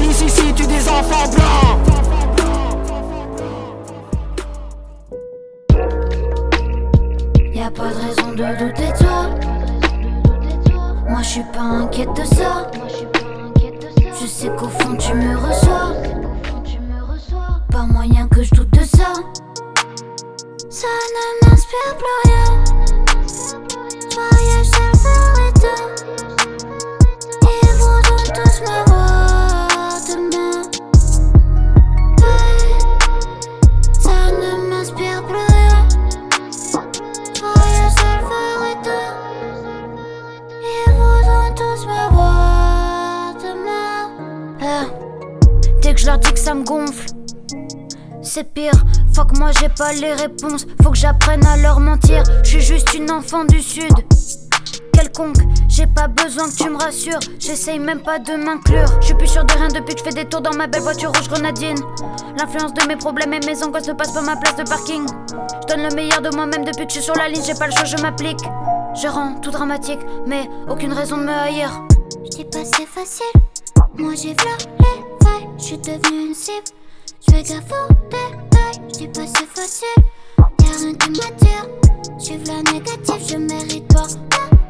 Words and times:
Police 0.00 0.22
ici 0.22 0.54
tue 0.54 0.66
des 0.66 0.88
enfants 0.88 1.28
blancs. 1.30 1.78
Y 7.54 7.60
a 7.60 7.70
pas 7.70 7.88
de 7.88 8.00
raison 8.06 8.30
de 8.30 8.58
douter 8.58 8.92
de 8.92 8.98
toi. 8.98 9.20
Moi 11.08 11.22
je 11.22 11.28
suis 11.28 11.44
pas 11.52 11.60
inquiète 11.60 12.14
de 12.16 12.24
ça. 12.24 12.70
J'ai 49.60 49.68
pas 49.68 49.92
les 49.92 50.14
réponses, 50.14 50.66
faut 50.82 50.90
que 50.90 50.96
j'apprenne 50.96 51.44
à 51.44 51.56
leur 51.58 51.80
mentir, 51.80 52.22
je 52.42 52.48
suis 52.48 52.60
juste 52.60 52.94
une 52.94 53.10
enfant 53.10 53.44
du 53.44 53.60
sud. 53.60 53.92
Quelconque, 54.92 55.36
j'ai 55.68 55.86
pas 55.86 56.08
besoin 56.08 56.48
que 56.48 56.56
tu 56.56 56.70
me 56.70 56.78
rassures, 56.78 57.18
j'essaye 57.38 57.78
même 57.78 58.00
pas 58.00 58.18
de 58.18 58.32
m'inclure. 58.42 58.86
Je 59.00 59.06
suis 59.06 59.14
plus 59.14 59.26
sûr 59.26 59.44
de 59.44 59.52
rien 59.52 59.68
depuis 59.68 59.94
que 59.94 60.00
je 60.00 60.04
fais 60.04 60.14
des 60.14 60.24
tours 60.24 60.40
dans 60.40 60.54
ma 60.54 60.66
belle 60.66 60.80
voiture 60.80 61.12
rouge 61.12 61.28
grenadine. 61.28 61.76
L'influence 62.38 62.72
de 62.72 62.86
mes 62.86 62.96
problèmes 62.96 63.34
et 63.34 63.40
mes 63.40 63.62
angoisses 63.62 63.88
ne 63.88 63.92
passe 63.92 64.12
pas 64.12 64.22
ma 64.22 64.36
place 64.36 64.56
de 64.56 64.62
parking. 64.62 65.06
Je 65.28 65.74
donne 65.74 65.86
le 65.88 65.94
meilleur 65.94 66.22
de 66.22 66.34
moi-même 66.34 66.64
depuis 66.64 66.86
que 66.86 66.92
je 66.92 66.98
suis 66.98 67.04
sur 67.04 67.14
la 67.16 67.28
ligne, 67.28 67.42
j'ai 67.44 67.54
pas 67.54 67.66
le 67.66 67.72
choix, 67.72 67.84
je 67.84 67.96
m'applique. 67.98 68.40
Je 68.94 69.08
rends 69.08 69.34
tout 69.40 69.50
dramatique, 69.50 70.00
mais 70.26 70.48
aucune 70.68 70.92
raison 70.92 71.18
de 71.18 71.24
me 71.24 71.32
haïr. 71.32 71.70
Je 72.24 72.30
dis 72.30 72.44
pas 72.44 72.64
c'est 72.64 72.86
facile, 72.86 73.26
moi 73.98 74.12
j'ai 74.14 74.32
v'là 74.32 74.56
les 74.78 75.24
failles, 75.24 75.48
je 75.58 75.64
suis 75.64 75.78
devenue 75.78 76.28
une 76.28 76.34
cible. 76.34 76.64
Je 77.28 77.34
fais 77.34 77.42
gaffe 77.42 78.49
dis 78.88 79.08
pas 79.08 79.26
c'est 79.26 79.46
facile, 79.46 80.02
y'a 80.38 80.76
rien 80.78 80.94
qui 80.94 81.10
m'attire. 81.10 81.66
Je 82.18 82.34
la 82.46 82.62
négative, 82.72 83.22
je 83.28 83.36
mérite 83.36 83.88
pas 83.88 84.06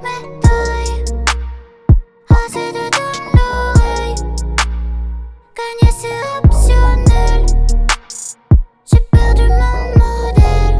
ma 0.03 0.15
médaille. 0.29 1.05
Assez 2.29 2.73
de 2.73 2.85
donner 2.97 3.31
l'oreille, 3.35 4.15
gagner 5.57 5.93
c'est 5.99 6.21
optionnel. 6.45 7.41
J'ai 8.91 9.01
perdu 9.11 9.49
mon 9.49 9.79
modèle, 9.99 10.79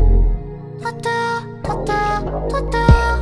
trop 0.81 0.97
tard, 1.01 1.43
trop 1.65 1.85
tard, 1.85 2.23
trop 2.49 2.65
tard. 2.71 3.19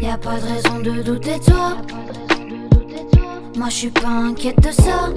Y'a 0.00 0.16
pas 0.16 0.38
de 0.38 0.46
raison 0.46 0.78
de 0.80 1.02
douter 1.02 1.38
de 1.38 1.44
toi. 1.44 1.76
Moi 3.56 3.68
je 3.70 3.74
suis 3.74 3.90
pas 3.90 4.08
inquiète 4.08 4.60
de 4.60 4.70
ça. 4.70 5.10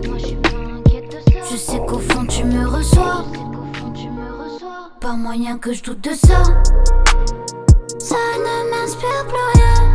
Je 1.51 1.57
sais 1.57 1.81
qu'au 1.85 1.99
fond 1.99 2.25
tu 2.25 2.45
me 2.45 2.65
reçois. 2.65 3.25
Pas 5.01 5.17
moyen 5.17 5.57
que 5.57 5.73
je 5.73 5.83
doute 5.83 5.99
de 5.99 6.11
ça. 6.11 6.43
Ça 7.99 8.15
ne 8.37 8.69
m'inspire 8.69 9.25
plus 9.27 9.59
rien. 9.59 9.93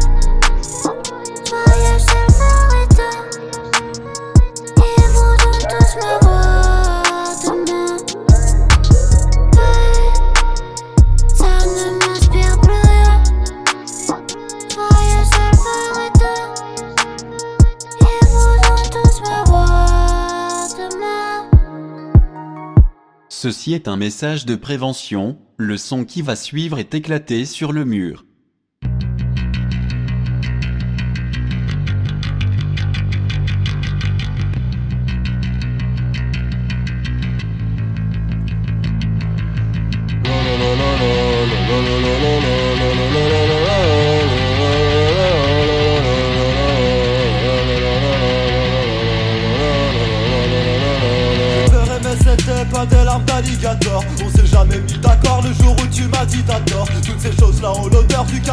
Voyage 1.49 2.03
seul 2.03 2.31
s'arrête. 2.31 3.01
Ils 4.77 5.09
voudront 5.09 5.59
tous 5.71 5.97
me 5.97 6.26
Ceci 23.39 23.75
est 23.75 23.87
un 23.87 23.99
message 23.99 24.47
de 24.47 24.57
prévention. 24.57 25.37
Le 25.59 25.77
son 25.77 26.07
qui 26.07 26.23
va 26.23 26.37
suivre 26.37 26.79
est 26.79 26.95
éclaté 26.95 27.45
sur 27.45 27.71
le 27.71 27.85
mur. 27.85 28.26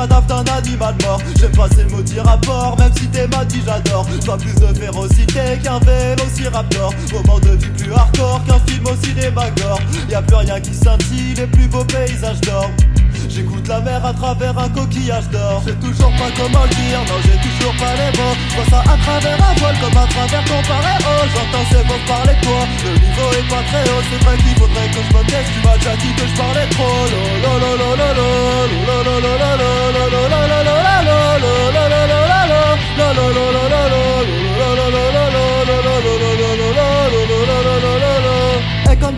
Cadavre 0.03 0.27
d'un 0.27 0.53
animal 0.53 0.95
mort. 1.03 1.21
J'aime 1.39 1.51
pas 1.51 1.67
ces 1.75 1.85
maudits 1.85 2.19
rapports 2.19 2.75
même 2.77 2.91
si 2.97 3.07
t'es 3.07 3.27
m'a 3.27 3.45
dit 3.45 3.61
j'adore. 3.65 4.05
Pas 4.25 4.37
plus 4.37 4.55
de 4.55 4.79
férocité 4.79 5.59
qu'un 5.63 5.79
vélociraptor. 5.79 6.93
Moment 7.13 7.39
de 7.39 7.51
vie 7.51 7.71
plus 7.77 7.93
hardcore 7.93 8.41
qu'un 8.45 8.59
film 8.67 8.85
au 8.85 9.05
cinéma 9.05 9.49
gore. 9.57 9.79
Y'a 10.09 10.21
plus 10.21 10.35
rien 10.35 10.59
qui 10.59 10.73
scintille, 10.73 11.33
les 11.35 11.47
plus 11.47 11.67
beaux 11.67 11.85
paysages 11.85 12.41
d'or 12.41 12.69
J'écoute 13.29 13.67
la 13.67 13.79
mer 13.81 14.05
à 14.05 14.13
travers 14.13 14.57
un 14.57 14.69
coquillage 14.69 15.29
d'or 15.29 15.63
J'ai 15.65 15.75
toujours 15.75 16.11
pas 16.11 16.31
comment 16.35 16.63
le 16.63 16.69
dire, 16.69 16.99
non 17.07 17.19
j'ai 17.23 17.39
toujours 17.39 17.73
pas 17.75 17.93
les 17.95 18.11
mots 18.17 18.35
Je 18.49 18.55
vois 18.55 18.65
ça 18.69 18.79
à 18.81 18.97
travers 18.97 19.39
un 19.49 19.53
voile 19.59 19.75
comme 19.81 19.97
à 19.97 20.07
travers 20.07 20.43
ton 20.45 20.61
paréo 20.67 21.13
J'entends 21.33 21.65
ces 21.71 21.83
mots 21.87 22.03
parler 22.07 22.35
toi, 22.41 22.61
le 22.83 22.91
niveau 22.91 23.29
est 23.39 23.47
pas 23.49 23.63
très 23.69 23.83
haut 23.89 24.03
C'est 24.09 24.23
vrai 24.23 24.35
qu'il 24.37 24.55
faudrait 24.59 24.89
que 24.89 25.01
je 25.07 25.17
me 25.17 25.23
taise, 25.29 25.47
tu 25.53 25.67
m'as 25.67 25.77
déjà 25.77 25.95
dit 25.95 26.13
que 26.13 26.27
je 26.27 26.35
parlais 26.37 26.67
trop 26.69 26.93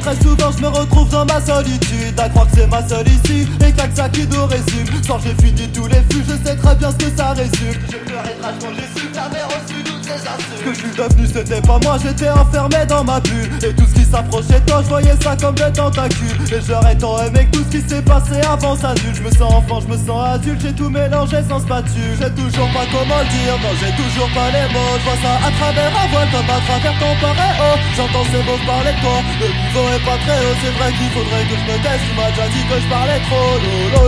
très 0.06 0.22
souvent 0.22 0.52
je 0.52 0.62
me 0.62 0.68
retrouve 0.68 1.10
dans 1.10 1.25
ma 1.25 1.42
solitude. 1.42 2.19
À 2.19 2.30
croire 2.30 2.48
que 2.48 2.57
c'est 2.57 2.68
ma 2.68 2.88
seule 2.88 3.07
issue 3.07 3.48
Et 3.62 3.96
ça 3.96 4.07
qui 4.10 4.28
nous 4.28 4.46
résume. 4.46 4.88
Quand 5.07 5.19
j'ai 5.19 5.34
fini 5.44 5.68
tous 5.69 5.88
les 5.88 6.02
flux 6.10 6.24
je 6.28 6.48
sais 6.48 6.56
très 6.56 6.75
bien 6.75 6.92
ce 6.92 6.98
que 6.98 7.18
ça 7.18 7.34
résume. 7.34 7.81
Je 7.92 7.98
pleurais 7.98 8.38
quand 8.42 8.68
j'ai 8.75 9.00
su 9.00 9.07
que 9.07 9.16
j'avais 9.16 9.44
reçu 9.44 9.85
Ce 10.16 10.64
que 10.64 10.74
je 10.74 10.80
suis 10.80 10.96
devenu 10.96 11.28
c'était 11.28 11.62
pas 11.62 11.78
moi 11.84 11.98
j'étais 12.02 12.30
enfermé 12.30 12.86
dans 12.88 13.04
ma 13.04 13.20
bulle 13.20 13.52
Et 13.64 13.74
tout 13.74 13.86
ce 13.86 13.96
qui 14.00 14.06
s'approchait 14.06 14.62
toi 14.66 14.82
je 14.82 14.88
voyais 14.88 15.16
ça 15.22 15.36
comme 15.36 15.56
des 15.56 15.72
tentacules 15.74 16.40
Et 16.48 16.62
j'aurais 16.66 16.96
tant 16.96 17.20
aimé 17.20 17.48
que 17.52 17.58
tout 17.58 17.66
ce 17.70 17.78
qui 17.78 17.82
s'est 17.90 18.02
passé 18.02 18.40
avant 18.48 18.76
ça 18.78 18.94
nul 19.04 19.14
Je 19.14 19.22
me 19.22 19.32
sens 19.32 19.52
enfant 19.52 19.82
je 19.82 19.88
me 19.92 19.98
sens 19.98 20.36
adulte 20.36 20.62
j'ai 20.62 20.72
tout 20.72 20.90
mélangé 20.90 21.44
sans 21.50 21.60
spatule 21.60 22.16
J'ai 22.16 22.32
toujours 22.32 22.70
pas 22.72 22.88
comment 22.88 23.20
le 23.20 23.28
dire 23.28 23.60
non 23.60 23.76
j'ai 23.76 23.92
toujours 24.00 24.32
pas 24.32 24.48
les 24.56 24.68
mots 24.72 24.96
Je 25.04 25.12
ça 25.20 25.34
à 25.36 25.52
travers 25.52 25.92
un 25.92 26.08
voile 26.08 26.30
comme 26.32 26.48
à 26.48 26.60
travers 26.64 26.96
ton 26.96 27.12
paréo 27.20 27.70
J'entends 27.98 28.28
ces 28.32 28.44
mots 28.48 28.62
parler 28.64 28.96
de 28.96 29.02
toi 29.04 29.20
Le 29.20 29.48
niveau 29.52 29.84
est 29.92 30.04
pas 30.08 30.18
très 30.24 30.40
haut 30.40 30.58
c'est 30.64 30.74
vrai 30.80 30.90
qu'il 30.96 31.12
faudrait 31.12 31.44
que 31.44 31.56
je 31.60 31.66
me 31.68 31.76
taise 31.84 32.00
Tu 32.00 32.12
m'as 32.16 32.32
déjà 32.32 32.48
dit 32.56 32.64
que 32.72 32.78
je 32.80 32.88
parlais 32.88 33.20
trop 33.28 33.52
Lo 33.92 34.06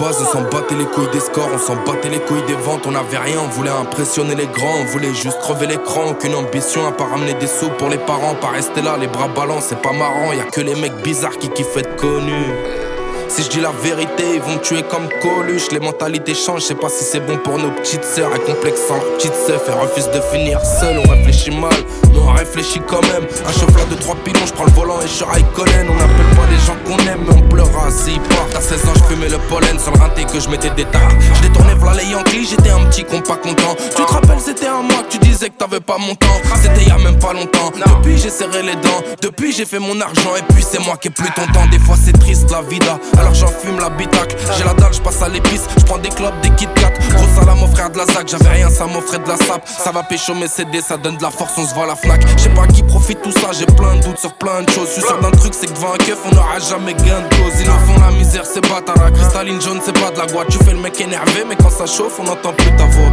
on 0.00 0.12
s'en 0.12 0.42
battait 0.42 0.74
les 0.74 0.84
couilles 0.84 1.10
des 1.12 1.20
scores, 1.20 1.48
on 1.54 1.58
s'en 1.58 1.76
battait 1.76 2.08
les 2.08 2.20
couilles 2.20 2.44
des 2.46 2.54
ventes, 2.54 2.86
on 2.86 2.94
avait 2.94 3.18
rien, 3.18 3.38
on 3.42 3.48
voulait 3.48 3.70
impressionner 3.70 4.34
les 4.34 4.46
grands, 4.46 4.80
on 4.80 4.84
voulait 4.84 5.14
juste 5.14 5.38
crever 5.40 5.66
l'écran, 5.66 6.10
aucune 6.10 6.34
ambition 6.34 6.86
à 6.86 6.92
pas 6.92 7.04
ramener 7.04 7.34
des 7.34 7.46
sous 7.46 7.70
pour 7.70 7.88
les 7.88 7.98
parents, 7.98 8.34
pas 8.34 8.48
rester 8.48 8.82
là, 8.82 8.96
les 8.98 9.06
bras 9.06 9.28
ballants, 9.28 9.60
c'est 9.60 9.80
pas 9.80 9.92
marrant, 9.92 10.32
y 10.32 10.40
a 10.40 10.44
que 10.44 10.60
les 10.60 10.74
mecs 10.74 10.96
bizarres 11.02 11.38
qui 11.38 11.48
kiffent 11.48 11.76
être 11.76 11.96
connus. 11.96 12.85
Si 13.28 13.42
je 13.42 13.48
dis 13.48 13.60
la 13.60 13.72
vérité, 13.82 14.24
ils 14.34 14.40
vont 14.40 14.54
me 14.54 14.60
tuer 14.60 14.82
comme 14.82 15.08
Coluche. 15.20 15.70
Les 15.72 15.80
mentalités 15.80 16.34
changent, 16.34 16.62
je 16.62 16.66
sais 16.68 16.74
pas 16.74 16.88
si 16.88 17.04
c'est 17.04 17.20
bon 17.20 17.36
pour 17.38 17.58
nos 17.58 17.70
petites 17.70 18.04
sœurs. 18.04 18.34
Et 18.34 18.38
complexant, 18.38 18.98
petites 19.16 19.34
sœurs, 19.34 19.60
elles 19.66 19.74
refusent 19.74 20.10
de 20.10 20.20
finir 20.32 20.60
seul. 20.64 20.98
On 21.04 21.10
réfléchit 21.10 21.50
mal, 21.50 21.74
mais 22.12 22.18
on 22.18 22.32
réfléchit 22.32 22.80
quand 22.86 23.02
même. 23.12 23.26
Un 23.46 23.52
chauffeur 23.52 23.86
de 23.90 23.96
trois 23.96 24.16
pilons, 24.16 24.46
je 24.46 24.52
prends 24.52 24.64
le 24.64 24.72
volant 24.72 25.00
et 25.00 25.06
je 25.06 25.12
suis 25.12 25.24
Raikkonen. 25.24 25.88
On 25.90 25.94
n'appelle 25.94 26.36
pas 26.36 26.46
les 26.50 26.58
gens 26.64 26.76
qu'on 26.86 26.98
aime, 27.10 27.24
mais 27.28 27.34
on 27.34 27.48
pleura 27.48 27.90
s'ils 27.90 28.20
partent. 28.20 28.56
À 28.56 28.60
16 28.60 28.84
ans, 28.88 28.92
je 28.94 29.14
fumais 29.14 29.28
le 29.28 29.38
pollen 29.48 29.78
sur 29.78 29.92
le 29.92 29.98
rinté 29.98 30.24
que 30.24 30.40
je 30.40 30.48
mettais 30.48 30.70
des 30.70 30.84
tacs. 30.84 31.02
Je 31.34 31.42
détournais 31.42 31.74
v'là 31.74 31.94
les 31.94 32.06
Yankees, 32.06 32.46
j'étais 32.50 32.70
un 32.70 32.84
petit 32.86 33.04
con 33.04 33.20
pas 33.20 33.36
content. 33.36 33.74
Tu 33.78 34.02
te 34.02 34.02
rappelles, 34.02 34.40
c'était 34.40 34.68
un 34.68 34.82
mois 34.82 35.02
que 35.02 35.12
tu 35.12 35.18
disais 35.18 35.50
que 35.50 35.58
t'avais 35.58 35.80
pas 35.80 35.98
mon 35.98 36.14
temps. 36.14 36.40
C'était 36.62 36.84
y 36.84 36.90
a 36.90 36.98
même 36.98 37.18
pas 37.18 37.32
longtemps. 37.32 37.72
Depuis, 37.74 38.18
j'ai 38.18 38.30
serré 38.30 38.62
les 38.62 38.76
dents. 38.76 39.02
Depuis, 39.20 39.52
j'ai 39.52 39.64
fait 39.66 39.78
mon 39.78 40.00
argent. 40.00 40.36
Et 40.38 40.52
puis, 40.54 40.64
c'est 40.66 40.80
moi 40.80 40.96
qui 40.96 41.08
ai 41.08 41.10
plus 41.10 41.30
ton 41.32 41.46
temps. 41.52 41.66
Des 41.70 41.78
fois, 41.78 41.96
c'est 42.02 42.18
triste 42.18 42.50
la 42.50 42.62
vida 42.62 42.98
alors 43.18 43.34
j'en 43.34 43.48
fume 43.48 43.78
la 43.80 43.90
bitac. 43.90 44.36
J'ai 44.56 44.64
la 44.64 44.74
dalle, 44.74 44.92
je 44.92 45.00
passe 45.00 45.22
à 45.22 45.28
l'épice, 45.28 45.66
je 45.78 45.84
prends 45.84 45.98
des 45.98 46.08
clubs, 46.10 46.38
des 46.40 46.50
Kit 46.50 46.68
Kat. 46.74 46.92
Gros 47.14 47.26
mon 47.56 47.66
frère 47.68 47.90
de 47.90 47.98
la 47.98 48.04
ZAC, 48.06 48.28
j'avais 48.28 48.48
rien, 48.48 48.68
ça 48.68 48.86
m'offrait 48.86 49.18
de 49.18 49.28
la 49.28 49.36
sape. 49.36 49.66
Ça 49.66 49.90
va 49.90 50.02
pécho 50.02 50.34
mes 50.34 50.48
CD, 50.48 50.80
ça 50.80 50.96
donne 50.96 51.16
de 51.16 51.22
la 51.22 51.30
force, 51.30 51.52
on 51.58 51.66
se 51.66 51.74
voit 51.74 51.86
la 51.86 51.96
Fnac. 51.96 52.20
Je 52.36 52.42
sais 52.42 52.50
pas 52.50 52.66
qui 52.66 52.82
profite 52.82 53.22
tout 53.22 53.32
ça, 53.32 53.48
j'ai 53.52 53.66
plein 53.66 53.96
de 53.96 54.02
doutes 54.02 54.18
sur 54.18 54.32
plein 54.34 54.62
de 54.62 54.70
choses. 54.70 54.88
Je 54.88 55.00
suis 55.00 55.02
sûr 55.02 55.18
d'un 55.18 55.30
truc, 55.30 55.54
c'est 55.54 55.66
que 55.66 55.72
devant 55.72 55.94
un 55.94 55.98
on 56.26 56.34
n'aura 56.34 56.58
jamais 56.58 56.94
gain 56.94 57.20
de 57.20 57.34
cause. 57.36 57.60
Ils 57.60 57.66
nous 57.66 57.78
font 57.86 58.00
la 58.00 58.10
misère, 58.10 58.44
c'est 58.44 58.60
bâtard. 58.68 59.12
Cristalline 59.12 59.60
jaune, 59.60 59.80
c'est 59.82 59.98
pas 59.98 60.10
de 60.10 60.18
la 60.18 60.26
boîte. 60.26 60.48
Tu 60.48 60.58
fais 60.58 60.72
le 60.72 60.80
mec 60.80 61.00
énervé, 61.00 61.44
mais 61.48 61.56
quand 61.56 61.70
ça 61.70 61.86
chauffe, 61.86 62.18
on 62.20 62.24
n'entend 62.24 62.52
plus 62.52 62.70
ta 62.76 62.84
voix. 62.84 63.10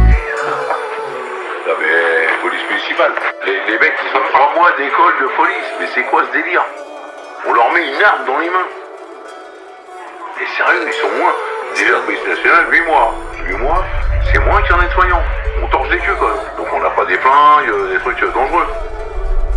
mais 1.80 2.26
police 2.42 2.64
municipale. 2.70 3.12
Les, 3.46 3.72
les 3.72 3.78
mecs, 3.78 3.94
ils 4.04 4.16
ont 4.16 4.24
trois 4.32 4.54
mois 4.54 4.70
d'école 4.76 5.14
de 5.20 5.28
police. 5.36 5.70
Mais 5.80 5.86
c'est 5.94 6.04
quoi 6.10 6.22
ce 6.28 6.32
délire? 6.36 6.64
On 7.48 7.52
leur 7.52 7.72
met 7.72 7.86
une 7.88 8.02
arme 8.02 8.26
dans 8.26 8.38
les 8.38 8.50
mains. 8.50 8.83
Et 10.40 10.46
sérieux, 10.56 10.82
ils 10.86 10.92
sont 10.94 11.16
moins. 11.16 11.32
Déjà, 11.76 12.00
police 12.00 12.26
nationale, 12.26 12.66
8 12.68 12.80
mois. 12.86 13.14
8 13.46 13.54
mois, 13.58 13.84
c'est 14.32 14.38
moins 14.40 14.60
qu'un 14.62 14.78
nettoyant. 14.78 15.22
On 15.62 15.66
torche 15.68 15.88
des 15.90 15.98
queues 15.98 16.16
quand 16.18 16.26
même. 16.26 16.36
Donc 16.56 16.66
on 16.72 16.80
n'a 16.80 16.90
pas 16.90 17.04
des 17.06 17.18
flingues, 17.18 17.92
des 17.92 17.98
trucs 18.00 18.22
euh, 18.22 18.32
dangereux. 18.32 18.66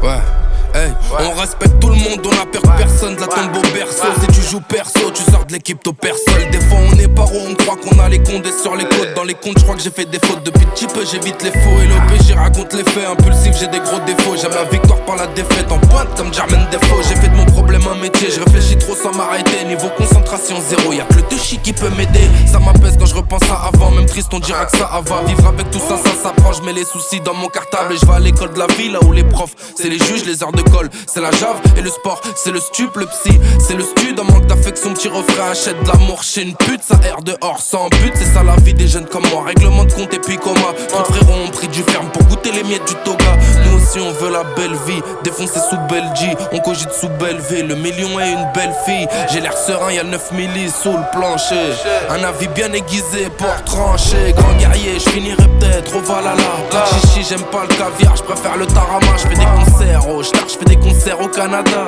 Ouais. 0.04 0.37
Hey, 0.78 0.94
on 1.20 1.32
respecte 1.40 1.80
tout 1.80 1.90
le 1.90 1.96
monde, 1.96 2.22
on 2.24 2.30
a 2.40 2.46
peur 2.46 2.62
que 2.62 2.78
personne 2.78 3.16
de 3.16 3.22
la 3.22 3.26
tombe 3.26 3.58
au 3.58 3.62
berceau. 3.74 4.14
Si 4.22 4.28
tu 4.28 4.48
joues 4.48 4.62
perso, 4.62 5.10
tu 5.12 5.24
sors 5.24 5.44
de 5.46 5.54
l'équipe, 5.54 5.82
t'au 5.82 5.92
personne. 5.92 6.52
Des 6.52 6.60
fois, 6.60 6.78
on 6.94 7.00
est 7.00 7.08
paro, 7.08 7.34
on 7.50 7.56
croit 7.56 7.78
qu'on 7.78 7.98
a 7.98 8.08
les 8.08 8.22
condés 8.22 8.52
sur 8.62 8.76
les 8.76 8.84
côtes. 8.84 9.16
Dans 9.16 9.24
les 9.24 9.34
comptes, 9.34 9.58
je 9.58 9.64
crois 9.64 9.76
que 9.76 9.82
j'ai 9.82 9.90
fait 9.90 10.06
des 10.06 10.20
fautes. 10.20 10.44
Depuis 10.44 10.68
petit 10.68 10.86
peu, 10.86 11.04
j'évite 11.04 11.42
les 11.42 11.50
faux 11.50 11.82
et 11.82 11.88
l'OP, 11.88 12.22
j'y 12.24 12.34
raconte 12.34 12.74
les 12.74 12.84
faits. 12.84 13.08
Impulsif, 13.10 13.58
j'ai 13.60 13.66
des 13.66 13.80
gros 13.80 13.98
défauts. 14.06 14.36
J'aime 14.40 14.52
la 14.54 14.66
victoire 14.66 15.00
par 15.00 15.16
la 15.16 15.26
défaite. 15.26 15.66
En 15.72 15.80
pointe 15.80 16.14
comme 16.16 16.32
Jermaine 16.32 16.68
Défaut. 16.70 17.02
J'ai 17.10 17.16
fait 17.16 17.30
de 17.30 17.36
mon 17.36 17.46
problème 17.46 17.82
un 17.92 18.00
métier. 18.00 18.30
Je 18.30 18.40
réfléchis 18.40 18.78
trop 18.78 18.94
sans 18.94 19.18
m'arrêter. 19.18 19.66
Niveau 19.66 19.90
concentration 19.98 20.58
zéro, 20.70 20.94
y'a 20.94 21.06
que 21.06 21.16
le 21.16 21.24
touchy 21.24 21.58
qui 21.58 21.74
peut 21.74 21.90
m'aider. 21.98 22.30
Ça 22.46 22.60
m'apaise 22.60 22.98
quand 23.00 23.08
je 23.08 23.16
repense 23.16 23.50
à 23.50 23.68
avant. 23.68 23.90
Même 23.90 24.06
triste, 24.06 24.32
on 24.32 24.40
dira 24.40 24.66
que 24.66 24.78
ça 24.78 24.92
va. 24.94 25.24
Vivre 25.26 25.48
avec 25.48 25.72
tout 25.72 25.80
ça, 25.80 25.98
ça 25.98 26.12
s'approche. 26.22 26.58
Je 26.58 26.66
mets 26.68 26.74
les 26.74 26.86
soucis 26.86 27.20
dans 27.22 27.34
mon 27.34 27.48
cartable 27.48 27.96
et 27.96 27.98
je 27.98 28.06
vais 28.06 28.14
à 28.14 28.20
l'école 28.20 28.54
de 28.54 28.60
la 28.60 28.68
ville 28.68 28.92
là 28.92 29.00
où 29.04 29.12
les 29.12 29.24
profs, 29.24 29.56
c'est 29.76 29.90
les 29.90 29.98
juges, 29.98 30.24
les 30.26 30.44
heures 30.44 30.52
de 30.52 30.67
C'est 31.08 31.22
la 31.22 31.32
jave 31.32 31.60
et 31.78 31.82
le 31.82 31.90
sport, 31.90 32.22
c'est 32.36 32.52
le 32.52 32.60
stup, 32.60 32.96
le 32.96 33.06
psy, 33.06 33.40
c'est 33.60 33.76
le 33.76 33.84
stud. 33.84 34.20
En 34.20 34.26
manque 34.26 34.46
d'affection, 34.46 34.94
petit 34.94 35.08
refrain, 35.08 35.52
achète 35.52 35.82
de 35.84 35.88
l'amour 35.88 36.24
chez 36.24 36.44
une 36.44 36.56
pute. 36.56 36.82
Ça 36.84 36.96
erre 37.04 37.22
dehors 37.22 37.60
sans 37.60 37.90
but, 37.90 38.14
c'est 38.16 38.26
ça 38.34 38.44
la 38.44 38.56
vie 38.58 38.74
des 38.74 38.88
jeunes 38.88 39.08
comme 39.08 39.26
moi. 39.32 39.44
Règlement 39.46 39.86
de 39.86 39.94
compte 39.94 40.14
et 40.14 40.20
puis 40.20 40.38
coma. 40.38 40.74
Trop 40.90 41.04
frérots 41.06 41.40
ont 41.46 41.50
pris 41.50 41.68
du 41.68 41.82
ferme 41.84 42.10
pour 42.10 42.24
goûter 42.26 42.52
les 42.52 42.64
miettes 42.64 42.88
du 42.88 42.96
toga. 43.04 43.38
Nous 43.66 43.78
aussi, 43.78 44.00
on 44.00 44.12
veut 44.12 44.32
la 44.32 44.44
belle 44.56 44.76
vie. 44.86 45.02
Défoncer 45.24 45.60
sous 45.70 45.78
Belgie, 45.90 46.36
on 46.52 46.60
cogite 46.60 46.92
sous 46.92 47.10
Belleville. 47.10 47.68
Le 47.68 47.76
million 47.76 48.20
est 48.20 48.32
une 48.32 48.48
belle 48.54 48.74
fille. 48.86 49.08
J'ai 49.32 49.42
l'air 49.42 49.58
serein, 49.58 49.92
y'a 49.92 50.04
9 50.04 50.32
millis 50.34 50.70
sous 50.70 50.94
le 50.94 51.18
plancher. 51.18 51.74
Un 52.10 52.24
avis 52.24 52.48
bien 52.50 52.72
aiguisé 52.74 53.30
pour 53.38 53.64
trancher. 53.66 54.34
Grand 54.36 54.54
guerrier, 54.60 55.00
je 55.00 55.10
finirai 55.10 55.48
peut-être 55.60 55.96
au 55.96 56.02
Valhalla. 56.02 56.38
Chichi, 57.02 57.26
j'aime 57.28 57.44
pas 57.52 57.64
le 57.64 57.76
caviar, 57.76 58.16
je 58.16 58.24
préfère 58.24 58.58
le 58.58 58.68
tarama. 58.68 59.18
Je 59.18 59.28
fais 59.28 59.36
des 59.36 59.46
concerts 59.46 59.88
Star, 60.24 60.47
je 60.48 60.58
fais 60.58 60.66
des 60.66 60.78
concerts 60.78 61.20
au 61.22 61.28
Canada. 61.28 61.88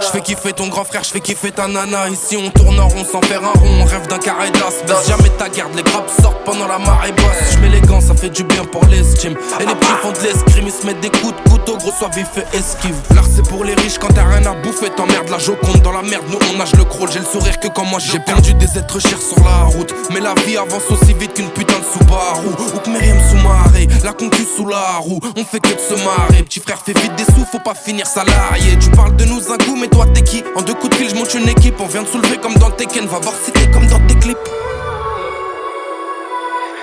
Je 0.00 0.06
fais 0.06 0.20
kiffer 0.20 0.52
ton 0.52 0.68
grand 0.68 0.84
frère, 0.84 1.04
je 1.04 1.10
fais 1.10 1.20
kiffer 1.20 1.52
ta 1.52 1.68
nana. 1.68 2.08
Ici 2.08 2.36
on 2.36 2.50
tourne 2.50 2.78
en 2.80 2.88
rond 2.88 3.04
sans 3.04 3.20
faire 3.22 3.42
un 3.42 3.58
rond, 3.58 3.80
on 3.82 3.84
rêve 3.84 4.06
d'un 4.08 4.18
carré 4.18 4.50
d'as. 4.50 4.82
Baisse 4.86 5.08
jamais 5.08 5.30
ta 5.30 5.48
garde, 5.48 5.74
les 5.74 5.82
grappes 5.82 6.10
sortent 6.20 6.44
pendant 6.44 6.66
la 6.66 6.78
marée 6.78 7.12
basse. 7.12 7.52
Je 7.52 7.58
mets 7.58 7.68
les 7.68 7.80
gants, 7.80 8.00
ça 8.00 8.14
fait 8.14 8.30
du 8.30 8.44
bien 8.44 8.64
pour 8.64 8.84
l'estime. 8.86 9.36
Et 9.60 9.66
les 9.66 9.74
petits 9.74 9.92
font 10.02 10.12
de 10.12 10.20
l'escrime, 10.20 10.66
ils 10.66 10.72
se 10.72 10.86
mettent 10.86 11.00
des 11.00 11.10
coups 11.10 11.34
de 11.44 11.50
couteau, 11.50 11.76
gros 11.76 11.92
soit 11.92 12.08
vif 12.14 12.28
et 12.36 12.56
esquive. 12.56 12.96
L'art 13.14 13.26
c'est 13.34 13.46
pour 13.48 13.64
les 13.64 13.74
riches 13.74 13.98
quand 13.98 14.12
t'as 14.14 14.24
rien 14.24 14.44
à 14.46 14.54
bouffer, 14.54 14.90
t'emmerdes 14.90 15.28
la 15.28 15.38
joconde 15.38 15.82
dans 15.82 15.92
la 15.92 16.02
merde. 16.02 16.24
Nous 16.28 16.38
on 16.52 16.58
nage 16.58 16.74
le 16.74 16.84
crawl, 16.84 17.10
j'ai 17.10 17.20
le 17.20 17.24
sourire 17.24 17.58
que 17.60 17.68
quand 17.68 17.84
moi 17.84 17.98
j'ai 18.00 18.20
perdu 18.20 18.54
des 18.54 18.78
êtres 18.78 19.00
chers 19.00 19.20
sur 19.20 19.42
la 19.44 19.64
route. 19.64 19.94
Mais 20.12 20.20
la 20.20 20.34
vie 20.46 20.56
avance 20.56 20.90
aussi 20.90 21.12
vite 21.14 21.34
qu'une 21.34 21.50
putain 21.50 21.78
de 21.78 21.84
Subaru. 21.84 22.48
Ou 22.74 22.78
que 22.78 22.90
Myriam 22.90 23.18
sous 23.30 23.36
marée, 23.36 23.88
la 24.04 24.12
concu 24.12 24.44
sous 24.56 24.66
la 24.66 24.98
roue. 24.98 25.20
On 25.36 25.44
fait 25.44 25.60
que 25.60 25.74
de 25.74 25.78
se 25.78 25.94
marrer, 26.04 26.42
petit 26.42 26.60
frère 26.60 26.78
fait 26.84 26.98
vite 26.98 27.14
des 27.16 27.24
sous, 27.24 27.44
faut 27.50 27.58
pas 27.58 27.74
finir 27.74 27.97
salarié. 28.04 28.78
Tu 28.78 28.90
parles 28.90 29.16
de 29.16 29.24
nous 29.24 29.52
un 29.52 29.58
coup, 29.58 29.76
mais 29.80 29.88
toi 29.88 30.04
t'es 30.14 30.22
qui 30.22 30.44
En 30.54 30.62
deux 30.62 30.74
coups 30.74 30.90
de 30.90 30.94
fil, 30.94 31.08
je 31.08 31.14
monte 31.14 31.32
une 31.34 31.48
équipe. 31.48 31.80
On 31.80 31.86
vient 31.86 32.02
de 32.02 32.08
soulever 32.08 32.38
comme 32.38 32.54
dans 32.54 32.70
Tekken, 32.70 33.06
va 33.06 33.18
voir 33.18 33.34
si 33.34 33.52
t'es 33.52 33.70
comme 33.70 33.86
dans 33.86 34.00
tes 34.06 34.18
clips. 34.18 34.38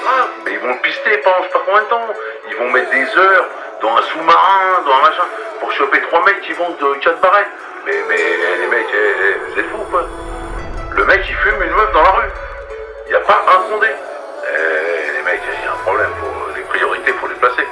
Ah, 0.07 0.27
mais 0.45 0.53
ils 0.53 0.59
vont 0.59 0.73
le 0.73 0.81
pister 0.81 1.17
pendant 1.23 1.37
je 1.39 1.47
sais 1.47 1.53
pas 1.53 1.61
combien 1.65 1.81
de 1.81 1.87
temps. 1.87 2.07
Ils 2.49 2.55
vont 2.57 2.71
mettre 2.71 2.91
des 2.91 3.19
heures 3.19 3.45
dans 3.81 3.97
un 3.97 4.01
sous-marin, 4.01 4.81
dans 4.85 4.93
un 4.93 5.01
machin, 5.01 5.27
pour 5.59 5.71
choper 5.71 6.01
trois 6.09 6.23
mecs 6.25 6.41
qui 6.41 6.53
vendent 6.53 6.77
de 6.77 6.99
4 7.01 7.19
barrettes. 7.21 7.47
Mais, 7.85 7.95
mais 8.09 8.17
les 8.17 8.67
mecs, 8.67 8.87
eh, 8.93 8.97
eh, 8.97 9.51
vous 9.51 9.59
êtes 9.59 9.69
fous 9.69 9.85
quoi. 9.91 10.03
Le 10.95 11.05
mec 11.05 11.21
il 11.27 11.35
fume 11.35 11.61
une 11.61 11.75
meuf 11.75 11.91
dans 11.93 12.01
la 12.01 12.11
rue. 12.11 12.31
Il 13.07 13.09
n'y 13.09 13.15
a 13.15 13.19
pas 13.19 13.45
un 13.47 13.69
condé. 13.69 13.87
Eh, 13.87 15.17
les 15.17 15.23
mecs, 15.23 15.41
il 15.45 15.65
y 15.65 15.67
a 15.67 15.73
un 15.73 15.81
problème. 15.83 16.09
Faut, 16.19 16.55
les 16.55 16.61
priorités, 16.63 17.13
faut 17.13 17.27
les 17.27 17.35
placer. 17.35 17.67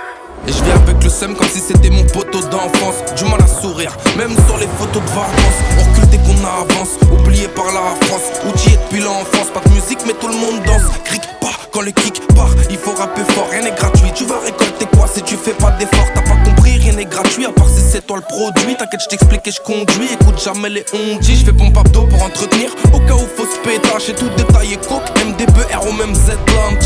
Et 0.47 0.51
je 0.51 0.63
viens 0.63 0.75
avec 0.75 1.01
le 1.03 1.09
seum 1.09 1.35
comme 1.35 1.47
si 1.47 1.59
c'était 1.59 1.89
mon 1.89 2.03
poteau 2.03 2.41
d'enfance. 2.49 2.99
Du 3.15 3.23
mal 3.25 3.41
à 3.41 3.47
sourire, 3.47 3.95
même 4.17 4.35
sur 4.47 4.57
les 4.57 4.67
photos 4.77 5.01
de 5.01 5.09
vacances. 5.09 5.59
On 5.79 6.05
dès 6.07 6.17
qu'on 6.17 6.37
avance, 6.45 6.99
oublié 7.11 7.47
par 7.47 7.65
la 7.67 7.95
France. 8.05 8.23
Outillé 8.47 8.77
depuis 8.77 9.01
l'enfance, 9.01 9.49
pas 9.53 9.61
de 9.65 9.73
musique, 9.73 9.99
mais 10.05 10.13
tout 10.13 10.27
le 10.27 10.35
monde 10.35 10.63
danse. 10.65 10.83
Cric 11.05 11.21
pas 11.39 11.53
quand 11.73 11.81
le 11.81 11.89
kick 11.89 12.21
part, 12.35 12.53
il 12.69 12.77
faut 12.77 12.93
rapper 12.93 13.23
fort, 13.29 13.47
rien 13.49 13.61
n'est 13.63 13.71
gratuit. 13.71 14.11
Tu 14.13 14.25
vas 14.25 14.39
récolter 14.45 14.85
quoi 14.95 15.07
si 15.11 15.23
tu 15.23 15.35
fais 15.35 15.53
pas 15.53 15.71
d'effort 15.71 16.05
T'as 16.13 16.21
pas 16.21 16.37
compris, 16.45 16.77
rien 16.77 16.93
n'est 16.93 17.05
gratuit, 17.05 17.47
à 17.47 17.51
part 17.51 17.67
si 17.67 17.81
c'est 17.81 18.05
toi 18.05 18.17
le 18.17 18.21
produit. 18.21 18.75
T'inquiète, 18.77 19.01
je 19.01 19.07
t'explique 19.07 19.47
et 19.47 19.51
je 19.51 19.59
conduis. 19.59 20.09
Écoute 20.13 20.39
jamais 20.39 20.69
les 20.69 20.85
ondis, 20.93 21.35
je 21.35 21.45
fais 21.45 21.51
pompe 21.51 21.75
à 21.75 21.81
dos 21.89 22.03
pour 22.03 22.21
entretenir. 22.21 22.69
Au 22.93 22.99
cas 22.99 23.15
où 23.15 23.25
faut 23.35 23.47
se 23.47 23.57
pétache 23.67 24.09
et 24.09 24.13
tout 24.13 24.29
détaillé 24.37 24.77
coke. 24.87 25.09
MDB, 25.25 25.61
R 25.73 25.87
au 25.87 25.93
même 25.93 26.13
Z 26.13 26.27
là, 26.29 26.77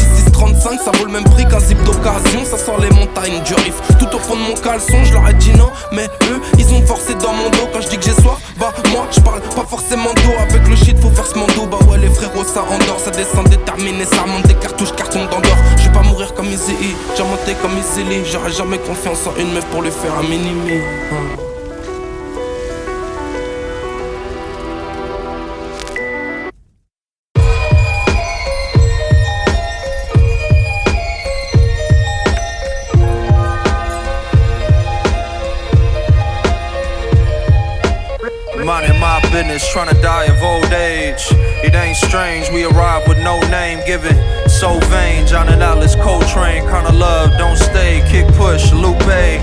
un 0.44 0.54
petit 0.54 0.62
635, 0.62 0.80
ça 0.82 0.92
vaut 0.98 1.06
le 1.06 1.12
même 1.12 1.24
prix 1.24 1.46
qu'un 1.46 1.60
zip 1.60 1.82
d'occasion. 1.84 2.46
Ça 2.46 2.58
sort 2.58 2.80
les 2.80 2.90
montagnes 2.90 3.42
du 3.44 3.54
riff. 3.56 3.76
Tout 4.00 4.16
au 4.16 4.20
fond 4.20 4.36
de 4.36 4.42
mon 4.42 4.56
caleçon, 4.56 5.04
je 5.04 5.14
leur 5.14 5.28
ai 5.28 5.34
dit 5.34 5.54
non, 5.54 5.70
mais 5.92 6.06
eux, 6.30 6.42
ils 6.58 6.74
ont 6.74 6.86
forcé 6.86 7.16
dans 7.16 7.34
mon 7.34 7.50
dos. 7.50 7.68
Quand 7.74 7.82
je 7.82 7.90
dis 7.90 7.98
que 7.98 8.06
j'ai 8.06 8.14
soif, 8.14 8.40
bah 8.60 8.74
moi, 8.92 9.08
je 9.12 9.20
parle 9.22 9.42
pas 9.42 9.66
forcément 9.68 10.14
d'eau. 10.14 10.34
Avec 10.40 10.68
le 10.68 10.76
shit, 10.76 11.00
faut 11.00 11.10
faire 11.10 11.26
ce 11.26 11.38
mando. 11.38 11.66
Bah 11.70 11.80
ouais, 11.90 11.98
les 11.98 12.10
frérots, 12.10 12.44
ça 12.44 12.62
endort, 12.64 13.00
ça 13.04 13.12
descend 13.12 13.48
déterminé, 13.50 14.06
ça 14.06 14.22
remonte 14.24 14.48
des 14.48 14.56
cartouches, 14.56 14.94
carton 14.94 15.26
d'endort. 15.26 15.58
Je 15.78 15.84
vais 15.84 15.94
pas 15.94 16.04
mourir 16.04 16.34
comme 16.34 16.48
E, 16.48 16.58
j'ai 17.16 17.24
monté 17.24 17.54
comme 17.62 17.76
Lee. 18.10 18.24
J'aurais 18.32 18.52
jamais 18.52 18.78
confiance 18.80 19.28
en 19.28 19.40
une 19.40 19.54
meuf 19.54 19.66
pour 19.66 19.82
lui 19.82 19.92
faire 19.92 20.14
un 20.18 20.24
mini-me. 20.24 20.74
Hein. 20.74 21.57
Business, 39.58 39.74
trying 39.74 39.94
to 39.94 40.02
die 40.02 40.26
of 40.26 40.42
old 40.44 40.72
age. 40.72 41.26
It 41.64 41.74
ain't 41.74 41.98
strange, 41.98 42.50
we 42.52 42.66
arrive 42.66 43.08
with 43.08 43.18
no 43.20 43.40
name 43.50 43.80
given. 43.86 44.16
So 44.50 44.80
vain, 44.90 45.26
John 45.26 45.50
and 45.50 45.64
Alice 45.64 45.96
Coltrane. 45.96 46.64
Kinda 46.64 46.92
love, 46.92 47.38
don't 47.38 47.58
stay. 47.58 48.04
Kick 48.10 48.28
push, 48.36 48.72
Lupe. 48.72 49.42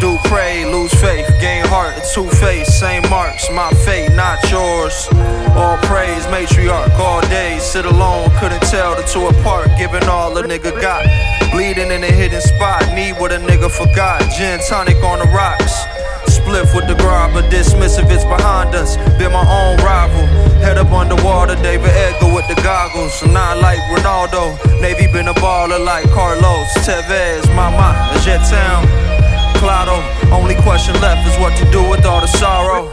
Do 0.00 0.18
pray, 0.24 0.64
lose 0.64 0.92
faith, 0.94 1.28
gain 1.40 1.64
heart, 1.66 1.94
a 1.96 2.02
two 2.12 2.28
face, 2.42 2.66
same 2.80 3.08
marks, 3.08 3.48
my 3.52 3.70
fate, 3.86 4.10
not 4.16 4.38
yours. 4.50 5.06
All 5.54 5.78
praise, 5.86 6.26
matriarch, 6.26 6.90
all 6.98 7.20
day, 7.22 7.58
sit 7.60 7.84
alone, 7.84 8.28
couldn't 8.40 8.62
tell 8.62 8.96
the 8.96 9.02
two 9.02 9.28
apart, 9.28 9.68
giving 9.78 10.02
all 10.08 10.36
a 10.36 10.42
nigga 10.42 10.72
got. 10.80 11.06
Bleeding 11.52 11.92
in 11.92 12.02
a 12.02 12.10
hidden 12.10 12.40
spot, 12.40 12.82
need 12.94 13.12
what 13.20 13.30
a 13.30 13.38
nigga 13.38 13.70
forgot. 13.70 14.20
Gin 14.36 14.58
tonic 14.68 14.96
on 15.04 15.20
the 15.20 15.26
rocks. 15.26 16.01
With 16.52 16.86
the 16.86 16.94
grabber, 16.94 17.40
dismissive, 17.48 18.12
it's 18.12 18.24
behind 18.24 18.74
us. 18.74 18.96
Been 19.16 19.32
my 19.32 19.40
own 19.40 19.76
rival. 19.80 20.26
Head 20.60 20.76
up 20.76 20.92
underwater, 20.92 21.56
David 21.56 21.88
Edgar 21.88 22.32
with 22.32 22.46
the 22.46 22.54
goggles. 22.60 23.14
So 23.14 23.26
not 23.26 23.56
like 23.56 23.80
Ronaldo. 23.88 24.60
Navy 24.80 25.10
been 25.10 25.28
a 25.28 25.34
baller 25.34 25.82
like 25.82 26.04
Carlos 26.10 26.68
Tevez, 26.84 27.44
Mama, 27.56 27.96
Jet 28.20 28.44
Town. 28.52 28.84
Claro, 29.56 29.96
only 30.30 30.54
question 30.56 30.94
left 31.00 31.26
is 31.26 31.38
what 31.40 31.56
to 31.56 31.64
do 31.72 31.88
with 31.88 32.04
all 32.04 32.20
the 32.20 32.28
sorrow. 32.28 32.84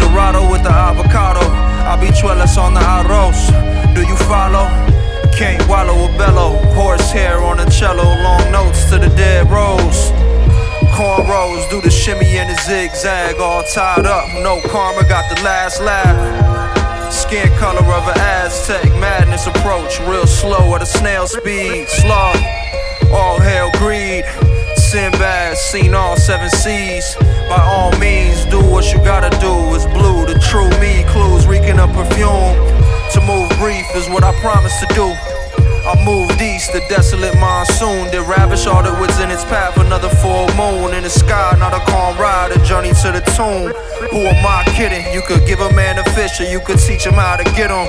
Dorado 0.00 0.50
with 0.50 0.62
the 0.62 0.72
avocado, 0.72 1.44
habichuelas 1.84 2.56
on 2.56 2.72
the 2.72 2.80
arroz. 2.80 3.52
Do 3.94 4.00
you 4.00 4.16
follow? 4.24 4.64
Can't 5.36 5.60
wallow 5.68 6.08
a 6.08 6.18
bellow. 6.18 6.56
Horsehair 6.72 7.40
on 7.40 7.60
a 7.60 7.70
cello, 7.70 8.04
long 8.04 8.50
notes 8.50 8.88
to 8.90 8.98
the 8.98 9.08
dead 9.16 9.50
rose. 9.50 10.19
Cornrows 10.92 11.68
do 11.70 11.80
the 11.80 11.90
shimmy 11.90 12.38
and 12.38 12.50
the 12.50 12.60
zigzag, 12.62 13.36
all 13.36 13.62
tied 13.62 14.06
up. 14.06 14.28
No 14.42 14.60
karma, 14.68 15.08
got 15.08 15.34
the 15.34 15.42
last 15.42 15.80
laugh. 15.80 17.12
Skin 17.12 17.48
color 17.58 17.80
of 17.80 18.06
an 18.08 18.18
Aztec, 18.18 18.84
madness 18.98 19.46
approach, 19.46 19.98
real 20.00 20.26
slow 20.26 20.74
at 20.74 20.82
a 20.82 20.86
snail 20.86 21.26
speed. 21.26 21.88
Sloth, 21.88 22.36
all 23.12 23.40
hail 23.40 23.70
greed. 23.78 24.24
Sinbad, 24.76 25.56
seen 25.56 25.94
all 25.94 26.16
seven 26.16 26.50
seas. 26.50 27.16
By 27.48 27.62
all 27.62 27.96
means, 27.98 28.44
do 28.46 28.60
what 28.60 28.92
you 28.92 28.98
gotta 29.04 29.30
do. 29.38 29.74
It's 29.74 29.86
blue, 29.86 30.26
the 30.26 30.38
true 30.38 30.70
me, 30.80 31.04
clues 31.08 31.46
reeking 31.46 31.78
of 31.78 31.90
perfume. 31.92 32.54
To 33.12 33.20
move 33.26 33.48
brief 33.58 33.86
is 33.94 34.08
what 34.08 34.24
I 34.24 34.32
promise 34.40 34.78
to 34.80 34.86
do. 34.94 35.39
I 35.86 35.96
moved 36.04 36.40
east, 36.40 36.72
the 36.72 36.80
desolate 36.88 37.34
monsoon 37.40 38.10
did 38.10 38.26
ravish 38.28 38.66
all 38.66 38.82
that 38.82 39.00
was 39.00 39.18
in 39.20 39.30
its 39.30 39.44
path. 39.44 39.76
Another 39.78 40.08
full 40.20 40.46
moon 40.54 40.94
in 40.94 41.02
the 41.02 41.10
sky, 41.10 41.56
not 41.58 41.72
a 41.72 41.80
calm 41.90 42.16
ride, 42.18 42.52
a 42.52 42.58
journey 42.64 42.92
to 43.02 43.08
the 43.12 43.22
tomb. 43.36 43.72
Who 44.10 44.18
am 44.28 44.44
I 44.44 44.64
kidding? 44.76 45.04
You 45.12 45.22
could 45.22 45.46
give 45.46 45.60
a 45.60 45.72
man 45.72 45.98
a 45.98 46.04
fish, 46.12 46.40
or 46.40 46.44
you 46.44 46.60
could 46.60 46.78
teach 46.78 47.04
him 47.04 47.14
how 47.14 47.36
to 47.36 47.44
get 47.56 47.70
him. 47.70 47.88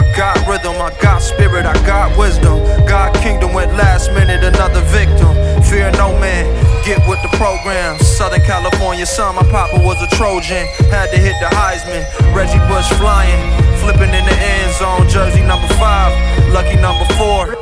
I 0.00 0.16
got 0.16 0.40
rhythm, 0.48 0.80
I 0.80 0.96
got 1.02 1.20
spirit, 1.20 1.66
I 1.66 1.74
got 1.84 2.16
wisdom. 2.16 2.56
God 2.88 3.12
kingdom 3.20 3.52
went 3.52 3.72
last 3.76 4.10
minute, 4.12 4.42
another 4.42 4.80
victim. 4.88 5.28
Fear 5.62 5.92
no 6.00 6.16
man, 6.18 6.48
get 6.86 7.06
with 7.06 7.20
the 7.20 7.28
program. 7.36 7.98
Southern 7.98 8.40
California 8.40 9.04
son, 9.04 9.34
my 9.34 9.42
papa 9.52 9.76
was 9.84 10.00
a 10.00 10.08
Trojan. 10.16 10.66
Had 10.88 11.10
to 11.12 11.18
hit 11.18 11.36
the 11.44 11.52
Heisman, 11.52 12.00
Reggie 12.34 12.64
Bush 12.64 12.88
flying, 12.96 13.36
flipping 13.76 14.08
in 14.08 14.24
the 14.24 14.36
end 14.40 14.72
zone. 14.80 15.06
Jersey 15.06 15.44
number 15.44 15.68
five, 15.76 16.16
lucky 16.48 16.80
number 16.80 17.04
four. 17.20 17.52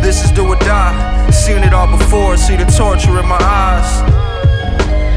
This 0.00 0.24
is 0.24 0.30
do 0.30 0.48
or 0.48 0.56
die. 0.56 1.30
Seen 1.30 1.62
it 1.64 1.74
all 1.74 1.86
before, 1.86 2.38
see 2.38 2.56
the 2.56 2.64
torture 2.64 3.20
in 3.20 3.28
my 3.28 3.36
eyes. 3.36 4.31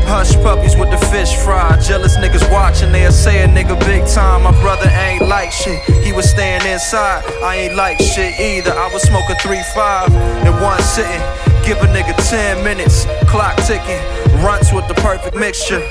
Hush 0.06 0.36
puppies 0.36 0.78
with 0.78 0.92
the 0.92 0.98
fish 1.08 1.36
fry. 1.36 1.78
Jealous 1.82 2.16
niggas 2.18 2.50
watching, 2.52 2.92
they'll 2.92 3.12
say 3.12 3.44
a 3.44 3.48
nigga 3.48 3.78
big 3.82 4.06
time. 4.08 4.44
My 4.44 4.52
brother 4.62 4.88
ain't 4.88 5.28
like 5.28 5.52
shit, 5.52 5.82
he 6.04 6.14
was 6.14 6.30
staying 6.30 6.66
inside. 6.66 7.26
I 7.44 7.56
ain't 7.56 7.76
like 7.76 8.00
shit 8.00 8.40
either. 8.40 8.72
I 8.72 8.88
was 8.94 9.02
smoking 9.02 9.36
3-5 9.38 10.46
in 10.46 10.54
one 10.62 10.82
sitting. 10.82 11.22
Give 11.66 11.78
a 11.82 11.88
nigga 11.88 12.14
10 12.30 12.64
minutes, 12.64 13.06
clock 13.28 13.58
ticking. 13.66 14.00
Runts 14.46 14.72
with 14.72 14.88
the 14.88 14.94
perfect 14.96 15.36
mixture. 15.36 15.82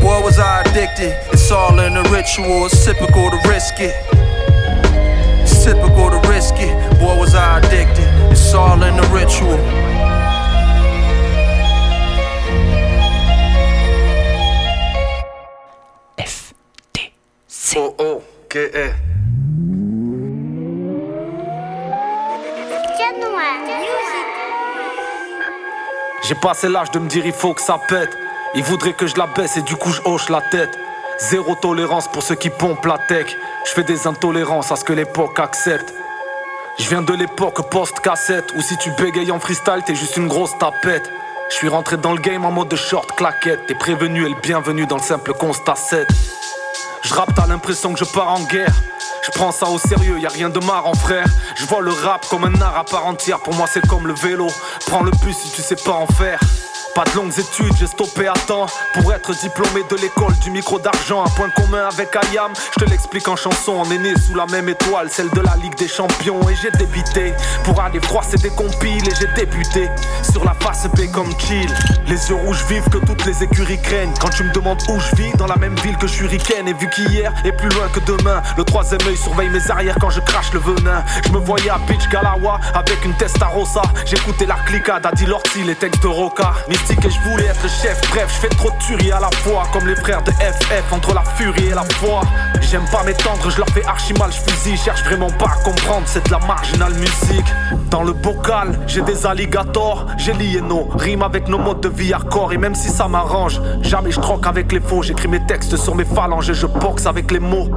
Boy, 0.00 0.22
was 0.22 0.38
I 0.38 0.62
addicted. 0.62 1.18
It's 1.32 1.50
all 1.50 1.78
in 1.80 1.94
the 1.94 2.02
ritual, 2.10 2.66
it's 2.66 2.84
typical 2.84 3.30
to 3.30 3.48
risk 3.48 3.74
it. 3.80 3.94
It's 5.42 5.64
typical 5.64 6.10
to 6.10 6.20
risk 6.28 6.54
it. 6.58 6.74
Boy, 7.00 7.18
was 7.18 7.34
I 7.34 7.58
addicted. 7.58 8.06
It's 8.30 8.54
all 8.54 8.80
in 8.82 8.96
the 8.96 9.08
ritual. 9.12 9.83
Oh, 17.72 17.94
oh, 17.98 18.22
é. 18.54 18.92
J'ai 26.22 26.34
passé 26.34 26.68
l'âge 26.68 26.90
de 26.90 26.98
me 26.98 27.08
dire 27.08 27.24
il 27.24 27.32
faut 27.32 27.54
que 27.54 27.62
ça 27.62 27.78
pète. 27.88 28.10
Il 28.54 28.62
voudrait 28.62 28.92
que 28.92 29.06
je 29.06 29.16
la 29.16 29.26
baisse 29.26 29.56
et 29.56 29.62
du 29.62 29.76
coup 29.76 29.90
je 29.90 30.02
hoche 30.04 30.28
la 30.28 30.42
tête. 30.42 30.78
Zéro 31.18 31.54
tolérance 31.54 32.06
pour 32.08 32.22
ceux 32.22 32.34
qui 32.34 32.50
pompent 32.50 32.84
la 32.84 32.98
tech. 32.98 33.34
Je 33.66 33.72
fais 33.72 33.82
des 33.82 34.06
intolérances 34.06 34.70
à 34.70 34.76
ce 34.76 34.84
que 34.84 34.92
l'époque 34.92 35.40
accepte. 35.40 35.92
Je 36.78 36.88
viens 36.88 37.02
de 37.02 37.14
l'époque 37.14 37.70
post-cassette 37.70 38.52
où 38.56 38.60
si 38.60 38.76
tu 38.76 38.90
bégayes 38.92 39.32
en 39.32 39.40
freestyle, 39.40 39.82
t'es 39.86 39.94
juste 39.94 40.16
une 40.16 40.28
grosse 40.28 40.56
tapette. 40.58 41.10
Je 41.50 41.54
suis 41.54 41.68
rentré 41.68 41.96
dans 41.96 42.12
le 42.12 42.20
game 42.20 42.44
en 42.44 42.50
mode 42.50 42.68
de 42.68 42.76
short 42.76 43.12
claquette. 43.16 43.66
T'es 43.66 43.74
prévenu 43.74 44.26
et 44.26 44.28
le 44.28 44.40
bienvenu 44.42 44.86
dans 44.86 44.96
le 44.96 45.02
simple 45.02 45.32
constat 45.32 45.76
7. 45.76 46.06
Je 47.04 47.14
rappe, 47.14 47.34
t'as 47.34 47.46
l'impression 47.46 47.92
que 47.92 47.98
je 47.98 48.04
pars 48.04 48.30
en 48.30 48.40
guerre. 48.44 48.74
Je 49.24 49.30
prends 49.30 49.52
ça 49.52 49.66
au 49.68 49.78
sérieux, 49.78 50.18
y 50.18 50.26
a 50.26 50.30
rien 50.30 50.48
de 50.48 50.58
marrant 50.64 50.94
frère. 50.94 51.26
Je 51.56 51.66
vois 51.66 51.82
le 51.82 51.90
rap 51.90 52.26
comme 52.28 52.44
un 52.44 52.60
art 52.60 52.76
à 52.76 52.84
part 52.84 53.06
entière. 53.06 53.40
Pour 53.40 53.54
moi 53.54 53.66
c'est 53.70 53.86
comme 53.86 54.06
le 54.06 54.14
vélo. 54.14 54.48
Prends 54.86 55.02
le 55.02 55.10
bus 55.10 55.36
si 55.36 55.50
tu 55.50 55.62
sais 55.62 55.76
pas 55.76 55.92
en 55.92 56.06
faire. 56.06 56.40
Pas 56.94 57.02
de 57.06 57.16
longues 57.16 57.36
études, 57.36 57.74
j'ai 57.76 57.88
stoppé 57.88 58.28
à 58.28 58.34
temps 58.46 58.66
pour 58.92 59.12
être 59.12 59.34
diplômé 59.34 59.82
de 59.90 59.96
l'école 59.96 60.32
du 60.34 60.52
micro 60.52 60.78
d'argent. 60.78 61.24
Un 61.24 61.30
point 61.30 61.50
commun 61.50 61.88
avec 61.92 62.14
Ayam, 62.14 62.52
je 62.54 62.84
te 62.84 62.88
l'explique 62.88 63.26
en 63.26 63.34
chanson. 63.34 63.82
On 63.84 63.90
est 63.90 63.98
né 63.98 64.14
sous 64.16 64.36
la 64.36 64.46
même 64.46 64.68
étoile, 64.68 65.10
celle 65.10 65.28
de 65.30 65.40
la 65.40 65.56
Ligue 65.56 65.74
des 65.76 65.88
Champions. 65.88 66.48
Et 66.48 66.54
j'ai 66.54 66.70
débité 66.70 67.34
pour 67.64 67.80
aller 67.80 68.00
froisser 68.00 68.36
des 68.36 68.50
compiles. 68.50 69.08
Et 69.08 69.14
j'ai 69.18 69.26
débuté 69.34 69.90
sur 70.30 70.44
la 70.44 70.54
face 70.60 70.86
B 70.94 71.10
comme 71.10 71.32
chill. 71.40 71.68
Les 72.06 72.28
yeux 72.30 72.36
rouges 72.36 72.64
vivent 72.68 72.88
que 72.88 72.98
toutes 72.98 73.24
les 73.24 73.42
écuries 73.42 73.80
craignent. 73.82 74.14
Quand 74.20 74.30
tu 74.30 74.44
me 74.44 74.52
demandes 74.52 74.80
où 74.88 75.00
je 75.00 75.16
vis, 75.16 75.32
dans 75.36 75.48
la 75.48 75.56
même 75.56 75.74
ville 75.80 75.96
que 75.96 76.06
Shuriken. 76.06 76.68
Et 76.68 76.74
vu 76.74 76.88
qu'hier 76.90 77.32
est 77.44 77.52
plus 77.52 77.70
loin 77.70 77.88
que 77.88 78.00
demain, 78.00 78.40
le 78.56 78.62
troisième 78.62 79.00
œil 79.08 79.16
surveille 79.16 79.48
mes 79.48 79.68
arrières 79.68 79.96
quand 80.00 80.10
je 80.10 80.20
crache 80.20 80.52
le 80.52 80.60
venin. 80.60 81.02
Je 81.26 81.32
me 81.32 81.38
voyais 81.38 81.70
à 81.70 81.78
Beach 81.88 82.08
Galawa 82.08 82.60
avec 82.72 83.04
une 83.04 83.16
Testarossa. 83.16 83.82
J'écoutais 84.06 84.46
la 84.46 84.58
cliquade 84.66 85.04
à 85.04 85.10
Dilorti, 85.10 85.64
les 85.64 85.74
textes 85.74 86.00
de 86.00 86.08
Roca 86.08 86.52
et 86.90 87.10
je 87.10 87.20
voulais 87.20 87.46
être 87.46 87.62
le 87.62 87.68
chef. 87.68 88.00
Bref, 88.10 88.26
je 88.28 88.40
fais 88.40 88.48
trop 88.48 88.70
de 88.70 88.76
tueries 88.78 89.12
à 89.12 89.20
la 89.20 89.30
fois, 89.30 89.64
comme 89.72 89.86
les 89.86 89.96
frères 89.96 90.22
de 90.22 90.30
FF 90.30 90.92
entre 90.92 91.14
la 91.14 91.22
furie 91.22 91.66
et 91.66 91.74
la 91.74 91.84
foi. 91.84 92.22
J'aime 92.60 92.84
pas 92.90 93.02
m'étendre, 93.04 93.50
je 93.50 93.58
leur 93.58 93.68
fais 93.70 93.84
archi 93.84 94.12
mal, 94.14 94.30
je 94.32 94.50
fusille. 94.50 94.76
Cherche 94.76 95.02
vraiment 95.04 95.30
pas 95.30 95.46
à 95.46 95.64
comprendre, 95.64 96.02
c'est 96.06 96.26
de 96.26 96.30
la 96.30 96.38
marginale 96.40 96.94
musique. 96.94 97.46
Dans 97.90 98.02
le 98.02 98.12
bocal, 98.12 98.78
j'ai 98.86 99.02
des 99.02 99.26
alligators, 99.26 100.06
j'ai 100.18 100.32
lié 100.32 100.60
nos 100.60 100.84
rimes 100.84 101.22
avec 101.22 101.48
nos 101.48 101.58
modes 101.58 101.80
de 101.80 101.88
vie 101.88 102.12
hardcore. 102.12 102.52
Et 102.52 102.58
même 102.58 102.74
si 102.74 102.88
ça 102.88 103.08
m'arrange, 103.08 103.60
jamais 103.82 104.10
je 104.10 104.20
troque 104.20 104.46
avec 104.46 104.72
les 104.72 104.80
faux. 104.80 105.02
J'écris 105.02 105.28
mes 105.28 105.44
textes 105.46 105.76
sur 105.76 105.94
mes 105.94 106.04
phalanges 106.04 106.50
et 106.50 106.54
je 106.54 106.66
boxe 106.66 107.06
avec 107.06 107.30
les 107.30 107.40
mots. 107.40 107.68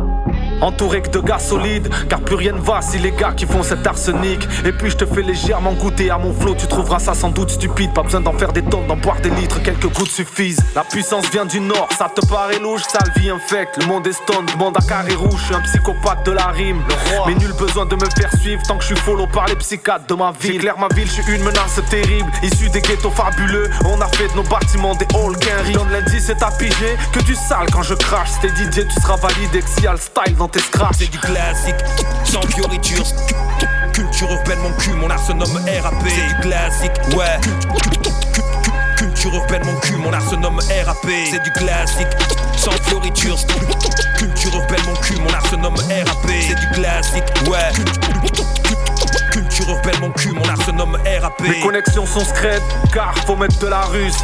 Entouré 0.61 1.01
que 1.01 1.09
de 1.09 1.19
gars 1.19 1.39
solides, 1.39 1.89
car 2.09 2.19
plus 2.19 2.35
rien 2.35 2.53
ne 2.53 2.59
va 2.59 2.81
si 2.81 2.97
les 2.97 3.11
gars 3.11 3.31
qui 3.31 3.45
font 3.45 3.63
cet 3.63 3.85
arsenic. 3.85 4.47
Et 4.65 4.71
puis 4.71 4.89
je 4.89 4.97
te 4.97 5.05
fais 5.05 5.21
légèrement 5.21 5.73
goûter 5.73 6.09
à 6.09 6.17
mon 6.17 6.33
flot, 6.33 6.55
tu 6.55 6.67
trouveras 6.67 6.99
ça 6.99 7.13
sans 7.13 7.29
doute 7.29 7.51
stupide. 7.51 7.93
Pas 7.93 8.03
besoin 8.03 8.21
d'en 8.21 8.33
faire 8.33 8.51
des 8.51 8.63
tonnes, 8.63 8.87
d'en 8.87 8.96
boire 8.97 9.19
des 9.21 9.29
litres, 9.31 9.61
quelques 9.63 9.91
gouttes 9.93 10.09
suffisent. 10.09 10.63
La 10.75 10.83
puissance 10.83 11.29
vient 11.31 11.45
du 11.45 11.59
nord, 11.59 11.87
ça 11.97 12.09
te 12.13 12.25
paraît 12.27 12.59
louche, 12.59 12.83
sale 12.83 13.11
vie 13.15 13.29
infecte. 13.29 13.77
Le 13.77 13.85
monde 13.85 14.05
est 14.07 14.13
stone, 14.13 14.45
demande 14.45 14.77
à 14.77 14.81
carré 14.81 15.15
rouge, 15.15 15.39
je 15.39 15.45
suis 15.45 15.55
un 15.55 15.61
psychopathe 15.61 16.25
de 16.25 16.31
la 16.31 16.47
rime. 16.47 16.83
Mais 17.25 17.35
nul 17.35 17.53
besoin 17.53 17.85
de 17.85 17.95
me 17.95 18.09
faire 18.17 18.31
suivre 18.39 18.61
tant 18.67 18.77
que 18.77 18.83
je 18.83 18.87
suis 18.87 18.97
follow 18.97 19.27
par 19.27 19.47
les 19.47 19.55
psychiatres 19.55 20.07
de 20.07 20.13
ma 20.13 20.31
ville. 20.39 20.59
Claire 20.59 20.77
ma 20.77 20.87
ville, 20.89 21.07
je 21.07 21.21
suis 21.21 21.35
une 21.35 21.43
menace 21.43 21.79
terrible, 21.89 22.29
issue 22.43 22.69
des 22.69 22.81
ghettos 22.81 23.11
fabuleux. 23.11 23.69
On 23.85 23.99
a 24.01 24.07
fait 24.07 24.27
de 24.27 24.35
nos 24.35 24.43
bâtiments 24.43 24.95
des 24.95 25.07
halls 25.15 25.37
qu'un 25.37 25.61
riz. 25.63 25.73
Donne 25.73 25.91
l'indice 25.91 26.27
c'est 26.27 26.43
à 26.43 26.51
piger, 26.51 26.97
que 27.13 27.19
du 27.21 27.35
sale 27.35 27.67
quand 27.71 27.83
je 27.83 27.93
crache. 27.93 28.29
C'était 28.41 28.53
DJ, 28.53 28.87
tu 28.87 29.01
seras 29.01 29.15
validé, 29.15 29.61
que 29.61 29.69
si 29.69 29.81
le 29.81 29.97
style 29.97 30.35
dans 30.35 30.49
tes 30.49 30.59
scraps. 30.59 30.97
C'est 30.99 31.09
du 31.09 31.19
classique, 31.19 31.75
sans 32.25 32.41
fioriture. 32.41 33.03
Culture 33.93 34.29
urbaine, 34.31 34.59
mon 34.59 34.73
cul, 34.73 34.91
mon 34.91 35.09
art 35.09 35.25
se 35.25 35.31
nomme 35.31 35.57
RAP. 35.83 35.95
C'est 36.07 36.27
du 36.27 36.41
classique, 36.41 36.91
ouais. 37.15 38.26
Culture 39.17 39.39
urbaine, 39.39 39.65
mon 39.65 39.75
cul, 39.79 39.95
mon 39.95 40.13
art 40.13 40.29
se 40.29 40.35
nomme 40.35 40.59
RAP. 40.85 41.07
C'est 41.25 41.41
du 41.41 41.51
classique, 41.53 42.05
sans 42.55 42.69
fioriture. 42.83 43.35
Culture 44.15 44.53
urbaine, 44.53 44.79
mon 44.85 44.93
cul, 45.01 45.15
mon 45.15 45.33
art 45.33 45.47
se 45.47 45.55
nomme 45.55 45.73
RAP. 45.73 46.29
C'est 46.39 46.53
du 46.53 46.67
classique, 46.75 47.23
ouais. 47.49 47.71
Culture 49.31 49.69
urbaine, 49.69 49.99
mon 50.01 50.11
cul, 50.11 50.33
mon 50.33 50.47
art 50.47 50.61
se 50.63 50.69
nomme 50.69 50.99
RAP. 51.19 51.41
Mes 51.41 51.59
connexions 51.61 52.05
sont 52.05 52.19
secrètes, 52.19 52.61
car 52.93 53.15
faut 53.25 53.35
mettre 53.35 53.57
de 53.57 53.65
la 53.65 53.81
ruse. 53.81 54.17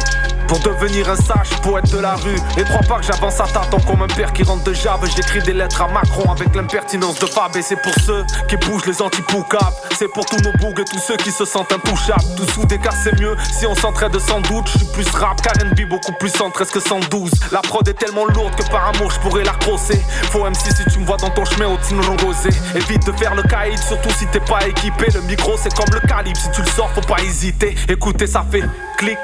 Pour 0.48 0.58
devenir 0.60 1.08
un 1.10 1.16
sage 1.16 1.50
poète 1.62 1.90
de 1.90 1.98
la 1.98 2.14
rue. 2.14 2.36
Les 2.56 2.64
trois 2.64 2.80
pas 2.80 2.98
que 2.98 3.06
j'avance 3.06 3.40
à 3.40 3.44
tâtons 3.44 3.80
comme 3.86 4.02
un 4.02 4.06
père 4.06 4.32
qui 4.32 4.42
rentre 4.42 4.64
de 4.64 4.72
jave 4.72 5.00
J'écris 5.14 5.42
des 5.42 5.52
lettres 5.52 5.82
à 5.82 5.88
Macron 5.88 6.30
avec 6.30 6.54
l'impertinence 6.54 7.18
de 7.18 7.26
Fab. 7.26 7.56
Et 7.56 7.62
c'est 7.62 7.80
pour 7.80 7.94
ceux 8.04 8.24
qui 8.48 8.56
bougent 8.56 8.86
les 8.86 9.00
antipoucables 9.00 9.74
C'est 9.96 10.08
pour 10.08 10.26
tous 10.26 10.38
nos 10.42 10.52
bougs 10.52 10.78
et 10.80 10.84
tous 10.84 10.98
ceux 10.98 11.16
qui 11.16 11.30
se 11.30 11.44
sentent 11.44 11.72
intouchables. 11.72 12.22
Tout 12.36 12.46
soudé 12.52 12.78
car 12.78 12.92
c'est 12.92 13.18
mieux 13.20 13.36
si 13.52 13.66
on 13.66 13.74
s'entraide 13.74 14.18
sans 14.18 14.40
doute. 14.40 14.68
Je 14.72 14.78
suis 14.78 14.86
plus 14.88 15.08
rap 15.10 15.40
qu'R&B, 15.42 15.88
beaucoup 15.88 16.12
plus 16.12 16.30
113 16.30 16.70
que 16.70 16.80
112 16.80 17.30
La 17.52 17.60
prod 17.60 17.86
est 17.88 17.94
tellement 17.94 18.26
lourde 18.26 18.54
que 18.56 18.68
par 18.70 18.88
amour 18.88 19.10
je 19.10 19.20
pourrais 19.20 19.44
la 19.44 19.52
crosser. 19.52 20.00
Faut 20.30 20.44
MC 20.44 20.74
si 20.76 20.84
tu 20.92 20.98
me 20.98 21.06
vois 21.06 21.16
dans 21.16 21.30
ton 21.30 21.44
chemin 21.44 21.66
au 21.66 21.76
Tino 21.78 22.02
Rosé. 22.22 22.50
Évite 22.74 23.06
de 23.06 23.12
faire 23.12 23.34
le 23.34 23.42
caïd 23.42 23.78
surtout 23.78 24.10
si 24.10 24.26
t'es 24.26 24.40
pas 24.40 24.66
équipé. 24.66 25.06
Le 25.14 25.22
micro 25.22 25.56
c'est 25.56 25.74
comme 25.74 25.92
le 25.92 26.06
calibre, 26.06 26.38
si 26.38 26.50
tu 26.50 26.62
le 26.62 26.68
sors 26.68 26.90
faut 26.92 27.00
pas 27.00 27.22
hésiter. 27.22 27.74
Écoutez 27.88 28.26
ça 28.26 28.44
fait 28.50 28.62
clic 28.98 29.18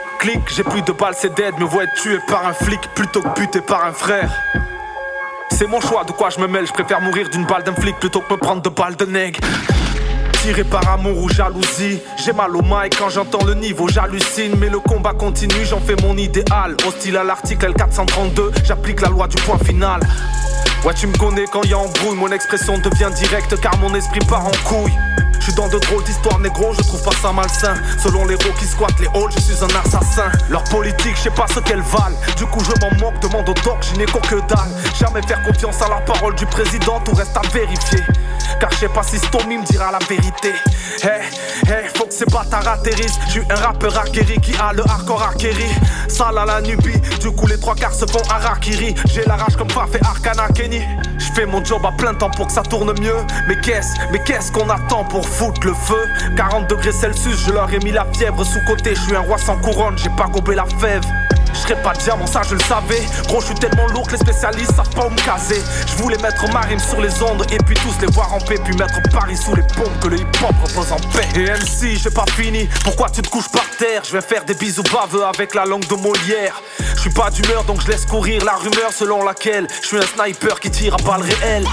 j'ai 0.54 0.64
plus 0.64 0.82
de 0.82 0.92
balles, 0.92 1.14
c'est 1.16 1.34
dead, 1.34 1.58
me 1.58 1.64
vois 1.64 1.84
être 1.84 1.94
tué 1.94 2.18
par 2.28 2.46
un 2.46 2.52
flic 2.52 2.80
plutôt 2.94 3.22
que 3.22 3.40
buté 3.40 3.60
par 3.60 3.84
un 3.84 3.92
frère. 3.92 4.30
C'est 5.50 5.66
mon 5.66 5.80
choix, 5.80 6.04
de 6.04 6.12
quoi 6.12 6.30
je 6.30 6.38
me 6.40 6.46
mêle, 6.46 6.66
je 6.66 6.72
préfère 6.72 7.00
mourir 7.00 7.28
d'une 7.30 7.46
balle 7.46 7.62
d'un 7.62 7.74
flic 7.74 7.98
plutôt 7.98 8.20
que 8.20 8.32
me 8.32 8.38
prendre 8.38 8.60
de 8.60 8.68
balles 8.68 8.96
de 8.96 9.06
nègre. 9.06 9.40
tiré 10.42 10.64
par 10.64 10.86
amour 10.88 11.16
ou 11.22 11.28
jalousie. 11.28 12.00
J'ai 12.16 12.32
mal 12.32 12.54
au 12.56 12.62
mic 12.62 12.96
quand 12.98 13.08
j'entends 13.08 13.44
le 13.44 13.54
niveau, 13.54 13.88
j'hallucine. 13.88 14.56
Mais 14.58 14.68
le 14.68 14.78
combat 14.78 15.12
continue, 15.12 15.64
j'en 15.64 15.80
fais 15.80 15.96
mon 16.02 16.16
idéal. 16.16 16.76
Hostile 16.86 17.16
à 17.16 17.24
l'article 17.24 17.72
L432, 17.72 18.64
j'applique 18.64 19.00
la 19.00 19.08
loi 19.08 19.26
du 19.26 19.40
point 19.42 19.58
final. 19.58 20.00
Ouais, 20.84 20.94
tu 20.94 21.06
me 21.06 21.16
connais 21.18 21.44
quand 21.44 21.62
y 21.64 21.74
embrouille, 21.74 22.16
mon 22.16 22.32
expression 22.32 22.78
devient 22.78 23.10
directe 23.14 23.60
car 23.60 23.76
mon 23.78 23.94
esprit 23.94 24.20
part 24.20 24.46
en 24.46 24.52
couille. 24.64 24.96
Je 25.38 25.44
suis 25.44 25.52
dans 25.52 25.68
de 25.68 25.78
drôles 25.78 26.04
d'histoires 26.04 26.38
négro, 26.38 26.72
je 26.72 26.82
trouve 26.82 27.02
pas 27.02 27.14
ça 27.20 27.32
malsain. 27.32 27.74
Selon 27.98 28.24
les 28.24 28.34
héros 28.34 28.54
qui 28.58 28.64
squattent 28.64 28.98
les 28.98 29.06
halls, 29.08 29.30
je 29.34 29.40
suis 29.40 29.62
un 29.62 29.68
assassin. 29.84 30.30
Leur 30.48 30.64
politique, 30.64 31.16
je 31.16 31.22
sais 31.22 31.30
pas 31.30 31.46
ce 31.48 31.60
qu'elles 31.60 31.82
valent. 31.82 32.16
Du 32.38 32.46
coup, 32.46 32.60
je 32.64 32.72
m'en 32.80 32.90
moque, 32.98 33.20
demande 33.20 33.48
au 33.48 33.54
doc, 33.54 33.76
je 33.82 33.96
n'ai 33.98 34.06
que 34.06 34.40
dalle. 34.48 34.70
Jamais 34.98 35.20
faire 35.22 35.42
confiance 35.42 35.82
à 35.82 35.88
la 35.88 35.96
parole 35.96 36.34
du 36.34 36.46
président, 36.46 36.98
tout 37.00 37.14
reste 37.14 37.36
à 37.36 37.42
vérifier. 37.52 38.00
Car 38.58 38.70
je 38.72 38.76
sais 38.76 38.88
pas 38.88 39.02
si 39.02 39.18
Stomy 39.18 39.58
me 39.58 39.64
dira 39.64 39.90
la 39.92 39.98
vérité. 39.98 40.52
Hey, 41.02 41.22
hey, 41.66 41.88
faut 41.94 42.06
que 42.06 42.12
ces 42.12 42.26
bâtards 42.26 42.66
atterrissent. 42.66 43.18
Je 43.26 43.32
suis 43.32 43.42
un 43.50 43.54
rappeur 43.54 43.96
acquéri 43.98 44.38
qui 44.40 44.54
a 44.56 44.72
le 44.72 44.82
hardcore 44.88 45.22
acquéri. 45.22 45.66
Sale 46.08 46.38
à 46.38 46.44
la 46.44 46.60
nubie, 46.60 46.98
du 47.20 47.30
coup 47.30 47.46
les 47.46 47.58
trois 47.58 47.74
quarts 47.74 47.94
se 47.94 48.06
font 48.06 48.22
harakiri. 48.30 48.94
J'ai 49.12 49.24
la 49.24 49.36
rage 49.36 49.56
comme 49.56 49.70
Faf 49.70 49.94
et 49.94 50.04
Arcana 50.04 50.48
Kenny. 50.48 50.82
Je 51.18 51.32
fais 51.34 51.46
mon 51.46 51.64
job 51.64 51.84
à 51.86 51.92
plein 51.92 52.14
temps 52.14 52.30
pour 52.30 52.46
que 52.48 52.52
ça 52.52 52.62
tourne 52.62 52.92
mieux. 53.00 53.16
Mais 53.48 53.56
qu'est-ce, 53.60 53.88
mais 54.12 54.22
qu'est-ce 54.24 54.50
qu'on 54.52 54.68
attend 54.68 55.04
pour 55.04 55.26
foutre 55.26 55.66
le 55.66 55.74
feu? 55.74 56.08
40 56.36 56.68
degrés 56.68 56.92
Celsius, 56.92 57.46
je 57.46 57.52
leur 57.52 57.72
ai 57.72 57.78
mis 57.78 57.92
la 57.92 58.06
fièvre 58.12 58.44
sous 58.44 58.60
côté. 58.66 58.94
Je 58.94 59.00
suis 59.00 59.16
un 59.16 59.20
roi 59.20 59.38
sans 59.38 59.56
couronne, 59.58 59.96
j'ai 59.96 60.10
pas 60.10 60.26
gobé 60.26 60.54
la 60.54 60.64
fève. 60.80 61.04
Je 61.52 61.58
serais 61.58 61.82
pas 61.82 61.92
diamant, 61.94 62.26
ça 62.26 62.42
je 62.48 62.54
le 62.54 62.60
savais. 62.60 63.02
Gros, 63.28 63.40
je 63.40 63.46
suis 63.46 63.54
tellement 63.54 63.86
lourd 63.88 64.06
que 64.06 64.12
les 64.12 64.18
spécialistes 64.18 64.74
savent 64.74 64.90
pas 64.90 65.06
où 65.06 65.10
me 65.10 65.16
caser. 65.16 65.62
Je 65.86 65.94
voulais 66.02 66.18
mettre 66.18 66.50
ma 66.52 66.60
rime 66.60 66.78
sur 66.78 67.00
les 67.00 67.22
ondes 67.22 67.44
et 67.50 67.58
puis 67.58 67.74
tous 67.76 68.00
les 68.00 68.12
voir 68.12 68.32
en 68.32 68.38
paix. 68.38 68.56
Puis 68.64 68.74
mettre 68.76 69.00
Paris 69.12 69.36
sous 69.36 69.54
les 69.54 69.62
pompes 69.62 69.98
que 70.00 70.08
le 70.08 70.18
hip-hop 70.18 70.54
repose 70.62 70.92
en 70.92 71.00
paix. 71.12 71.28
Et 71.36 71.44
MC, 71.44 71.96
j'ai 71.96 72.10
pas 72.10 72.24
fini. 72.36 72.68
Pourquoi 72.84 73.08
tu 73.10 73.22
te 73.22 73.28
couches 73.28 73.50
par 73.50 73.68
terre? 73.78 74.02
Je 74.04 74.12
vais 74.12 74.20
faire 74.20 74.44
des 74.44 74.54
bisous 74.54 74.82
baveux 74.82 75.24
avec 75.24 75.54
la 75.54 75.64
langue 75.64 75.86
de 75.86 75.94
Molière. 75.94 76.60
Je 76.94 77.00
suis 77.00 77.10
pas 77.10 77.30
d'humeur 77.30 77.64
donc 77.64 77.80
je 77.80 77.88
laisse 77.88 78.04
courir 78.06 78.44
la 78.44 78.56
rumeur 78.56 78.92
selon 78.92 79.24
laquelle 79.24 79.66
je 79.82 79.86
suis 79.86 79.96
un 79.96 80.02
sniper 80.02 80.60
qui 80.60 80.70
tire 80.70 80.94
à 80.94 81.02
balles 81.02 81.22
réelles. 81.22 81.66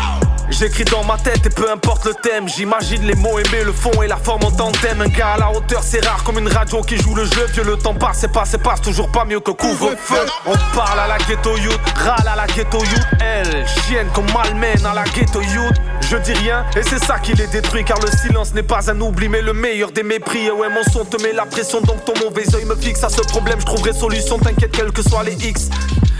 J'écris 0.49 0.85
dans 0.85 1.03
ma 1.03 1.17
tête 1.17 1.45
et 1.45 1.49
peu 1.49 1.69
importe 1.69 2.05
le 2.05 2.13
thème, 2.13 2.47
j'imagine 2.47 3.05
les 3.05 3.15
mots 3.15 3.37
aimés, 3.37 3.63
le 3.65 3.73
fond 3.73 4.01
et 4.01 4.07
la 4.07 4.15
forme 4.15 4.45
en 4.45 4.51
tandem. 4.51 5.01
Un 5.01 5.07
gars 5.07 5.33
à 5.33 5.37
la 5.37 5.51
hauteur, 5.51 5.83
c'est 5.83 6.03
rare 6.05 6.23
comme 6.23 6.39
une 6.39 6.47
radio 6.47 6.81
qui 6.81 6.97
joue 6.97 7.15
le 7.15 7.25
jeu. 7.25 7.45
Vieux, 7.53 7.63
le 7.63 7.75
temps 7.75 7.93
passe 7.93 8.23
et 8.23 8.27
passe 8.29 8.53
et 8.53 8.57
passe, 8.57 8.81
toujours 8.81 9.11
pas 9.11 9.25
mieux 9.25 9.41
que 9.41 9.51
couvre-feu. 9.51 10.25
On 10.45 10.55
parle 10.75 10.99
à 10.99 11.07
la 11.07 11.17
ghetto 11.17 11.57
youth, 11.57 11.79
râle 11.95 12.27
à 12.27 12.35
la 12.35 12.47
ghetto 12.47 12.79
youth. 12.79 13.07
Elle, 13.19 13.65
chienne 13.85 14.07
comme 14.13 14.27
malmène 14.33 14.85
à 14.85 14.93
la 14.93 15.03
ghetto 15.03 15.41
youth. 15.41 15.75
Je 16.09 16.15
dis 16.17 16.33
rien 16.33 16.65
et 16.77 16.83
c'est 16.83 17.03
ça 17.03 17.19
qui 17.19 17.33
les 17.33 17.47
détruit 17.47 17.83
car 17.83 17.99
le 17.99 18.09
silence 18.09 18.53
n'est 18.53 18.63
pas 18.63 18.89
un 18.89 19.01
oubli 19.01 19.27
mais 19.27 19.41
le 19.41 19.51
meilleur 19.51 19.91
des 19.91 20.03
mépris. 20.03 20.49
Ouais, 20.49 20.69
mon 20.69 20.83
son 20.91 21.03
te 21.03 21.21
met 21.21 21.33
la 21.33 21.45
pression 21.45 21.81
donc 21.81 22.05
ton 22.05 22.13
mauvais 22.23 22.45
oeil 22.55 22.63
me 22.63 22.75
fixe 22.75 23.03
à 23.03 23.09
ce 23.09 23.21
problème. 23.21 23.59
Je 23.59 23.65
trouverai 23.65 23.91
solution, 23.91 24.39
t'inquiète, 24.39 24.71
quels 24.71 24.93
que 24.93 25.01
soient 25.01 25.23
les 25.23 25.33
X. 25.33 25.69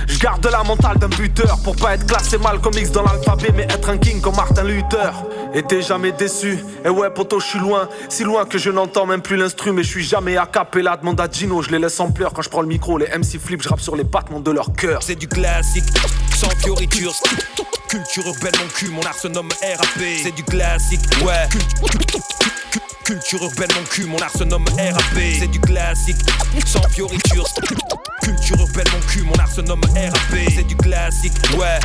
Je 0.07 0.19
garde 0.19 0.47
la 0.47 0.63
mentale 0.63 0.97
d'un 0.97 1.09
buteur 1.09 1.59
pour 1.63 1.75
pas 1.75 1.93
être 1.93 2.05
classé 2.07 2.37
mal 2.37 2.59
comme 2.59 2.73
X 2.73 2.91
dans 2.91 3.03
l'alphabet, 3.03 3.51
mais 3.53 3.63
être 3.63 3.89
un 3.89 3.97
king 3.97 4.19
comme 4.21 4.35
Martin 4.35 4.63
Luther. 4.63 5.13
Et 5.53 5.61
t'es 5.61 5.81
jamais 5.81 6.11
déçu. 6.11 6.57
Et 6.83 6.89
ouais, 6.89 7.09
poto, 7.09 7.39
je 7.39 7.45
suis 7.45 7.59
loin, 7.59 7.87
si 8.09 8.23
loin 8.23 8.45
que 8.45 8.57
je 8.57 8.69
n'entends 8.71 9.05
même 9.05 9.21
plus 9.21 9.37
l'instru, 9.37 9.71
mais 9.73 9.83
je 9.83 9.89
suis 9.89 10.03
jamais 10.03 10.37
à 10.37 10.45
capella. 10.45 10.97
Demande 10.97 11.19
à 11.19 11.29
Gino, 11.29 11.61
je 11.61 11.69
les 11.69 11.79
laisse 11.79 11.99
en 11.99 12.11
pleurs 12.11 12.33
quand 12.33 12.41
je 12.41 12.49
prends 12.49 12.61
le 12.61 12.67
micro. 12.67 12.97
Les 12.97 13.07
MC 13.07 13.37
flip, 13.39 13.61
je 13.61 13.69
rappe 13.69 13.81
sur 13.81 13.95
les 13.95 14.03
battements 14.03 14.39
de 14.39 14.51
leur 14.51 14.73
cœur. 14.73 15.03
C'est 15.03 15.15
du 15.15 15.27
classique, 15.27 15.85
sans 16.35 16.49
fioriture. 16.61 17.13
Culture 17.87 18.25
urbaine, 18.25 18.53
mon 18.59 18.67
cul, 18.69 18.89
mon 18.89 19.01
art 19.01 19.13
se 19.13 19.27
nomme 19.27 19.49
RAP. 19.61 20.03
C'est 20.23 20.35
du 20.35 20.43
classique, 20.43 21.01
ouais. 21.25 21.47
Culture 23.07 23.41
urbaine, 23.41 23.69
mon 23.73 23.83
cul, 23.85 24.05
mon 24.05 24.17
art 24.17 24.31
se 24.37 24.43
nomme 24.43 24.65
RAP. 24.77 25.17
C'est 25.39 25.47
du 25.47 25.61
classique, 25.61 26.17
sans 26.65 26.81
fioriture. 26.89 27.45
Culture 28.21 28.59
urbaine, 28.59 28.85
mon 28.91 28.99
cul, 29.07 29.23
mon 29.23 29.33
art 29.35 29.49
se 29.49 29.61
nomme 29.61 29.79
RAP. 29.95 30.37
C'est 30.53 30.67
du 30.67 30.75
classique, 30.75 31.31
ouais. 31.57 31.79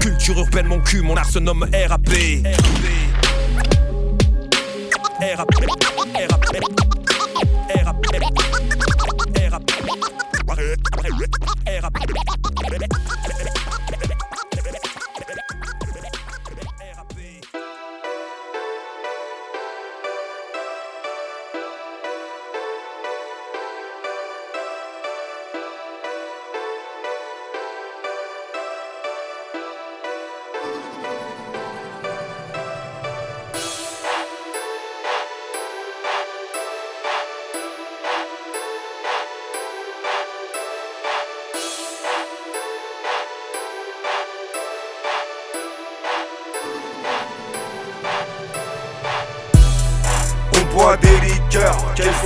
Culture 0.00 0.40
urbaine, 0.40 0.66
mon 0.66 0.80
cul, 0.80 1.02
mon 1.02 1.16
art 1.16 1.30
se 1.30 1.38
nomme 1.38 1.62
RAP. 1.62 2.08
RAP. 5.36 5.48
RAP. 11.80 11.96
On 12.88 13.69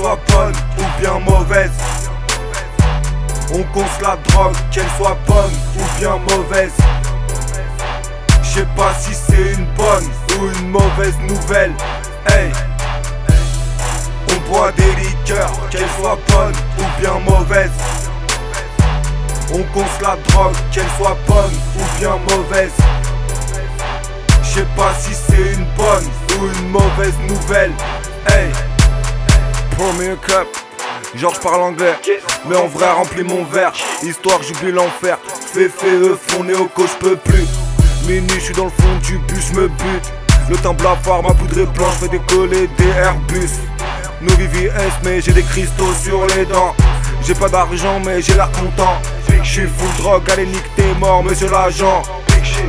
soient 0.05 0.19
bonnes 0.31 0.53
ou 0.77 1.01
bien 1.01 1.19
mauvaises. 1.19 1.71
On 3.51 3.63
conce 3.73 4.01
la 4.01 4.15
drogue, 4.29 4.55
qu'elle 4.71 4.89
soit 4.97 5.17
bonne 5.27 5.51
ou 5.77 5.99
bien 5.99 6.17
mauvaise. 6.29 6.73
Je 8.43 8.59
sais 8.59 8.67
pas 8.77 8.93
si 8.99 9.15
c'est 9.15 9.53
une 9.53 9.65
bonne 9.73 10.07
ou 10.37 10.45
une 10.59 10.69
mauvaise 10.69 11.17
nouvelle. 11.27 11.73
Hey. 12.27 12.51
On 14.29 14.51
boit 14.51 14.71
des 14.73 14.93
liqueurs, 15.01 15.53
qu'elles 15.71 15.89
soient 15.99 16.19
bonnes 16.29 16.53
ou 16.77 17.01
bien 17.01 17.19
mauvaises. 17.25 17.71
On 19.53 19.63
conce 19.73 20.01
la 20.01 20.17
drogue, 20.29 20.55
qu'elle 20.71 20.91
soit 20.97 21.17
bonne 21.27 21.55
ou 21.77 21.99
bien 21.99 22.15
mauvaise. 22.29 22.73
Je 24.43 24.59
sais 24.59 24.67
pas 24.77 24.93
si 24.99 25.15
c'est 25.15 25.53
une 25.53 25.65
bonne 25.75 26.07
ou 26.37 26.45
une 26.45 26.69
mauvaise 26.69 27.17
nouvelle. 27.27 27.71
Hey, 28.27 28.51
premier 29.77 30.15
cup, 30.25 30.47
genre 31.15 31.33
je 31.33 31.39
parle 31.39 31.61
anglais, 31.61 31.95
mais 32.47 32.55
en 32.55 32.67
vrai 32.67 32.89
remplis 32.91 33.23
mon 33.23 33.43
verre, 33.43 33.73
histoire 34.03 34.41
j'oublie 34.41 34.71
l'enfer. 34.71 35.17
Fais 35.53 35.69
feu, 35.69 36.17
fourné 36.27 36.53
au 36.53 36.65
co, 36.65 36.83
je 36.87 36.95
peux 36.97 37.15
plus. 37.15 37.45
Minuit, 38.07 38.35
je 38.35 38.45
suis 38.45 38.53
dans 38.53 38.65
le 38.65 38.69
fond 38.69 38.95
du 39.03 39.17
bus, 39.19 39.53
me 39.53 39.67
bute. 39.67 40.13
Le 40.49 40.57
temps 40.57 40.73
blafard, 40.73 41.23
ma 41.23 41.33
poudre 41.33 41.59
est 41.59 41.65
blanche, 41.65 41.95
fais 41.99 42.07
décoller 42.07 42.67
des 42.77 42.89
Airbus. 42.89 43.49
Nous 44.21 44.35
VVS, 44.35 45.01
mais 45.03 45.21
j'ai 45.21 45.31
des 45.31 45.43
cristaux 45.43 45.93
sur 46.01 46.25
les 46.27 46.45
dents. 46.45 46.75
J'ai 47.25 47.33
pas 47.33 47.49
d'argent, 47.49 47.99
mais 48.05 48.21
j'ai 48.21 48.33
l'air 48.33 48.51
content. 48.51 48.95
J'suis 49.43 49.67
full 49.67 50.03
drogue, 50.03 50.23
allez 50.31 50.47
nique 50.47 50.75
t'es 50.75 50.93
mort, 50.99 51.23
monsieur 51.23 51.49
l'agent. 51.49 52.01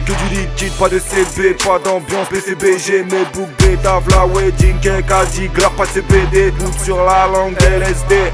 Que 0.04 0.12
du 0.12 0.34
liquide, 0.34 0.72
pas 0.78 0.88
de 0.88 0.98
CB, 0.98 1.54
pas 1.64 1.78
d'ambiance, 1.78 2.28
PCBG, 2.28 3.04
mes 3.04 3.24
boucs 3.32 3.48
bêta, 3.58 3.98
v'la 4.00 4.26
wedding, 4.26 4.78
cake, 4.80 5.10
Adigler, 5.10 5.66
pas 5.76 5.84
de 5.84 5.90
CBD, 5.90 6.50
doute 6.52 6.78
sur 6.84 7.04
la 7.04 7.26
langue 7.26 7.56
LSD. 7.60 8.32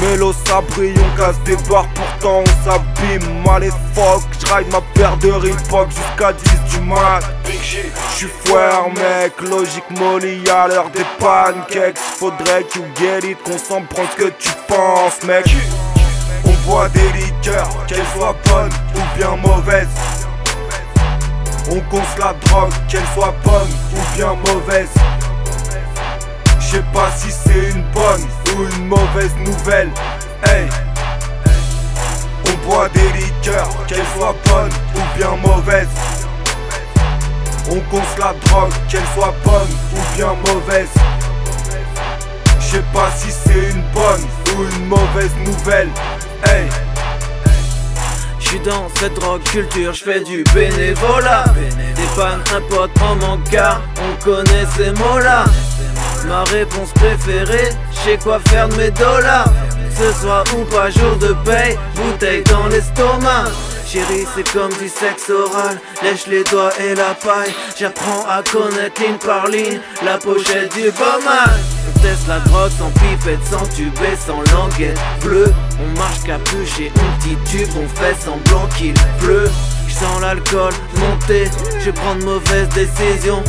Mélo 0.00 0.32
on 0.32 1.16
casse 1.16 1.38
des 1.44 1.56
barres, 1.68 1.86
pourtant 1.94 2.42
on 2.42 2.64
s'abîme. 2.64 3.42
Mal 3.44 3.64
et 3.64 3.70
fuck, 3.94 4.22
j'ride 4.40 4.70
ma 4.72 4.80
paire 4.94 5.16
de 5.18 5.30
Reebok 5.30 5.88
jusqu'à 5.90 6.32
10 6.32 6.76
du 6.76 6.80
mat. 6.86 7.20
J'suis 8.14 8.28
foire, 8.44 8.88
mec, 8.88 9.40
logique 9.48 9.90
molly, 9.90 10.42
à 10.48 10.68
l'heure 10.68 10.90
des 10.90 11.04
pancakes. 11.18 11.98
Faudrait 11.98 12.64
que 12.64 12.78
you 12.78 12.84
get 12.96 13.30
it, 13.30 13.38
qu'on 13.42 13.58
s'en 13.58 13.82
prend 13.82 14.04
ce 14.12 14.24
que 14.24 14.30
tu 14.38 14.50
penses, 14.66 15.22
mec. 15.24 15.44
On 16.44 16.68
boit 16.68 16.88
des 16.88 17.12
liqueurs, 17.18 17.86
qu'elles 17.86 18.06
soient 18.16 18.36
bonnes 18.46 18.72
ou 18.94 19.18
bien 19.18 19.36
mauvaises. 19.36 19.88
On 21.70 21.80
conce 21.90 22.18
la 22.18 22.34
drogue, 22.46 22.72
qu'elle 22.88 23.06
soit 23.14 23.34
bonne 23.44 23.70
ou 23.94 24.16
bien 24.16 24.34
mauvaise. 24.46 24.90
Je 26.58 26.76
sais 26.76 26.84
pas 26.92 27.10
si 27.16 27.30
c'est 27.30 27.70
une 27.70 27.82
bonne 27.92 28.26
ou 28.48 28.64
une 28.64 28.88
mauvaise 28.88 29.34
nouvelle. 29.36 29.90
Hey. 30.44 30.68
On 32.46 32.68
boit 32.68 32.88
des 32.88 33.12
liqueurs, 33.18 33.70
qu'elles 33.86 34.06
soient 34.16 34.34
bonnes 34.46 34.72
ou 34.96 35.18
bien 35.18 35.36
mauvaises. 35.36 35.88
On 37.70 37.80
conce 37.90 38.18
la 38.18 38.34
drogue, 38.46 38.72
qu'elle 38.88 39.06
soit 39.14 39.34
bonne 39.44 39.70
ou 39.94 40.16
bien 40.16 40.34
mauvaise. 40.46 40.90
Je 42.58 42.76
sais 42.76 42.84
pas 42.92 43.10
si 43.16 43.30
c'est 43.30 43.70
une 43.70 43.82
bonne 43.92 44.26
ou 44.56 44.62
une 44.64 44.86
mauvaise 44.86 45.34
nouvelle. 45.44 45.90
Hey. 46.44 46.68
Suis 48.52 48.60
dans 48.60 48.88
cette 48.96 49.14
drogue 49.14 49.42
culture, 49.44 49.94
je 49.94 50.04
fais 50.04 50.20
du 50.20 50.44
bénévolat. 50.54 51.44
Dépanne 51.96 52.42
un 52.54 52.60
pote 52.68 52.90
en 53.00 53.14
manque 53.16 53.40
on 53.52 54.24
connaît 54.24 54.66
ces 54.76 54.90
mots-là. 54.90 55.44
Ma 56.26 56.44
réponse 56.44 56.92
préférée, 56.92 57.70
je 58.06 58.22
quoi 58.22 58.38
faire 58.48 58.68
de 58.68 58.76
mes 58.76 58.90
dollars. 58.90 59.50
Ce 59.98 60.20
soir 60.20 60.44
ou 60.56 60.64
pas, 60.64 60.90
jour 60.90 61.16
de 61.16 61.34
paye, 61.44 61.78
bouteille 61.94 62.42
dans 62.44 62.66
l'estomac. 62.68 63.50
Chérie, 63.86 64.26
c'est 64.34 64.50
comme 64.52 64.72
du 64.72 64.88
sexe 64.88 65.30
oral, 65.30 65.78
lèche 66.02 66.26
les 66.26 66.44
doigts 66.44 66.72
et 66.80 66.94
la 66.94 67.14
paille. 67.14 67.52
J'apprends 67.78 68.26
à 68.28 68.42
connaître 68.42 69.00
ligne 69.02 69.18
par 69.18 69.48
ligne, 69.48 69.80
la 70.04 70.18
pochette 70.18 70.74
du 70.74 70.84
mal 70.84 71.58
La 72.28 72.40
drogue 72.40 72.70
sans 72.78 72.90
pipette, 72.90 73.44
sans 73.48 73.66
tube 73.74 73.94
et 74.02 74.16
sans 74.16 74.42
languette 74.52 74.98
bleue. 75.20 75.52
On 75.80 75.98
marche 75.98 76.22
capuché, 76.24 76.90
on 76.96 77.22
titube, 77.22 77.68
on 77.76 77.88
fait 77.88 78.16
semblant 78.20 78.66
qu'il 78.76 78.94
pleut. 79.18 79.50
J'sens 79.88 80.20
l'alcool 80.20 80.72
monter, 80.96 81.50
je 81.84 81.90
prends 81.90 82.14
de 82.16 82.24
mauvaises 82.24 82.68
décisions 82.70 83.42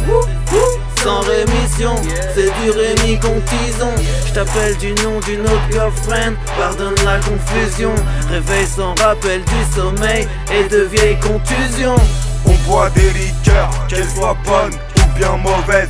sans 1.03 1.19
rémission. 1.21 1.95
C'est 2.35 2.51
du 2.61 2.71
Rémi 2.71 3.19
Contison. 3.19 3.91
Je 4.25 4.79
du 4.79 4.93
nom 5.03 5.19
d'une 5.19 5.41
autre 5.41 5.69
girlfriend. 5.71 6.33
Pardonne 6.57 6.95
la 7.05 7.19
confusion. 7.19 7.93
Réveil 8.29 8.65
sans 8.65 8.95
rappel 8.95 9.41
du 9.41 9.75
sommeil 9.75 10.27
et 10.51 10.67
de 10.69 10.83
vieilles 10.83 11.19
contusions. 11.19 12.01
On 12.45 12.53
boit 12.69 12.89
des 12.91 13.09
liqueurs, 13.11 13.71
qu'elles 13.87 14.09
soient 14.09 14.37
bonnes 14.45 14.77
ou 14.97 15.17
bien 15.17 15.37
mauvaises. 15.37 15.89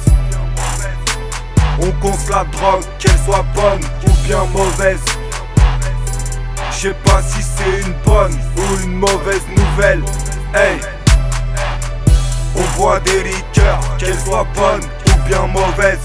On 1.81 1.91
conce 2.01 2.29
la 2.29 2.43
drogue, 2.45 2.83
qu'elle 2.99 3.17
soit 3.25 3.45
bonne 3.55 3.81
ou 4.07 4.27
bien 4.27 4.43
mauvaise. 4.45 5.03
Je 6.71 6.89
sais 6.89 6.95
pas 7.05 7.21
si 7.21 7.41
c'est 7.41 7.81
une 7.85 7.93
bonne 8.05 8.37
ou 8.57 8.83
une 8.83 8.95
mauvaise 8.95 9.43
nouvelle. 9.55 10.03
Hey, 10.53 10.79
on 12.55 12.77
boit 12.77 12.99
des 13.01 13.23
liqueurs, 13.23 13.81
qu'elles 13.97 14.19
soient 14.19 14.47
bonnes 14.55 14.87
bien 15.27 15.47
mauvaise. 15.47 15.99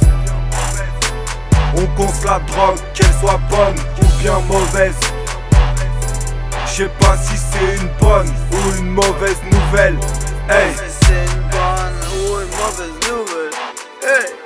On 1.77 1.87
conce 1.97 2.25
la 2.25 2.39
drogue, 2.41 2.79
qu'elle 2.95 3.13
soit 3.21 3.41
bonne 3.51 3.77
ou 4.01 4.23
bien 4.23 4.39
mauvaise. 4.41 4.97
Je 6.67 6.85
sais 6.85 6.91
pas 7.01 7.17
si 7.17 7.37
c'est 7.37 7.77
une 7.77 7.89
bonne 8.01 8.33
ou 8.53 8.79
une 8.79 8.91
mauvaise 8.91 9.41
nouvelle. 9.51 9.97
Bonne 9.97 11.95
ou 12.15 12.39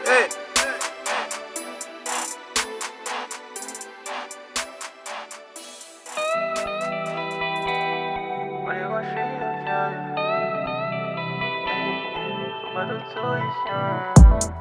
hey. 0.06 0.31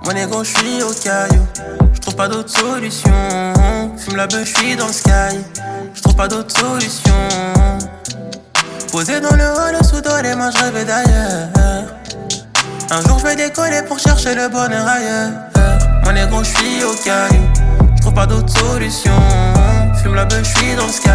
Mon 0.04 0.16
ego, 0.18 0.44
je 0.44 0.50
suis 0.50 0.84
au 0.84 0.92
caillou. 0.92 1.48
Je 1.94 2.00
trouve 2.02 2.16
pas 2.16 2.28
d'autre 2.28 2.50
solution. 2.50 3.10
Fume 3.98 4.18
la 4.18 4.28
beuh, 4.28 4.44
je 4.44 4.76
dans 4.78 4.88
le 4.88 4.94
sky. 4.94 5.40
Je 5.94 6.02
trouve 6.02 6.16
pas 6.16 6.28
d'autre 6.28 6.54
solution. 6.54 7.14
Posé 8.92 9.22
dans 9.22 9.34
le 9.36 9.44
hall, 9.44 9.78
sous 9.86 10.02
dos, 10.02 10.22
les 10.22 10.36
mains, 10.36 10.52
je 10.52 10.62
rêvais 10.62 10.84
d'ailleurs. 10.84 11.48
Un 12.90 13.02
jour, 13.08 13.18
je 13.20 13.28
vais 13.28 13.36
décoller 13.38 13.82
pour 13.88 13.98
chercher 13.98 14.36
le 14.36 14.50
bonheur 14.50 14.86
ailleurs. 14.86 15.32
Mon 16.04 16.14
ego, 16.14 16.44
je 16.44 16.50
suis 16.50 16.84
au 16.84 16.94
caillou. 17.06 17.48
Je 17.96 18.02
trouve 18.02 18.14
pas 18.14 18.26
d'autre 18.26 18.50
solution. 18.50 19.16
Fume 20.04 20.16
la 20.16 20.26
beuh, 20.26 20.44
je 20.44 20.76
dans 20.76 20.86
le 20.86 20.92
sky. 20.92 21.10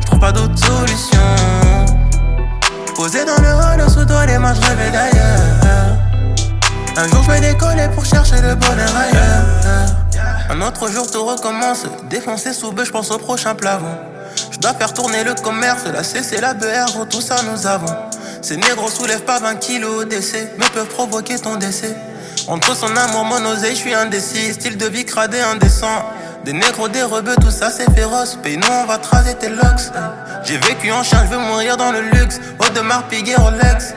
Je 0.00 0.06
trouve 0.06 0.18
pas 0.18 0.32
d'autre 0.32 0.58
solution. 0.58 1.18
Posé 2.96 3.24
dans 3.24 3.40
le 3.40 3.50
hall, 3.50 3.88
sous 3.88 4.04
dos, 4.04 4.26
les 4.26 4.38
mains, 4.38 4.54
je 4.54 4.60
d'ailleurs. 4.90 5.87
Un 6.98 7.06
jour 7.06 7.22
je 7.22 7.30
vais 7.30 7.40
décoller 7.40 7.86
pour 7.94 8.04
chercher 8.04 8.42
le 8.42 8.56
bonheur 8.56 8.90
ailleurs. 8.96 9.44
Un 10.50 10.60
autre 10.62 10.90
jour 10.90 11.08
tout 11.08 11.24
recommence. 11.24 11.84
Défoncer 12.10 12.52
sous 12.52 12.72
bœuf, 12.72 12.88
je 12.88 12.90
pense 12.90 13.12
au 13.12 13.18
prochain 13.18 13.54
plafond. 13.54 13.96
Je 14.50 14.58
dois 14.58 14.74
faire 14.74 14.92
tourner 14.92 15.22
le 15.22 15.34
commerce, 15.34 15.84
la 15.94 16.02
CC, 16.02 16.40
la 16.40 16.54
BR, 16.54 17.06
tout 17.08 17.20
ça 17.20 17.36
nous 17.48 17.68
avons. 17.68 17.94
Ces 18.42 18.56
négros 18.56 18.90
soulèvent 18.90 19.22
pas 19.22 19.38
20 19.38 19.54
kilos 19.60 20.08
décès, 20.08 20.52
mais 20.58 20.66
peuvent 20.74 20.88
provoquer 20.88 21.38
ton 21.38 21.54
décès. 21.54 21.94
Entre 22.48 22.74
son 22.74 22.96
amour, 22.96 23.24
mon 23.26 23.46
oseille, 23.46 23.76
je 23.76 23.80
suis 23.80 23.94
indécis. 23.94 24.52
Style 24.54 24.76
de 24.76 24.86
vie 24.86 25.04
cradé, 25.04 25.38
indécent. 25.40 26.04
Des 26.44 26.52
négros, 26.52 26.88
des 26.88 27.04
rebeux, 27.04 27.36
tout 27.40 27.52
ça 27.52 27.70
c'est 27.70 27.88
féroce. 27.94 28.40
Paye-nous, 28.42 28.66
on 28.72 28.86
va 28.86 28.98
tracer 28.98 29.36
tes 29.36 29.50
locks. 29.50 29.92
J'ai 30.42 30.58
vécu 30.58 30.90
en 30.90 31.04
chien, 31.04 31.24
je 31.24 31.36
veux 31.36 31.40
mourir 31.40 31.76
dans 31.76 31.92
le 31.92 32.00
luxe. 32.00 32.40
Audemars, 32.58 33.06
Piguet, 33.06 33.36
Rolex. 33.36 33.94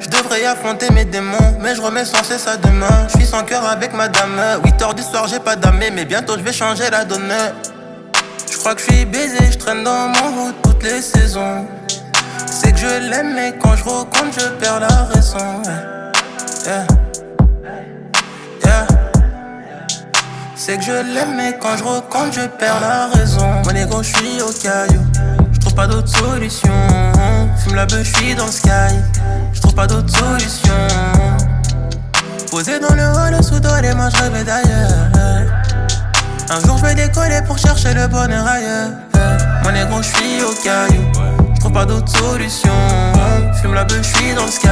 Je 0.00 0.08
devrais 0.08 0.44
affronter 0.46 0.90
mes 0.90 1.04
démons, 1.04 1.58
mais 1.60 1.74
je 1.74 1.82
remets 1.82 2.06
sans 2.06 2.24
cesse 2.24 2.46
à 2.46 2.56
demain. 2.56 3.06
Je 3.08 3.18
suis 3.18 3.26
sans 3.26 3.42
cœur 3.44 3.64
avec 3.66 3.92
madame. 3.92 4.40
8h 4.64 4.94
du 4.94 5.02
soir, 5.02 5.28
j'ai 5.28 5.38
pas 5.38 5.56
d'amé, 5.56 5.90
mais 5.90 6.06
bientôt 6.06 6.36
je 6.38 6.42
vais 6.42 6.52
changer 6.52 6.88
la 6.90 7.04
donne. 7.04 7.30
Je 8.50 8.56
crois 8.56 8.74
que 8.74 8.80
je 8.80 8.92
suis 8.92 9.04
baisé, 9.04 9.36
je 9.52 9.58
traîne 9.58 9.84
dans 9.84 10.08
mon 10.08 10.44
route 10.44 10.56
toutes 10.62 10.82
les 10.82 11.02
saisons. 11.02 11.66
C'est 12.46 12.72
que 12.72 12.78
je 12.78 13.10
l'aime, 13.10 13.34
mais 13.34 13.54
quand 13.62 13.76
je 13.76 13.84
recompte, 13.84 14.40
je 14.40 14.48
perds 14.58 14.80
la 14.80 15.04
raison. 15.04 15.62
C'est 20.56 20.76
que 20.76 20.84
je 20.84 20.92
l'aime, 20.92 21.36
mais 21.36 21.58
quand 21.60 21.76
je 21.76 21.84
recompte, 21.84 22.34
je 22.34 22.46
perds 22.46 22.80
la 22.80 23.06
raison. 23.08 23.62
Mon 23.64 23.74
ego, 23.74 24.02
je 24.02 24.16
suis 24.16 24.40
au 24.40 24.52
caillou. 24.62 25.02
Je 25.52 25.58
trouve 25.60 25.74
pas 25.74 25.86
d'autre 25.86 26.08
solution. 26.08 26.70
Fume 27.58 27.74
la 27.74 27.86
beuh, 27.86 28.02
je 28.02 28.16
suis 28.16 28.34
dans 28.34 28.46
le 28.46 28.52
sky 28.52 28.70
pas 29.80 29.86
d'autre 29.86 30.14
solution. 30.14 30.74
Posé 32.50 32.78
dans 32.80 32.94
le 32.94 33.02
hall, 33.02 33.42
sous 33.42 33.60
dos, 33.60 33.80
les 33.80 33.94
mains, 33.94 34.10
je 34.10 34.22
rêvais 34.22 34.44
d'ailleurs. 34.44 34.90
Un 36.50 36.60
jour, 36.66 36.76
je 36.76 36.84
vais 36.84 36.94
décoller 36.94 37.40
pour 37.46 37.56
chercher 37.56 37.94
le 37.94 38.06
bonheur 38.06 38.46
ailleurs. 38.46 38.90
Mon 39.64 39.70
ego, 39.70 40.02
je 40.02 40.08
suis 40.08 40.42
au 40.42 40.52
caillou. 40.62 41.04
Je 41.54 41.60
trouve 41.60 41.72
pas 41.72 41.86
d'autre 41.86 42.14
solution. 42.14 42.70
Fume 43.62 43.72
la 43.72 43.84
beuh, 43.84 44.02
je 44.02 44.18
suis 44.18 44.34
dans 44.34 44.44
le 44.44 44.50
sky. 44.50 44.68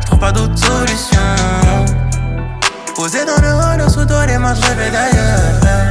Je 0.00 0.06
trouve 0.06 0.18
pas 0.18 0.32
d'autre 0.32 0.58
solution. 0.58 1.28
Posé 2.96 3.20
dans 3.24 3.40
le 3.40 3.48
hall, 3.48 3.90
sous 3.90 4.04
dos, 4.04 4.26
les 4.26 4.36
mains, 4.36 4.54
je 4.54 4.60
rêvais 4.60 4.90
d'ailleurs. 4.90 5.88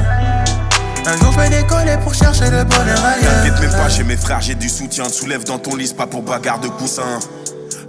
Un 1.07 1.17
jour 1.17 1.31
je 1.31 1.39
vais 1.39 1.49
décoller 1.49 1.97
pour 2.03 2.13
chercher 2.13 2.51
le 2.51 2.65
bonheur 2.65 2.99
ailleurs. 3.03 3.43
T'inquiète 3.43 3.61
même 3.61 3.71
pas, 3.71 3.89
j'ai 3.89 4.03
mes 4.03 4.17
frères, 4.17 4.41
j'ai 4.41 4.55
du 4.55 4.69
soutien. 4.69 5.09
Soulève 5.09 5.43
dans 5.43 5.57
ton 5.57 5.75
lit, 5.75 5.91
pas 5.97 6.05
pour 6.05 6.21
bagarre 6.21 6.59
de 6.59 6.67
coussin. 6.67 7.17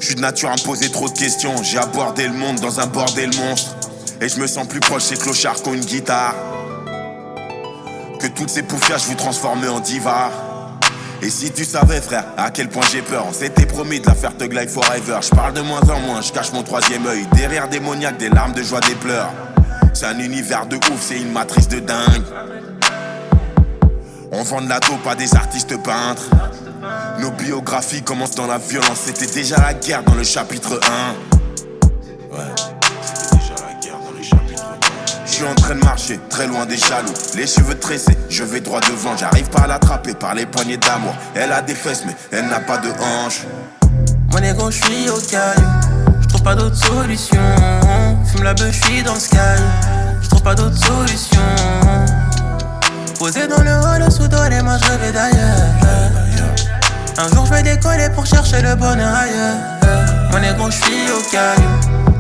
Je 0.01 0.07
suis 0.07 0.15
de 0.15 0.21
nature 0.21 0.51
à 0.51 0.55
me 0.55 0.63
poser 0.63 0.91
trop 0.91 1.09
de 1.09 1.19
questions. 1.19 1.55
J'ai 1.63 1.79
abordé 1.79 2.29
le 2.29 2.35
monde 2.35 2.61
dans 2.61 2.79
un 2.81 2.87
bordel 2.87 3.31
monstre. 3.37 3.77
Et 4.21 4.29
je 4.29 4.39
me 4.41 4.47
sens 4.47 4.67
plus 4.67 4.81
proche 4.81 5.03
ces 5.03 5.17
clochards 5.17 5.63
qu'ont 5.63 5.75
une 5.75 5.85
guitare. 5.85 6.35
Que 8.21 8.29
toutes 8.29 8.51
ces 8.51 8.63
poufias, 8.63 8.99
je 8.99 9.07
vous 9.07 9.69
en 9.69 9.81
diva. 9.81 10.31
Et 11.21 11.31
si 11.31 11.51
tu 11.51 11.65
savais, 11.65 12.01
frère, 12.01 12.27
à 12.37 12.51
quel 12.51 12.69
point 12.69 12.87
j'ai 12.93 13.03
peur, 13.03 13.27
on 13.29 13.33
s'était 13.33 13.67
promis 13.67 13.99
de 13.99 14.07
la 14.07 14.15
faire 14.15 14.37
Thug 14.37 14.53
Life 14.53 14.71
Forever. 14.71 15.19
Je 15.21 15.31
parle 15.31 15.53
de 15.53 15.63
moins 15.63 15.81
en 15.81 16.01
moins, 16.01 16.21
je 16.21 16.31
cache 16.33 16.53
mon 16.53 16.63
troisième 16.63 17.05
œil. 17.07 17.27
Derrière 17.35 17.69
démoniaque, 17.69 18.19
des 18.19 18.29
larmes 18.29 18.53
de 18.53 18.63
joie, 18.63 18.81
des 18.81 18.95
pleurs. 18.95 19.33
C'est 19.95 20.07
un 20.07 20.19
univers 20.21 20.67
de 20.67 20.77
ouf, 20.77 21.01
c'est 21.01 21.17
une 21.19 21.33
matrice 21.33 21.67
de 21.67 21.81
dingue. 21.81 22.23
On 24.31 24.45
vend 24.45 24.61
de 24.61 24.69
la 24.69 24.79
dope 24.79 25.07
à 25.09 25.17
des 25.17 25.35
artistes 25.35 25.77
peintres. 25.83 26.29
Nos 27.21 27.31
biographies 27.33 28.03
commencent 28.03 28.35
dans 28.35 28.47
la 28.47 28.59
violence. 28.59 28.99
C'était 29.07 29.27
déjà 29.27 29.57
la 29.57 29.75
guerre 29.75 30.03
dans 30.05 30.15
le 30.15 30.23
chapitre 30.23 30.79
1. 30.83 32.35
Ouais, 32.35 32.45
c'était 33.03 33.37
déjà 33.37 33.55
la 33.67 33.75
guerre 33.81 33.99
dans 34.05 34.17
le 34.17 34.23
chapitre 34.23 34.63
1. 34.63 35.27
Je 35.27 35.33
suis 35.33 35.45
en 35.45 35.55
train 35.55 35.75
de 35.75 35.85
marcher, 35.85 36.21
très 36.31 36.47
loin 36.47 36.67
des 36.67 36.77
jaloux. 36.77 37.13
Les 37.37 37.47
cheveux 37.47 37.79
tressés, 37.79 38.17
je 38.29 38.45
vais 38.45 38.61
droit 38.61 38.81
devant. 38.81 39.17
J'arrive 39.17 39.49
pas 39.51 39.63
à 39.63 39.67
l'attraper 39.67 40.15
par 40.15 40.35
les 40.35 40.47
poignées 40.47 40.77
d'amour. 40.77 41.15
Elle 41.35 41.53
a 41.53 41.63
des 41.63 41.75
fesses, 41.75 42.05
mais 42.07 42.15
elle 42.31 42.47
n'a 42.47 42.61
pas 42.61 42.79
de 42.79 42.91
hanches. 42.91 43.47
Mon 44.31 44.39
ego, 44.39 44.71
je 44.71 45.11
au 45.11 45.21
caillou. 45.21 45.69
Je 46.21 46.29
trouve 46.29 46.43
pas 46.43 46.55
d'autre 46.55 46.77
solution. 46.77 47.41
Fume 48.27 48.45
la 48.45 48.55
beuh, 48.55 48.71
je 48.71 49.03
dans 49.03 49.15
le 49.15 49.21
sky. 49.21 49.37
Je 50.23 50.29
trouve 50.29 50.43
pas 50.43 50.55
d'autre 50.55 50.77
solution. 50.77 51.41
Posé 53.19 53.49
dans 53.49 53.63
le 53.63 53.71
hall, 53.71 54.13
sous 54.13 54.29
dos, 54.29 54.37
les 54.49 54.63
mains, 54.63 54.79
je 54.79 54.93
vais 54.93 55.13
d'ailleurs. 55.13 56.28
Un 57.21 57.29
jour 57.35 57.47
je 57.47 57.51
vais 57.53 57.63
décoller 57.65 58.09
pour 58.15 58.25
chercher 58.25 58.63
le 58.63 58.77
bonheur 58.77 59.13
ailleurs. 59.13 59.57
Mon 60.31 60.39
ego, 60.39 60.71
je 60.71 60.77
suis 60.77 61.11
au 61.11 61.21
caillou. 61.33 61.69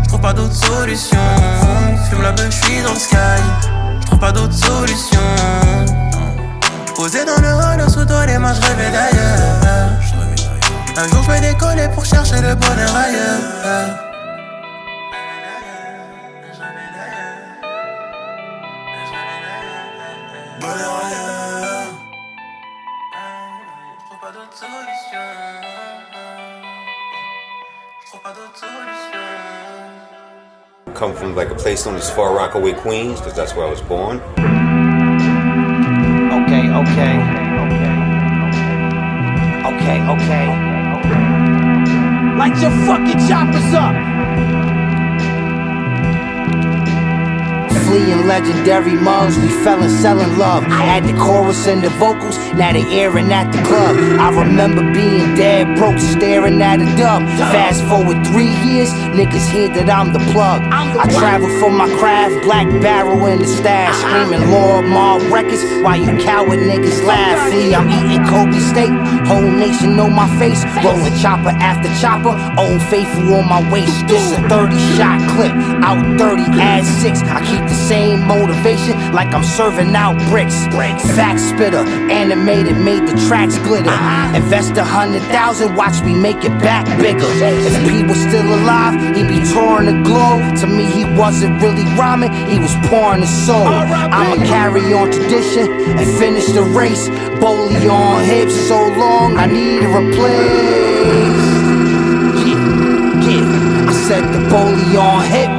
Je 0.02 0.08
trouve 0.08 0.20
pas 0.20 0.32
d'autre 0.32 0.56
solution. 0.56 1.18
Fume 2.10 2.22
la 2.22 2.32
beuh, 2.32 2.50
je 2.50 2.56
suis 2.66 2.82
dans 2.82 2.94
le 2.94 2.98
sky. 2.98 3.16
Je 4.00 4.06
trouve 4.06 4.18
pas 4.18 4.32
d'autre 4.32 4.54
solution. 4.54 5.20
Posé 6.96 7.24
dans 7.24 7.40
le 7.40 7.48
hall, 7.48 7.88
sous 7.88 8.04
toi 8.04 8.26
les 8.26 8.38
mains, 8.38 8.54
je 8.54 8.60
rêvais 8.60 8.90
d'ailleurs. 8.90 9.38
Un 10.96 11.08
jour 11.08 11.22
je 11.22 11.30
vais 11.30 11.40
décoller 11.52 11.88
pour 11.94 12.04
chercher 12.04 12.40
le 12.40 12.56
bonheur 12.56 12.96
ailleurs. 12.96 13.38
Bonheur 20.60 20.87
Come 30.98 31.14
from 31.14 31.36
like 31.36 31.50
a 31.50 31.54
place 31.54 31.86
known 31.86 31.94
as 31.94 32.10
Far 32.10 32.34
Rockaway, 32.34 32.72
Queens, 32.72 33.20
because 33.20 33.36
that's 33.36 33.54
where 33.54 33.64
I 33.64 33.70
was 33.70 33.80
born. 33.80 34.16
Okay, 36.42 36.68
okay. 36.74 37.14
Okay, 39.62 40.02
okay. 40.10 40.46
Light 42.36 42.60
your 42.60 42.72
fucking 42.84 43.28
choppers 43.28 43.72
up. 43.74 44.67
Fleeing 47.88 48.26
legendary 48.26 48.92
mugs, 48.92 49.38
we 49.38 49.48
fell 49.64 49.82
in 49.82 49.88
selling 49.88 50.36
love. 50.36 50.62
I 50.64 50.84
Had 50.84 51.04
the 51.04 51.14
chorus 51.16 51.66
and 51.66 51.82
the 51.82 51.88
vocals, 51.96 52.36
now 52.52 52.74
they 52.74 52.84
airing 52.92 53.32
at 53.32 53.50
the 53.50 53.62
club. 53.64 53.96
I 54.20 54.28
remember 54.28 54.82
being 54.92 55.34
dead 55.34 55.74
broke, 55.74 55.98
staring 55.98 56.60
at 56.60 56.80
a 56.80 56.88
dub. 57.00 57.22
Fast 57.48 57.82
forward 57.88 58.26
three 58.26 58.52
years, 58.68 58.92
niggas 59.16 59.48
hear 59.48 59.68
that 59.72 59.88
I'm 59.88 60.12
the 60.12 60.20
plug. 60.36 60.60
I 60.68 61.08
travel 61.16 61.48
for 61.60 61.70
my 61.70 61.88
craft, 61.96 62.44
black 62.44 62.68
barrel 62.82 63.24
in 63.24 63.38
the 63.38 63.46
stash, 63.46 63.96
screaming 64.04 64.50
Lord 64.50 64.84
Mar 64.84 65.18
records 65.32 65.64
while 65.80 65.96
you 65.96 66.12
coward 66.20 66.60
niggas 66.60 67.06
laugh. 67.06 67.40
Flee, 67.48 67.74
I'm 67.74 67.88
eating 67.88 68.20
Kobe 68.28 68.60
steak, 68.60 68.92
whole 69.24 69.48
nation 69.48 69.96
know 69.96 70.10
my 70.10 70.28
face, 70.36 70.60
rolling 70.84 71.16
chopper 71.16 71.56
after 71.56 71.88
chopper, 71.96 72.36
old 72.60 72.82
faithful 72.92 73.32
on 73.32 73.48
my 73.48 73.64
waist. 73.72 74.06
This 74.06 74.36
a 74.36 74.44
30 74.44 74.76
shot 75.00 75.24
clip, 75.32 75.56
out 75.80 76.04
30, 76.20 76.60
add 76.60 76.84
six. 76.84 77.22
I 77.22 77.40
keep 77.40 77.64
the 77.64 77.77
same 77.86 78.26
motivation 78.26 78.94
like 79.12 79.32
I'm 79.34 79.44
serving 79.44 79.94
out 79.94 80.18
bricks. 80.28 80.66
bricks. 80.68 81.04
Fact 81.14 81.40
spitter, 81.40 81.84
animated, 82.10 82.76
made 82.78 83.06
the 83.06 83.14
tracks 83.28 83.56
glitter. 83.58 83.94
Invest 84.34 84.76
a 84.76 84.84
hundred 84.84 85.22
thousand, 85.30 85.76
watch 85.76 86.02
me 86.02 86.14
make 86.14 86.44
it 86.44 86.54
back 86.60 86.84
bigger. 86.98 87.30
If 87.68 87.74
P 87.88 88.02
was 88.02 88.18
still 88.18 88.46
alive, 88.46 88.94
he'd 89.16 89.28
be 89.28 89.40
touring 89.52 89.86
the 89.86 89.98
globe. 90.02 90.56
To 90.60 90.66
me, 90.66 90.84
he 90.84 91.04
wasn't 91.16 91.62
really 91.62 91.84
rhyming, 91.96 92.32
he 92.50 92.58
was 92.58 92.74
pouring 92.88 93.20
his 93.20 93.46
soul. 93.46 93.66
I'ma 93.66 94.36
carry 94.46 94.92
on 94.92 95.10
tradition 95.10 95.70
and 95.98 96.06
finish 96.18 96.46
the 96.46 96.62
race. 96.62 97.08
Bowley 97.40 97.88
on 97.88 98.24
hips 98.24 98.54
so 98.68 98.78
long, 98.98 99.36
I 99.36 99.46
need 99.46 99.84
a 99.84 99.88
replace. 99.88 101.46
Yeah, 102.44 103.28
yeah. 103.28 103.88
I 103.88 103.92
said 103.92 104.24
the 104.34 104.48
Bowley 104.50 104.96
on 104.96 105.24
hips. 105.24 105.57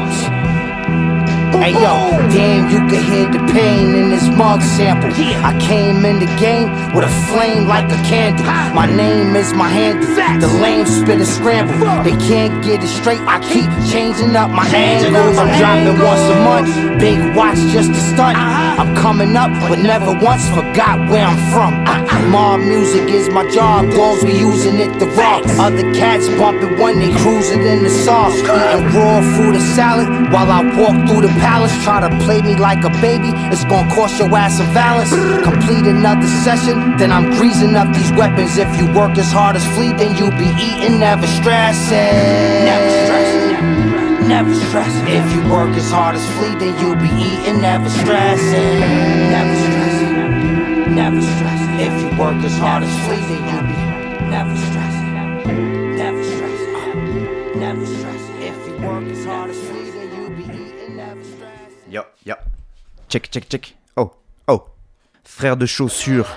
Hey 1.59 1.73
yo, 1.73 2.15
damn, 2.31 2.69
you 2.71 2.79
can 2.87 3.03
hear 3.03 3.27
the 3.29 3.51
pain 3.51 3.93
in 3.93 4.09
this 4.09 4.29
mug 4.29 4.61
sample. 4.61 5.11
I 5.43 5.51
came 5.59 6.05
in 6.05 6.19
the 6.19 6.31
game 6.39 6.71
with 6.95 7.03
a 7.03 7.13
flame 7.27 7.67
like 7.67 7.91
a 7.91 7.99
candle. 8.07 8.45
My 8.73 8.85
name 8.85 9.35
is 9.35 9.51
my 9.53 9.67
handle. 9.67 10.07
The 10.39 10.47
lame 10.61 10.85
spit 10.85 11.19
a 11.19 11.25
scramble. 11.25 11.75
They 12.01 12.15
can't 12.27 12.63
get 12.63 12.81
it 12.81 12.87
straight. 12.87 13.19
I 13.27 13.39
keep 13.51 13.69
changing 13.91 14.37
up 14.37 14.49
my 14.51 14.67
angles. 14.67 15.37
I'm 15.37 15.51
dropping 15.59 15.99
once 16.01 16.25
a 16.31 16.37
month. 16.47 16.99
Big 16.99 17.35
watch 17.35 17.59
just 17.75 17.91
to 17.91 17.99
stunt. 17.99 18.37
I'm 18.37 18.95
coming 18.95 19.35
up, 19.35 19.51
but 19.67 19.79
never 19.79 20.13
once 20.23 20.47
forgot 20.49 21.09
where 21.09 21.25
I'm 21.25 21.37
from. 21.51 21.73
My 22.31 22.57
music 22.57 23.09
is 23.09 23.27
my 23.29 23.43
job. 23.51 23.89
Dogs 23.91 24.23
be 24.23 24.33
using 24.33 24.79
it 24.79 24.99
the 24.99 25.07
rock. 25.07 25.43
Other 25.57 25.91
cats 25.93 26.27
bumping 26.39 26.77
when 26.79 26.99
they 26.99 27.11
cruising 27.19 27.63
in 27.63 27.83
the 27.83 27.89
sauce. 27.89 28.35
Eating 28.37 28.85
raw 28.95 29.19
food 29.35 29.55
and 29.55 29.63
salad 29.75 30.07
while 30.31 30.51
I 30.51 30.61
walk 30.77 30.95
through 31.07 31.21
the 31.27 31.33
palace. 31.49 31.73
Try 31.83 31.97
to 32.05 32.11
play 32.25 32.41
me 32.41 32.53
like 32.55 32.81
a 32.83 32.93
baby, 33.01 33.31
it's 33.53 33.65
gonna 33.65 33.89
cost 33.95 34.19
your 34.19 34.29
ass 34.43 34.59
a 34.59 34.67
balance. 34.81 35.11
Complete 35.49 35.85
another 35.95 36.29
session, 36.45 36.75
then 36.99 37.09
I'm 37.11 37.27
greasing 37.37 37.73
up 37.81 37.89
these 37.97 38.11
weapons. 38.21 38.57
If 38.65 38.71
you 38.77 38.85
work 38.99 39.17
as 39.23 39.31
hard 39.31 39.55
as 39.59 39.65
Fleet, 39.75 39.95
then 40.01 40.11
you'll 40.17 40.39
be 40.45 40.51
eating, 40.67 40.95
never 40.99 41.27
stressing. 41.39 42.13
Never 42.69 42.89
stressing. 43.01 44.27
Never 44.33 44.53
stressing. 44.65 45.07
If 45.19 45.25
you 45.33 45.41
work 45.55 45.73
as 45.81 45.89
hard 45.97 46.15
as 46.19 46.25
Fleet, 46.37 46.57
then 46.61 46.73
you'll 46.79 47.01
be 47.07 47.11
eating, 47.29 47.57
never 47.69 47.89
stressing. 48.01 48.79
Never 49.35 49.55
stressing. 49.65 50.95
Never 51.01 51.21
stressing. 51.33 51.73
If 51.87 51.93
you 52.01 52.09
work 52.23 52.39
as 52.49 52.57
hard 52.63 52.83
as 52.87 52.93
Fleet, 53.05 53.25
then 53.31 53.41
you'll 53.49 53.69
be 53.73 53.79
never 54.35 54.55
stressing. 54.55 54.78
Check, 63.09 63.31
check, 63.31 63.49
check. 63.49 63.75
Oh, 63.95 64.11
oh. 64.47 64.65
Frère 65.25 65.57
de 65.57 65.65
chaussures. 65.65 66.27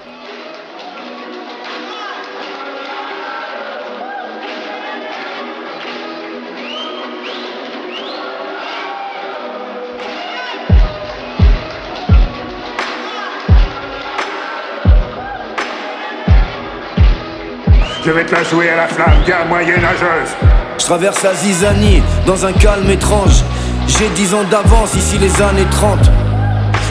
Je 18.03 18.11
vais 18.11 18.25
te 18.25 18.35
la 18.35 18.43
jouer 18.45 18.71
à 18.71 18.77
la 18.77 18.89
flamme, 18.89 19.23
guerre 19.27 19.45
moyenâgeuse. 19.45 20.35
Je 20.79 20.85
traverse 20.87 21.23
la 21.23 21.35
zizanie 21.35 22.03
dans 22.25 22.47
un 22.47 22.53
calme 22.55 22.89
étrange. 22.89 23.45
J'ai 23.87 24.09
10 24.09 24.35
ans 24.35 24.45
d'avance, 24.45 24.95
ici 24.95 25.19
les 25.19 25.43
années 25.43 25.67
30. 25.71 25.99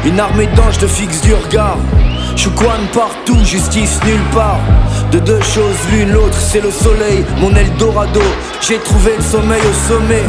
Une 0.03 0.19
armée 0.19 0.47
d'anges 0.55 0.79
te 0.79 0.87
fixe 0.87 1.21
du 1.21 1.33
regard. 1.33 1.77
Chouquan 2.35 2.87
partout, 2.91 3.37
justice 3.45 3.99
nulle 4.03 4.23
part. 4.33 4.59
De 5.11 5.19
deux 5.19 5.41
choses 5.41 5.77
l'une, 5.91 6.11
l'autre, 6.11 6.37
c'est 6.39 6.61
le 6.61 6.71
soleil, 6.71 7.23
mon 7.39 7.53
Eldorado. 7.53 8.21
J'ai 8.61 8.79
trouvé 8.79 9.11
le 9.17 9.21
sommeil 9.21 9.61
au 9.61 9.87
sommet. 9.87 10.23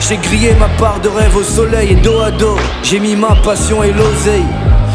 J'ai 0.00 0.16
grillé 0.16 0.54
ma 0.58 0.68
part 0.80 0.98
de 1.00 1.08
rêve 1.08 1.36
au 1.36 1.44
soleil 1.44 1.92
et 1.92 1.94
dos 1.94 2.20
à 2.20 2.32
dos. 2.32 2.56
J'ai 2.82 2.98
mis 2.98 3.14
ma 3.14 3.36
passion 3.36 3.84
et 3.84 3.92
l'oseille. 3.92 4.46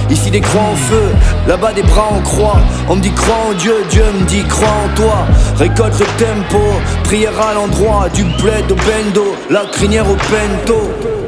Ici 0.09 0.31
des 0.31 0.41
croix 0.41 0.63
en 0.63 0.75
feu, 0.75 1.03
là-bas 1.47 1.71
des 1.71 1.83
bras 1.83 2.09
en 2.11 2.19
croix. 2.21 2.59
On 2.89 2.97
me 2.97 3.01
dit 3.01 3.13
crois 3.13 3.37
en 3.49 3.53
Dieu, 3.53 3.75
Dieu 3.89 4.03
me 4.19 4.25
dit 4.25 4.43
crois 4.43 4.67
en 4.67 4.95
toi. 4.95 5.25
Récolte 5.57 5.99
le 5.99 6.05
tempo, 6.17 6.59
prière 7.05 7.39
à 7.39 7.53
l'endroit, 7.53 8.09
du 8.13 8.23
bled 8.23 8.69
au 8.69 8.75
bendo, 8.75 9.35
la 9.49 9.65
crinière 9.71 10.09
au 10.09 10.15
bento. 10.15 11.26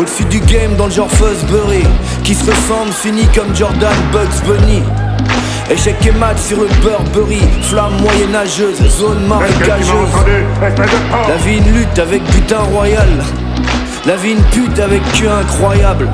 Au-dessus 0.00 0.24
du 0.24 0.40
game 0.40 0.76
dans 0.76 0.86
le 0.86 0.92
genre 0.92 1.10
Fuzzbury 1.10 1.84
Qui 2.24 2.34
se 2.34 2.50
ressemble, 2.50 2.90
s'unit 2.90 3.28
comme 3.34 3.54
Jordan 3.54 3.92
Bugs 4.10 4.46
Bunny. 4.46 4.82
Échec 5.70 5.94
et 6.06 6.12
mat 6.12 6.38
sur 6.38 6.58
le 6.58 6.68
Burberry 6.82 7.42
Flamme 7.64 8.00
moyenâgeuse, 8.00 8.80
zone 8.88 9.26
marécageuse. 9.26 10.08
La 11.28 11.36
vie 11.36 11.58
une 11.58 11.74
lutte 11.74 11.98
avec 11.98 12.22
butin 12.32 12.60
royal. 12.72 13.08
La 14.06 14.16
vie 14.16 14.30
une 14.30 14.42
pute 14.44 14.78
avec 14.78 15.02
cul 15.12 15.28
incroyable. 15.28 16.08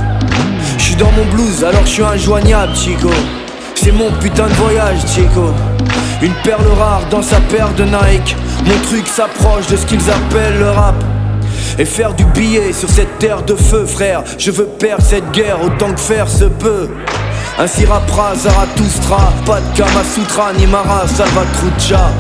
J'suis 0.79 0.96
dans 0.96 1.12
mon 1.12 1.25
blues 1.27 1.62
alors 1.62 1.87
j'suis 1.87 2.03
injoignable 2.03 2.75
Chico. 2.75 3.11
C'est 3.77 3.92
mon 3.92 4.11
putain 4.20 4.49
de 4.49 4.55
voyage 4.55 4.99
Chico. 5.07 5.55
Une 6.22 6.35
perle 6.42 6.66
rare 6.77 7.03
dans 7.09 7.22
sa 7.22 7.38
paire 7.38 7.72
de 7.75 7.85
Nike. 7.85 8.35
Mon 8.64 8.79
truc 8.88 9.07
s'approche 9.07 9.68
de 9.68 9.77
ce 9.77 9.87
qu'ils 9.87 10.11
appellent 10.11 10.59
le 10.59 10.70
rap 10.70 10.96
et 11.78 11.84
faire 11.84 12.14
du 12.14 12.24
billet 12.24 12.72
sur 12.72 12.88
cette 12.88 13.18
terre 13.18 13.42
de 13.42 13.54
feu, 13.54 13.86
frère. 13.86 14.22
Je 14.38 14.50
veux 14.50 14.66
perdre 14.66 15.04
cette 15.04 15.30
guerre 15.32 15.62
autant 15.62 15.92
que 15.92 16.00
faire 16.00 16.28
se 16.28 16.44
peut. 16.44 16.88
Ainsi 17.58 17.86
rappera 17.86 18.34
Zarathustra, 18.34 19.32
pas 19.44 19.60
de 19.60 19.76
Kamasutra 19.76 20.52
ni 20.58 20.66
Mara 20.66 21.06
Salvatrucha. 21.08 22.10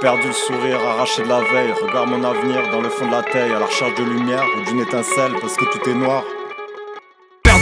Perdu 0.00 0.26
le 0.26 0.32
sourire, 0.34 0.78
arraché 0.78 1.22
de 1.22 1.28
la 1.28 1.40
veille. 1.40 1.72
Regarde 1.72 2.10
mon 2.10 2.22
avenir 2.22 2.70
dans 2.70 2.82
le 2.82 2.90
fond 2.90 3.06
de 3.06 3.12
la 3.12 3.22
taille, 3.22 3.52
à 3.52 3.58
la 3.58 3.66
recherche 3.66 3.94
de 3.94 4.04
lumière 4.04 4.44
ou 4.56 4.64
d'une 4.64 4.80
étincelle, 4.80 5.32
parce 5.40 5.56
que 5.56 5.64
tout 5.64 5.88
est 5.88 5.94
noir. 5.94 6.22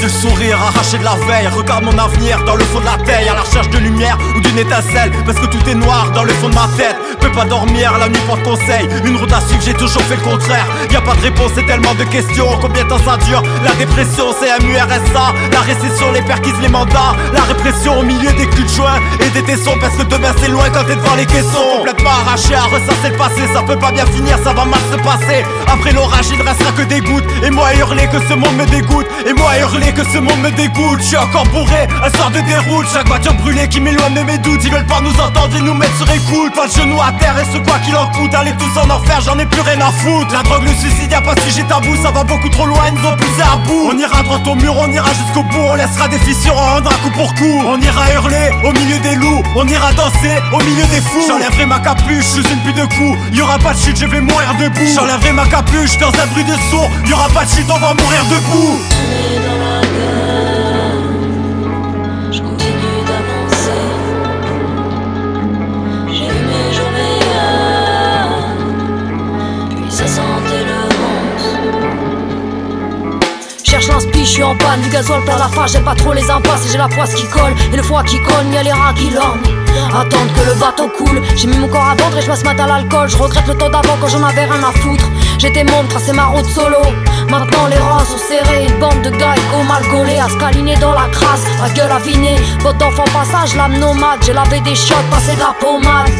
Le 0.04 0.10
sourire, 0.10 0.58
arraché 0.60 0.98
de 0.98 1.04
la 1.04 1.14
veille. 1.14 1.48
Regarde 1.48 1.82
mon 1.82 1.96
avenir 1.96 2.44
dans 2.44 2.56
le 2.56 2.64
fond 2.64 2.78
de 2.78 2.84
la 2.84 2.98
taille, 3.06 3.26
à 3.26 3.32
la 3.32 3.40
recherche 3.40 3.70
de 3.70 3.78
lumière 3.78 4.18
ou 4.36 4.40
d'une 4.40 4.58
étincelle, 4.58 5.10
parce 5.24 5.38
que 5.38 5.46
tout 5.46 5.66
est 5.66 5.74
noir 5.74 6.10
dans 6.10 6.24
le 6.24 6.32
fond 6.34 6.50
de 6.50 6.54
ma 6.54 6.68
tête. 6.76 6.94
Peux 7.20 7.32
pas 7.32 7.46
dormir, 7.46 7.96
la 7.98 8.10
nuit 8.10 8.20
de 8.20 8.44
conseil. 8.44 8.86
Une 9.06 9.16
route 9.16 9.32
à 9.32 9.40
suivre, 9.40 9.62
j'ai 9.64 9.72
toujours 9.72 10.02
fait 10.02 10.16
le 10.16 10.20
contraire. 10.20 10.66
Y 10.90 10.96
a 10.96 11.00
pas 11.00 11.14
de 11.14 11.22
réponse, 11.22 11.52
c'est 11.54 11.64
tellement 11.64 11.94
de 11.94 12.04
questions. 12.04 12.46
Combien 12.60 12.84
de 12.84 12.90
temps 12.90 12.98
ça 12.98 13.16
dure? 13.24 13.42
La 13.64 13.72
dépression, 13.76 14.26
c'est 14.38 14.62
MURSA. 14.62 15.32
La 15.50 15.60
récession, 15.60 16.12
les 16.12 16.20
perquises, 16.20 16.60
les 16.60 16.68
mandats. 16.68 17.16
La 17.32 17.40
répression 17.44 18.00
au 18.00 18.02
milieu 18.02 18.30
des 18.32 18.46
culs 18.46 18.64
de 18.64 18.68
joint 18.68 19.00
et 19.20 19.30
des 19.30 19.42
tessons, 19.42 19.78
parce 19.80 19.96
que 19.96 20.02
demain 20.02 20.34
c'est 20.38 20.48
loin 20.48 20.68
quand 20.68 20.84
t'es 20.84 20.96
devant 20.96 21.14
les 21.14 21.24
caissons. 21.24 21.78
Complètement 21.78 22.10
arraché 22.10 22.54
à 22.54 22.64
ressasser 22.64 23.08
le 23.08 23.16
passé, 23.16 23.40
ça 23.54 23.62
peut 23.62 23.78
pas 23.78 23.90
bien 23.90 24.04
finir, 24.04 24.36
ça 24.44 24.52
va 24.52 24.66
mal 24.66 24.80
se 24.92 24.98
passer. 24.98 25.46
Après 25.66 25.92
l'orage, 25.92 26.26
il 26.30 26.36
ne 26.36 26.42
restera 26.42 26.72
que 26.72 26.82
des 26.82 27.00
gouttes. 27.00 27.24
Et 27.42 27.48
moi 27.48 27.68
à 27.68 27.74
hurler 27.74 28.06
que 28.08 28.20
ce 28.28 28.34
monde 28.34 28.56
me 28.58 28.66
dégoûte. 28.66 29.06
Et 29.26 29.32
moi 29.32 29.52
à 29.52 29.60
hurler 29.60 29.93
que 29.94 30.04
ce 30.10 30.18
monde 30.18 30.40
me 30.42 30.50
dégoûte. 30.50 30.98
Je 31.00 31.06
suis 31.06 31.16
encore 31.16 31.46
bourré, 31.48 31.86
un 32.02 32.10
sort 32.18 32.30
de 32.30 32.40
déroute. 32.40 32.86
Chaque 32.92 33.06
voiture 33.06 33.34
brûlée 33.34 33.68
qui 33.68 33.80
m'éloigne 33.80 34.14
de 34.14 34.22
mes 34.22 34.38
doutes. 34.38 34.60
Ils 34.64 34.70
veulent 34.70 34.86
pas 34.86 35.00
nous 35.00 35.14
entendre 35.20 35.54
et 35.56 35.60
nous 35.60 35.74
mettre 35.74 35.96
sur 35.96 36.10
écoute. 36.10 36.54
Pas 36.54 36.66
de 36.66 36.72
genoux 36.72 37.00
à 37.00 37.12
terre 37.12 37.36
et 37.38 37.46
ce 37.52 37.58
quoi 37.58 37.78
qu'il 37.84 37.96
en 37.96 38.06
coûte. 38.10 38.34
Allez 38.34 38.54
tous 38.58 38.78
en 38.78 38.90
enfer, 38.90 39.20
j'en 39.24 39.38
ai 39.38 39.46
plus 39.46 39.60
rien 39.60 39.80
à 39.80 39.92
foutre. 39.92 40.32
La 40.32 40.42
drogue, 40.42 40.64
le 40.64 40.74
suicide, 40.74 41.10
y 41.10 41.14
a 41.14 41.20
pas 41.20 41.34
de 41.34 41.40
sujet 41.40 41.64
tabou. 41.64 41.94
Ça 42.02 42.10
va 42.10 42.24
beaucoup 42.24 42.48
trop 42.48 42.66
loin, 42.66 42.82
ils 42.88 42.94
nous 43.00 43.08
ont 43.08 43.16
poussé 43.16 43.42
à 43.42 43.56
bout. 43.56 43.90
On 43.92 43.98
ira 43.98 44.22
droit 44.22 44.40
au 44.46 44.54
mur, 44.56 44.74
on 44.76 44.90
ira 44.90 45.10
jusqu'au 45.14 45.42
bout. 45.44 45.66
On 45.70 45.74
laissera 45.74 46.08
des 46.08 46.18
fissures, 46.18 46.54
on 46.56 46.74
rendra 46.74 46.94
coup 47.02 47.10
pour 47.14 47.32
coup. 47.34 47.62
On 47.66 47.80
ira 47.80 48.12
hurler 48.12 48.50
au 48.64 48.72
milieu 48.72 48.98
des 48.98 49.14
loups. 49.14 49.42
On 49.56 49.66
ira 49.68 49.92
danser 49.92 50.36
au 50.52 50.58
milieu 50.58 50.84
des 50.86 51.00
fous. 51.00 51.24
J'enlèverai 51.28 51.66
ma 51.66 51.78
capuche, 51.78 52.26
je 52.36 52.42
une 52.42 52.60
pluie 52.60 52.74
de 52.74 52.84
coups. 52.84 53.18
Y 53.32 53.40
aura 53.40 53.58
pas 53.58 53.72
de 53.72 53.78
chute, 53.78 53.98
je 53.98 54.06
vais 54.06 54.20
mourir 54.20 54.54
debout. 54.58 54.92
J'enlèverai 54.94 55.32
ma 55.32 55.46
capuche 55.46 55.96
dans 55.98 56.08
un 56.08 56.26
bruit 56.32 56.44
de 56.44 56.56
sourd. 56.70 56.90
Y 57.06 57.12
aura 57.12 57.28
pas 57.28 57.44
de 57.44 57.50
chute, 57.50 57.66
on 57.68 57.78
va 57.78 57.94
mourir 57.94 58.24
debout. 58.30 58.80
Suis 74.34 74.42
en 74.42 74.56
panne, 74.56 74.80
du 74.80 74.88
gasoil 74.88 75.22
plein 75.22 75.38
la 75.38 75.46
face, 75.46 75.74
j'ai 75.74 75.78
pas 75.78 75.94
trop 75.94 76.12
les 76.12 76.28
impasses 76.28 76.66
j'ai 76.68 76.76
la 76.76 76.88
poisse 76.88 77.14
qui 77.14 77.24
colle 77.28 77.54
et 77.72 77.76
le 77.76 77.82
foie 77.84 78.02
qui 78.02 78.18
cogne, 78.20 78.52
y'a 78.52 78.64
les 78.64 78.72
rats 78.72 78.92
qui 78.92 79.10
lorgnent. 79.10 79.38
Attendre 79.90 80.32
que 80.34 80.44
le 80.44 80.54
bateau 80.58 80.88
coule, 80.88 81.22
j'ai 81.36 81.46
mis 81.46 81.56
mon 81.56 81.68
corps 81.68 81.86
à 81.86 81.94
vendre 81.94 82.18
et 82.18 82.20
je 82.20 82.26
passe 82.26 82.42
matin 82.42 82.64
à 82.64 82.66
l'alcool, 82.66 83.08
je 83.08 83.16
regrette 83.16 83.46
le 83.46 83.54
temps 83.54 83.70
d'avant 83.70 83.96
quand 84.00 84.08
j'en 84.08 84.24
avais 84.24 84.46
rien 84.46 84.60
à 84.64 84.72
foutre. 84.72 85.04
J'étais 85.38 85.62
monde, 85.62 85.88
tracé 85.88 86.12
ma 86.12 86.24
route 86.24 86.46
solo. 86.46 86.82
Maintenant 87.30 87.68
les 87.68 87.78
rangs 87.78 88.00
sont 88.00 88.18
serrés, 88.18 88.66
une 88.68 88.80
bande 88.80 89.02
de 89.02 89.10
gars 89.10 89.36
mal 89.68 89.84
gaulés, 89.92 90.18
à 90.18 90.28
se 90.28 90.36
câliner 90.36 90.76
dans 90.78 90.94
la 90.94 91.06
crasse, 91.12 91.44
la 91.62 91.68
gueule 91.68 91.92
avinée, 91.92 92.36
botte 92.60 92.78
d'enfant 92.78 93.04
passage, 93.04 93.54
l'âme 93.54 93.78
nomade, 93.78 94.18
j'ai 94.26 94.32
lavé 94.32 94.58
des 94.62 94.74
shots, 94.74 94.94
passé 95.12 95.36
de 95.36 95.40
la 95.40 95.54
pommade. 95.60 96.10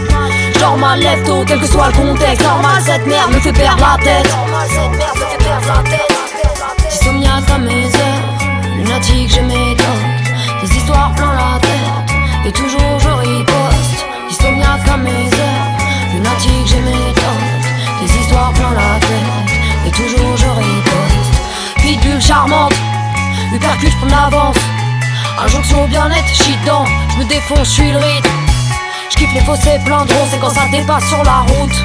Genre 0.61 0.79
ma 0.79 0.97
lève 0.97 1.25
tôt, 1.27 1.43
quel 1.45 1.59
que 1.59 1.67
soit 1.67 1.89
le 1.89 1.95
contexte, 1.95 2.47
normal 2.47 2.81
cette 2.81 3.07
merde 3.09 3.33
me 3.33 3.41
fait 3.41 3.53
perdre 3.53 3.83
la 3.83 4.05
tête. 4.05 4.31
Normal 4.37 4.69
cette 4.69 4.99
merde 4.99 5.17
me 5.17 5.25
fait 5.25 5.45
perdre 5.45 5.67
la 5.67 5.91
tête. 5.91 6.24
À 7.55 7.59
lunatique 7.59 9.41
mes 9.43 9.77
tocs 9.77 10.61
Des 10.61 10.77
histoires 10.77 11.13
plein 11.15 11.35
la 11.35 11.61
tête, 11.61 12.17
et 12.47 12.51
toujours 12.51 12.99
je 12.99 13.09
riposte. 13.09 14.07
Insomniaque 14.29 14.89
à 14.93 14.97
mes 14.97 15.11
heures, 15.11 15.71
lunatique 16.13 16.75
mes 16.85 17.13
tocs 17.15 18.03
Des 18.03 18.13
histoires 18.19 18.53
plein 18.55 18.73
la 18.73 18.99
tête, 18.99 19.87
et 19.87 19.91
toujours 19.93 20.37
je 20.37 20.47
riposte. 20.47 21.77
Pitbull 21.77 22.21
charmante, 22.21 22.75
hypercute 23.53 23.93
je 23.93 23.97
prends 23.99 24.23
l'avance 24.23 24.57
Injonction 25.45 25.85
au 25.85 25.87
bien-être, 25.87 26.35
j'suis 26.35 26.57
dedans, 26.57 26.87
je 27.11 27.19
me 27.19 27.25
défonce, 27.25 27.69
je 27.69 27.73
suis 27.73 27.93
le 27.93 27.99
rythme. 27.99 28.31
J'kiffe 29.11 29.33
les 29.33 29.43
fossés 29.43 29.79
plein 29.85 30.05
de 30.05 30.15
c'est 30.29 30.41
quand 30.41 30.51
ça 30.51 30.67
dépasse 30.73 31.07
sur 31.07 31.23
la 31.23 31.47
route. 31.47 31.77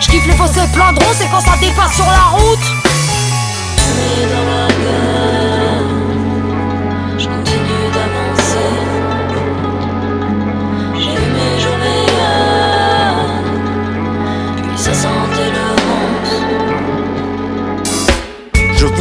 J'kiffe 0.00 0.26
les 0.26 0.34
fossés 0.34 0.68
plein 0.74 0.92
de 0.92 1.00
c'est 1.14 1.28
quand 1.30 1.40
ça 1.40 1.56
dépasse 1.62 1.94
sur 1.94 2.04
la 2.04 2.36
route 2.36 2.85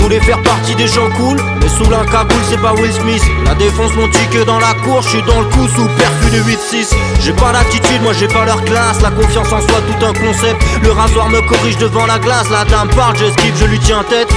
voulais 0.06 0.20
faire 0.20 0.41
partie 0.44 0.76
des 0.76 0.88
gens 0.88 1.10
cool, 1.18 1.38
mais 1.60 1.68
sous 1.68 1.89
la 1.89 2.06
cagoule 2.06 2.44
c'est 2.48 2.62
pas 2.62 2.74
Will 2.74 2.94
Smith. 2.94 3.24
La 3.44 3.56
défense 3.56 3.91
mon 3.96 4.08
ticket 4.10 4.46
dans 4.46 4.60
la 4.60 4.76
cour, 4.84 5.02
je 5.02 5.10
suis 5.10 5.24
dans 5.24 5.39
le 5.39 5.48
coup 5.48 5.68
sous 5.68 5.88
perfus 5.98 6.32
de 6.32 6.41
8-6. 6.44 6.94
J'ai 7.22 7.34
pas 7.34 7.52
l'attitude, 7.52 8.04
moi 8.04 8.13
j'ai 8.13 8.28
pas 8.28 8.46
leur 8.46 8.63
classe. 8.65 9.02
La 9.02 9.10
confiance 9.10 9.52
en 9.52 9.62
soi, 9.62 9.82
tout 9.88 10.06
un 10.06 10.13
concept. 10.13 10.63
Le 10.84 10.91
rasoir 10.91 11.30
me 11.30 11.41
corrige 11.50 11.78
devant 11.78 12.06
la 12.06 12.20
glace. 12.20 12.50
La 12.52 12.65
dame 12.65 12.89
parle, 12.89 13.18
je 13.18 13.26
skip, 13.32 13.56
je 13.60 13.65
lui 13.65 13.80
tiens 13.80 14.04
tête. 14.08 14.32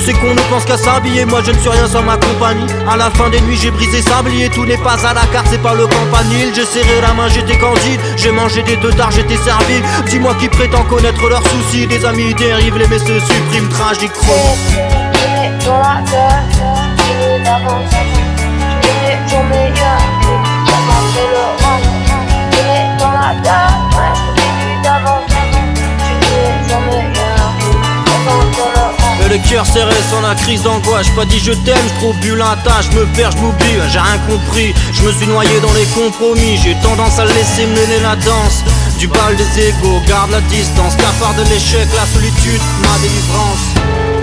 Tous 0.00 0.06
ces 0.06 0.12
cons 0.14 0.34
ne 0.34 0.40
pensent 0.48 0.64
qu'à 0.64 0.78
s'habiller, 0.78 1.26
moi 1.26 1.42
je 1.44 1.50
ne 1.50 1.58
suis 1.58 1.68
rien 1.68 1.86
sans 1.86 2.02
ma 2.02 2.16
compagnie. 2.16 2.64
À 2.90 2.96
la 2.96 3.10
fin 3.10 3.28
des 3.28 3.38
nuits, 3.42 3.58
j'ai 3.60 3.70
brisé 3.70 4.00
sablier. 4.00 4.48
Tout 4.48 4.64
n'est 4.64 4.78
pas 4.78 4.96
à 5.06 5.12
la 5.12 5.26
carte, 5.26 5.48
c'est 5.50 5.60
pas 5.60 5.74
le 5.74 5.86
campanile. 5.86 6.52
J'ai 6.54 6.64
serré 6.64 7.02
la 7.02 7.12
main, 7.12 7.28
j'étais 7.28 7.58
candide. 7.58 8.00
J'ai 8.16 8.30
mangé 8.30 8.62
des 8.62 8.76
deux 8.76 8.92
dards, 8.92 9.10
j'étais 9.10 9.36
servi. 9.36 9.82
Dis-moi 10.06 10.34
qui 10.40 10.48
prétend 10.48 10.84
connaître 10.84 11.28
leurs 11.28 11.46
soucis. 11.46 11.86
Des 11.86 12.02
amis 12.06 12.32
dérivent, 12.32 12.78
les 12.78 12.88
messieurs 12.88 13.20
suppriment, 13.20 13.68
tragique 13.68 14.12
le 29.30 29.38
cœur 29.48 29.64
serré 29.64 29.94
sans 30.10 30.20
la 30.20 30.34
crise 30.34 30.62
d'angoisse. 30.62 31.08
Pas 31.10 31.24
dit 31.24 31.38
je 31.38 31.52
t'aime, 31.52 31.76
je 32.00 32.20
bu 32.20 32.36
l'inta 32.36 32.80
Je 32.82 32.98
me 32.98 33.06
perds, 33.14 33.30
je 33.32 33.38
m'oublie, 33.38 33.78
j'ai 33.90 33.98
rien 33.98 34.18
compris 34.28 34.74
Je 34.92 35.02
me 35.02 35.12
suis 35.12 35.26
noyé 35.26 35.60
dans 35.60 35.72
les 35.72 35.86
compromis. 35.86 36.58
J'ai 36.62 36.74
tendance 36.82 37.18
à 37.18 37.24
laisser 37.24 37.66
mener 37.66 38.00
la 38.02 38.16
danse. 38.16 38.64
Du 38.98 39.06
bal 39.06 39.36
des 39.36 39.68
égaux, 39.68 40.00
garde 40.06 40.30
la 40.32 40.40
distance. 40.42 40.96
Cafard 40.96 41.34
de 41.34 41.42
l'échec, 41.44 41.88
la 41.94 42.06
solitude, 42.06 42.60
ma 42.82 42.98
délivrance 42.98 44.19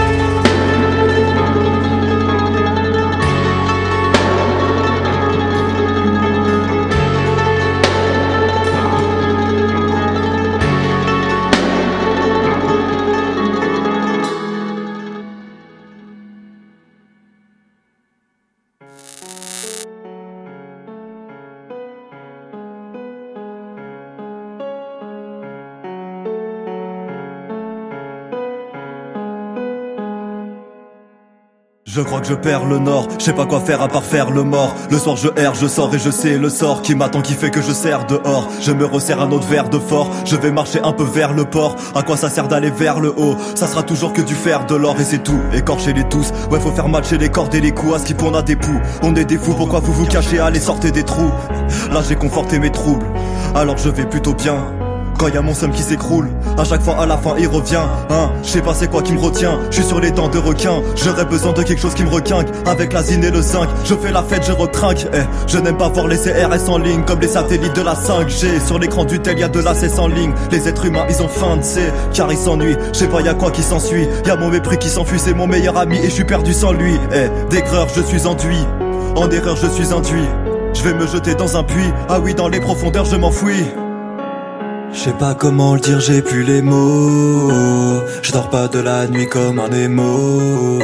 Je 31.97 32.03
crois 32.03 32.21
que 32.21 32.27
je 32.27 32.35
perds 32.35 32.65
le 32.65 32.77
nord, 32.77 33.07
je 33.17 33.23
sais 33.23 33.33
pas 33.33 33.47
quoi 33.47 33.59
faire 33.59 33.81
à 33.81 33.87
part 33.87 34.03
faire 34.03 34.29
le 34.29 34.43
mort. 34.43 34.75
Le 34.91 34.99
soir 34.99 35.15
je 35.15 35.29
erre, 35.35 35.55
je 35.55 35.65
sors 35.65 35.95
et 35.95 35.97
je 35.97 36.11
sais 36.11 36.37
le 36.37 36.47
sort 36.47 36.83
qui 36.83 36.93
m'attend, 36.93 37.23
qui 37.23 37.33
fait 37.33 37.49
que 37.49 37.59
je 37.59 37.71
sers 37.71 38.05
dehors. 38.05 38.47
Je 38.61 38.71
me 38.71 38.85
resserre 38.85 39.19
un 39.19 39.31
autre 39.31 39.47
verre 39.47 39.67
de 39.67 39.79
fort, 39.79 40.11
je 40.23 40.35
vais 40.35 40.51
marcher 40.51 40.79
un 40.83 40.91
peu 40.91 41.03
vers 41.03 41.33
le 41.33 41.45
port. 41.45 41.75
À 41.95 42.03
quoi 42.03 42.15
ça 42.15 42.29
sert 42.29 42.47
d'aller 42.47 42.69
vers 42.69 42.99
le 42.99 43.11
haut? 43.17 43.35
Ça 43.55 43.65
sera 43.65 43.81
toujours 43.81 44.13
que 44.13 44.21
du 44.21 44.35
fer, 44.35 44.67
de 44.67 44.75
l'or 44.75 44.95
et 44.99 45.03
c'est 45.03 45.23
tout. 45.23 45.39
Écorcher 45.55 45.93
les 45.93 46.07
tous, 46.07 46.31
ouais 46.51 46.59
faut 46.59 46.69
faire 46.69 46.87
matcher 46.87 47.17
les 47.17 47.29
cordes 47.29 47.55
et 47.55 47.61
les 47.61 47.71
coups. 47.71 47.95
À 47.95 47.97
ce 47.97 48.05
qui 48.05 48.13
des 48.13 48.55
poux, 48.55 48.79
on 49.01 49.15
est 49.15 49.25
des 49.25 49.39
fous, 49.39 49.55
pourquoi 49.55 49.79
vous 49.79 49.93
vous 49.93 50.05
cachez? 50.05 50.39
Allez 50.39 50.59
sortez 50.59 50.91
des 50.91 51.03
trous. 51.03 51.31
Là 51.91 52.01
j'ai 52.07 52.15
conforté 52.15 52.59
mes 52.59 52.69
troubles, 52.69 53.07
alors 53.55 53.79
je 53.79 53.89
vais 53.89 54.05
plutôt 54.05 54.35
bien. 54.35 54.76
Quand 55.17 55.27
y 55.29 55.37
mon 55.39 55.55
somme 55.55 55.71
qui 55.71 55.81
s'écroule, 55.81 56.29
à 56.59 56.63
chaque 56.63 56.83
fois 56.83 57.01
à 57.01 57.07
la 57.07 57.17
fin 57.17 57.33
il 57.39 57.47
revient, 57.47 57.81
hein, 58.11 58.31
je 58.43 58.49
sais 58.49 58.61
pas 58.61 58.75
c'est 58.75 58.87
quoi 58.87 59.01
qui 59.01 59.13
me 59.13 59.19
retient, 59.19 59.59
je 59.71 59.77
suis 59.77 59.83
sur 59.83 59.99
les 59.99 60.11
dents 60.11 60.27
de 60.27 60.37
requin, 60.37 60.83
j'aurais 60.95 61.25
besoin 61.25 61.53
de 61.53 61.63
quelque 61.63 61.81
chose 61.81 61.95
qui 61.95 62.03
me 62.03 62.09
requinque, 62.09 62.47
avec 62.67 62.93
la 62.93 63.01
zine 63.01 63.23
et 63.23 63.31
le 63.31 63.41
zinc, 63.41 63.67
je 63.83 63.95
fais 63.95 64.11
la 64.11 64.21
fête, 64.21 64.45
je 64.45 64.51
retrinque, 64.51 65.07
eh, 65.13 65.21
je 65.47 65.57
n'aime 65.57 65.77
pas 65.77 65.89
voir 65.89 66.07
les 66.07 66.17
CRS 66.17 66.69
en 66.69 66.77
ligne, 66.77 67.01
comme 67.03 67.19
les 67.19 67.27
satellites 67.27 67.75
de 67.75 67.81
la 67.81 67.95
5G, 67.95 68.63
sur 68.63 68.77
l'écran 68.77 69.05
du 69.05 69.19
tel 69.19 69.39
y 69.39 69.43
a 69.43 69.47
de 69.47 69.59
la 69.59 69.73
cesse 69.73 69.97
en 69.97 70.07
ligne, 70.07 70.33
les 70.51 70.67
êtres 70.67 70.85
humains 70.85 71.07
ils 71.09 71.19
ont 71.23 71.27
faim 71.27 71.57
de 71.57 71.63
c'est, 71.63 71.91
car 72.13 72.31
ils 72.31 72.37
s'ennuient, 72.37 72.77
je 72.93 72.99
sais 72.99 73.07
pas 73.07 73.21
y 73.21 73.37
quoi 73.37 73.49
qui 73.49 73.63
s'ensuit, 73.63 74.07
y 74.23 74.29
a 74.29 74.35
mon 74.35 74.49
mépris 74.49 74.77
qui 74.77 74.89
s'enfuit, 74.89 75.19
c'est 75.19 75.33
mon 75.33 75.47
meilleur 75.47 75.77
ami 75.77 75.97
et 75.97 76.09
je 76.09 76.13
suis 76.13 76.25
perdu 76.25 76.53
sans 76.53 76.73
lui, 76.73 76.93
eh, 77.11 77.29
d'aigreur 77.49 77.87
je 77.95 78.01
suis 78.01 78.27
enduit, 78.27 78.65
en 79.15 79.31
erreur 79.31 79.55
je 79.55 79.67
suis 79.67 79.91
induit, 79.93 80.27
je 80.75 80.83
vais 80.83 80.93
me 80.93 81.07
jeter 81.07 81.33
dans 81.33 81.57
un 81.57 81.63
puits, 81.63 81.91
ah 82.07 82.19
oui 82.19 82.35
dans 82.35 82.49
les 82.49 82.59
profondeurs 82.59 83.05
je 83.05 83.15
m'enfuis. 83.15 83.65
Je 84.91 84.99
sais 84.99 85.13
pas 85.13 85.35
comment 85.35 85.75
le 85.75 85.79
dire, 85.79 85.99
j'ai 85.99 86.21
plus 86.21 86.43
les 86.43 86.61
mots. 86.61 88.01
Je 88.21 88.31
dors 88.31 88.49
pas 88.49 88.67
de 88.67 88.79
la 88.79 89.07
nuit 89.07 89.27
comme 89.27 89.59
un 89.59 89.71
émo. 89.71 90.79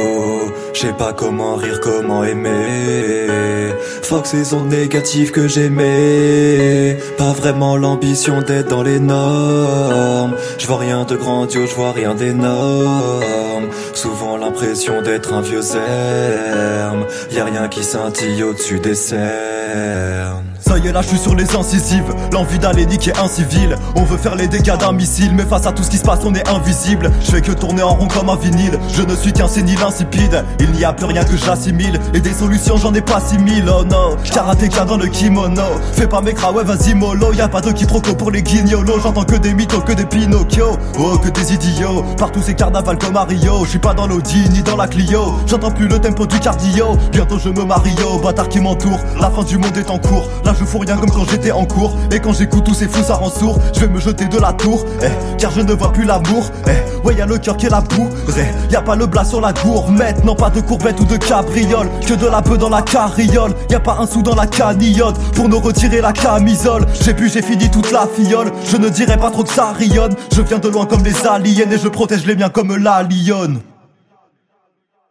Je 0.72 0.80
sais 0.80 0.92
pas 0.92 1.12
comment 1.12 1.56
rire, 1.56 1.80
comment 1.80 2.24
aimer. 2.24 3.72
Fuck 4.02 4.26
ces 4.26 4.52
ondes 4.54 4.68
négatives 4.68 5.30
que 5.30 5.48
j'aimais. 5.48 6.98
Pas 7.16 7.32
vraiment 7.32 7.76
l'ambition 7.76 8.42
d'être 8.42 8.68
dans 8.68 8.82
les 8.82 9.00
normes. 9.00 10.34
Je 10.58 10.66
vois 10.66 10.78
rien 10.78 11.04
de 11.04 11.16
grandiose, 11.16 11.70
je 11.70 11.74
vois 11.74 11.92
rien 11.92 12.14
d'énorme. 12.14 13.68
Souvent 13.94 14.36
l'impression 14.36 15.00
d'être 15.02 15.32
un 15.32 15.40
vieux 15.40 15.62
zerme. 15.62 17.06
Y 17.30 17.38
a 17.38 17.44
rien 17.44 17.68
qui 17.68 17.82
scintille 17.82 18.42
au-dessus 18.42 18.80
des 18.80 18.94
cernes. 18.94 20.53
Ça 20.66 20.78
y 20.78 20.86
est 20.88 20.92
là 20.92 21.02
je 21.02 21.08
suis 21.08 21.18
sur 21.18 21.34
les 21.34 21.56
incisives. 21.56 22.14
L'envie 22.32 22.58
d'aller 22.58 22.86
niquer 22.86 23.12
un 23.22 23.28
civil. 23.28 23.76
On 23.96 24.04
veut 24.04 24.16
faire 24.16 24.34
les 24.34 24.48
dégâts 24.48 24.78
d'un 24.78 24.92
missile 24.92 25.34
Mais 25.34 25.44
face 25.44 25.66
à 25.66 25.72
tout 25.72 25.82
ce 25.82 25.90
qui 25.90 25.98
se 25.98 26.02
passe 26.04 26.20
on 26.24 26.34
est 26.34 26.48
invisible. 26.48 27.10
Je 27.20 27.32
fais 27.32 27.42
que 27.42 27.52
tourner 27.52 27.82
en 27.82 27.90
rond 27.90 28.08
comme 28.08 28.30
un 28.30 28.36
vinyle. 28.36 28.78
Je 28.88 29.02
ne 29.02 29.14
suis 29.14 29.34
qu'un 29.34 29.46
sénile 29.46 29.82
insipide. 29.82 30.42
Il 30.60 30.70
n'y 30.72 30.84
a 30.84 30.94
plus 30.94 31.04
rien 31.04 31.22
que 31.22 31.36
j'assimile. 31.36 32.00
Et 32.14 32.20
des 32.20 32.32
solutions 32.32 32.78
j'en 32.78 32.94
ai 32.94 33.02
pas 33.02 33.20
six 33.20 33.36
mille 33.36 33.68
Oh 33.68 33.84
no. 33.84 34.16
Karatéka 34.32 34.86
dans 34.86 34.96
le 34.96 35.06
kimono. 35.06 35.62
Fais 35.92 36.06
pas 36.06 36.22
mes 36.22 36.32
ouais 36.32 36.64
vas-y 36.64 36.94
mollo. 36.94 37.34
Y'a 37.34 37.48
pas 37.48 37.60
de 37.60 37.70
quiproquo 37.70 38.14
pour 38.14 38.30
les 38.30 38.42
guignolos. 38.42 39.00
J'entends 39.00 39.24
que 39.24 39.36
des 39.36 39.52
mythos 39.52 39.82
que 39.82 39.92
des 39.92 40.06
Pinocchio. 40.06 40.78
Oh 40.98 41.18
que 41.18 41.28
des 41.28 41.52
idiots. 41.52 42.02
Partout 42.16 42.40
ces 42.40 42.54
carnavals 42.54 42.98
comme 42.98 43.16
à 43.16 43.24
Rio. 43.24 43.64
Je 43.64 43.70
suis 43.70 43.78
pas 43.78 43.92
dans 43.92 44.06
l'Audi 44.06 44.48
ni 44.48 44.62
dans 44.62 44.76
la 44.76 44.88
Clio. 44.88 45.34
J'entends 45.46 45.72
plus 45.72 45.88
le 45.88 45.98
tempo 45.98 46.26
du 46.26 46.40
cardio. 46.40 46.96
Bientôt 47.12 47.38
je 47.38 47.50
me 47.50 47.64
marie 47.64 47.94
au 48.10 48.18
bâtard 48.18 48.48
qui 48.48 48.60
m'entoure. 48.60 48.98
La 49.20 49.30
fin 49.30 49.42
du 49.42 49.58
monde 49.58 49.76
est 49.76 49.90
en 49.90 49.98
cours 49.98 50.26
je 50.58 50.64
fous 50.64 50.78
rien 50.78 50.96
comme 50.96 51.10
quand 51.10 51.28
j'étais 51.30 51.52
en 51.52 51.64
cours. 51.64 51.96
Et 52.12 52.20
quand 52.20 52.32
j'écoute 52.32 52.64
tous 52.64 52.74
ces 52.74 52.88
fous 52.88 53.02
ça 53.02 53.14
rend 53.14 53.30
sourd. 53.30 53.58
Je 53.74 53.80
vais 53.80 53.88
me 53.88 54.00
jeter 54.00 54.26
de 54.26 54.38
la 54.38 54.52
tour 54.52 54.84
eh, 55.02 55.08
Car 55.38 55.50
je 55.50 55.60
ne 55.60 55.72
vois 55.72 55.92
plus 55.92 56.04
l'amour 56.04 56.50
eh, 56.66 57.06
Ouais 57.06 57.14
y'a 57.14 57.26
le 57.26 57.38
cœur 57.38 57.56
qui 57.56 57.66
est 57.66 57.70
la 57.70 57.80
boue 57.80 58.08
eh, 58.36 58.72
Y'a 58.72 58.82
pas 58.82 58.96
le 58.96 59.06
blas 59.06 59.24
sur 59.24 59.40
la 59.40 59.52
gourmette 59.52 60.24
Non 60.24 60.34
pas 60.34 60.50
de 60.50 60.60
courbette 60.60 61.00
ou 61.00 61.04
de 61.04 61.16
cabriole 61.16 61.88
Que 62.06 62.14
de 62.14 62.26
la 62.26 62.42
peu 62.42 62.56
dans 62.56 62.68
la 62.68 62.82
carriole. 62.82 63.52
Y'a 63.70 63.80
pas 63.80 63.96
un 64.00 64.06
sou 64.06 64.22
dans 64.22 64.34
la 64.34 64.46
canillote 64.46 65.18
Pour 65.32 65.48
nous 65.48 65.60
retirer 65.60 66.00
la 66.00 66.12
camisole. 66.12 66.86
J'ai 67.00 67.12
bu 67.12 67.28
j'ai 67.28 67.42
fini 67.42 67.70
toute 67.70 67.90
la 67.90 68.06
fiole. 68.06 68.52
Je 68.70 68.76
ne 68.76 68.88
dirais 68.88 69.16
pas 69.16 69.30
trop 69.30 69.42
que 69.42 69.52
ça 69.52 69.72
rayonne. 69.72 70.14
Je 70.34 70.42
viens 70.42 70.58
de 70.58 70.68
loin 70.68 70.86
comme 70.86 71.04
les 71.04 71.26
aliens 71.26 71.70
Et 71.70 71.78
je 71.78 71.88
protège 71.88 72.26
les 72.26 72.36
miens 72.36 72.50
comme 72.50 72.76
la 72.76 73.02
lionne 73.02 73.60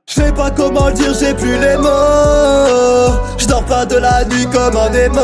je 0.07 0.21
sais 0.21 0.31
pas 0.31 0.51
comment 0.51 0.87
le 0.87 0.93
dire, 0.93 1.13
j'ai 1.19 1.33
plus 1.33 1.57
les 1.59 1.77
mots. 1.77 3.17
Je 3.37 3.47
dors 3.47 3.63
pas 3.63 3.85
de 3.85 3.97
la 3.97 4.23
nuit 4.25 4.45
comme 4.51 4.77
un 4.77 4.89
démon. 4.89 5.21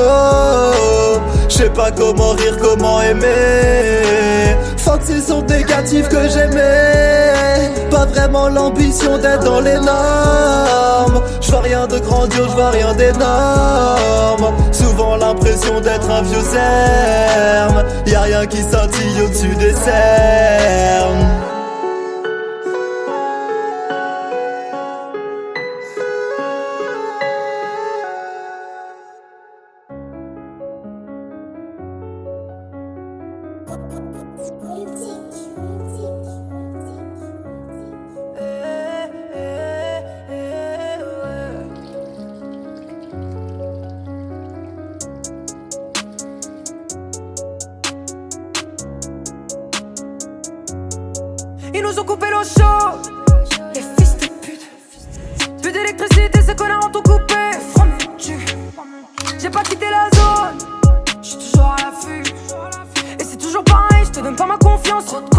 Je 1.48 1.54
sais 1.54 1.70
pas 1.70 1.92
comment 1.92 2.32
rire, 2.32 2.58
comment 2.62 3.02
aimer. 3.02 4.56
Fuck 4.78 5.02
ces 5.04 5.22
sons 5.22 5.44
négatifs 5.44 6.10
que 6.10 6.28
j'aimais. 6.30 7.72
Pas 7.92 8.06
vraiment 8.06 8.50
l'ambition 8.50 9.18
d'être 9.18 9.44
dans 9.44 9.60
les 9.60 9.80
normes. 9.80 11.22
Je 11.42 11.52
vois 11.52 11.62
rien 11.62 11.86
de 11.86 12.00
grandiose, 12.00 12.48
je 12.50 12.56
vois 12.56 12.72
rien 12.72 12.94
d'énorme. 12.96 14.54
Souvent 14.72 15.18
l'impression 15.18 15.82
d'être 15.82 16.10
un 16.10 16.22
vieux 16.24 16.42
zerme. 16.42 17.84
Y 18.08 18.16
a 18.16 18.22
rien 18.22 18.46
qui 18.48 18.58
scintille 18.58 19.22
au-dessus 19.24 19.56
des 19.56 19.74
cernes. 19.74 21.28
Ils 51.80 51.84
nous 51.84 51.98
ont 51.98 52.04
coupé 52.04 52.26
l'eau 52.30 52.44
chaude. 52.44 53.14
Les 53.74 53.80
fils 53.80 54.18
de 54.18 54.28
pute. 54.42 55.62
Plus 55.62 55.72
d'électricité, 55.72 56.42
ces 56.46 56.54
connards 56.54 56.88
ont 56.88 56.90
tout 56.90 57.02
coupé. 57.02 57.36
J'ai 59.40 59.50
pas 59.50 59.64
quitté 59.64 59.86
la 59.90 60.10
zone. 60.14 60.58
J'suis 61.22 61.38
toujours 61.38 61.72
à 61.72 61.78
l'affût. 61.78 62.34
Et 63.18 63.24
c'est 63.24 63.38
toujours 63.38 63.64
pareil, 63.64 64.04
j'te 64.04 64.22
donne 64.22 64.36
pas 64.36 64.46
ma 64.46 64.58
confiance. 64.58 65.06
Trop 65.06 65.22
de 65.22 65.30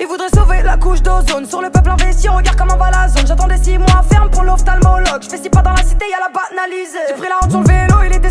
ils 0.00 0.06
voudraient 0.06 0.28
sauver 0.34 0.62
la 0.62 0.76
couche 0.76 1.00
d'ozone 1.02 1.46
Sur 1.46 1.62
le 1.62 1.70
peuple 1.70 1.90
investi, 1.90 2.28
regarde 2.28 2.58
comment 2.58 2.76
va 2.76 2.90
la 2.90 3.08
zone 3.08 3.26
J'attendais 3.26 3.56
6 3.56 3.78
mois 3.78 4.02
ferme 4.10 4.28
pour 4.28 4.42
l'ophtalmologue 4.42 5.22
Je 5.22 5.28
fais 5.28 5.38
6 5.38 5.48
pas 5.48 5.62
dans 5.62 5.72
la 5.72 5.82
cité, 5.82 6.04
y'a 6.10 6.18
la 6.18 6.28
banalisée 6.28 6.98
J'ai 7.08 7.14
pris 7.14 7.28
la 7.28 7.36
honte 7.42 7.50
sur 7.50 7.60
le 7.60 7.66
vélo, 7.66 7.94
il 8.04 8.14
était 8.14 8.30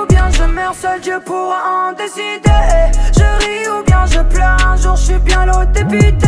je 0.33 0.43
meurs 0.43 0.75
seul, 0.75 0.99
Dieu 1.01 1.19
pourra 1.25 1.89
en 1.89 1.93
décider. 1.93 2.61
Je 3.15 3.45
ris 3.45 3.67
ou 3.69 3.83
bien 3.85 4.05
je 4.05 4.19
pleure, 4.19 4.57
un 4.67 4.75
jour 4.75 4.95
je 4.95 5.03
suis 5.03 5.19
bien 5.19 5.45
l'autre 5.45 5.71
député. 5.71 6.27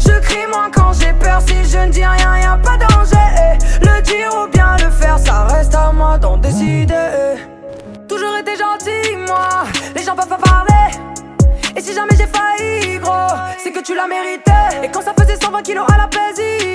Je 0.00 0.20
crie 0.20 0.46
moins 0.52 0.70
quand 0.70 0.92
j'ai 0.92 1.12
peur, 1.12 1.40
si 1.40 1.54
je 1.64 1.78
ne 1.78 1.90
dis 1.90 2.04
rien, 2.04 2.38
y'a 2.38 2.56
pas 2.56 2.76
danger. 2.76 3.58
Le 3.80 4.02
dire 4.02 4.30
ou 4.42 4.50
bien 4.50 4.76
le 4.76 4.90
faire, 4.90 5.18
ça 5.18 5.44
reste 5.44 5.74
à 5.74 5.92
moi 5.92 6.18
d'en 6.18 6.36
décider. 6.36 7.36
Toujours 8.08 8.36
été 8.38 8.52
gentil, 8.56 9.16
moi, 9.26 9.64
les 9.94 10.02
gens 10.02 10.14
peuvent 10.14 10.28
pas 10.28 10.36
parler. 10.36 11.11
Et 11.76 11.80
si 11.80 11.94
jamais 11.94 12.14
j'ai 12.16 12.26
failli, 12.26 12.98
gros, 12.98 13.12
c'est 13.58 13.72
que 13.72 13.80
tu 13.80 13.94
l'as 13.94 14.06
mérité. 14.06 14.52
Et 14.82 14.88
quand 14.88 15.02
ça 15.02 15.14
faisait 15.18 15.36
120 15.40 15.62
kilos 15.62 15.86
à 15.92 15.96
la 15.96 16.08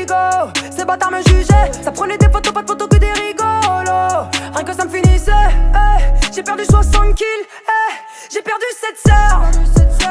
go 0.07 0.51
Ces 0.75 0.85
bâtards 0.85 1.11
me 1.11 1.21
jugeaient, 1.21 1.71
ça 1.83 1.91
prenait 1.91 2.17
des 2.17 2.29
photos, 2.29 2.53
pas 2.53 2.61
de 2.63 2.67
photos 2.67 2.87
que 2.87 2.97
des 2.97 3.11
rigolos. 3.11 4.27
Rien 4.53 4.63
que 4.63 4.73
ça 4.73 4.85
me 4.85 4.89
finissait, 4.89 5.31
eh. 5.31 6.31
j'ai 6.33 6.43
perdu 6.43 6.63
60 6.65 7.15
kills, 7.15 7.25
eh. 7.45 7.93
j'ai 8.31 8.41
perdu 8.41 8.65
7 8.79 8.97
sœurs. 9.07 9.41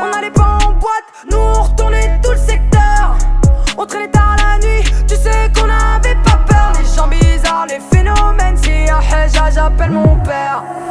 On 0.00 0.16
allait 0.16 0.30
pas 0.30 0.58
en 0.64 0.72
boîte, 0.72 1.08
nous 1.30 1.36
on 1.36 1.62
retournait 1.62 2.20
tout 2.22 2.32
le 2.32 2.38
secteur. 2.38 3.16
On 3.78 3.86
traînait 3.86 4.10
tard 4.10 4.36
la 4.38 4.58
nuit, 4.66 4.84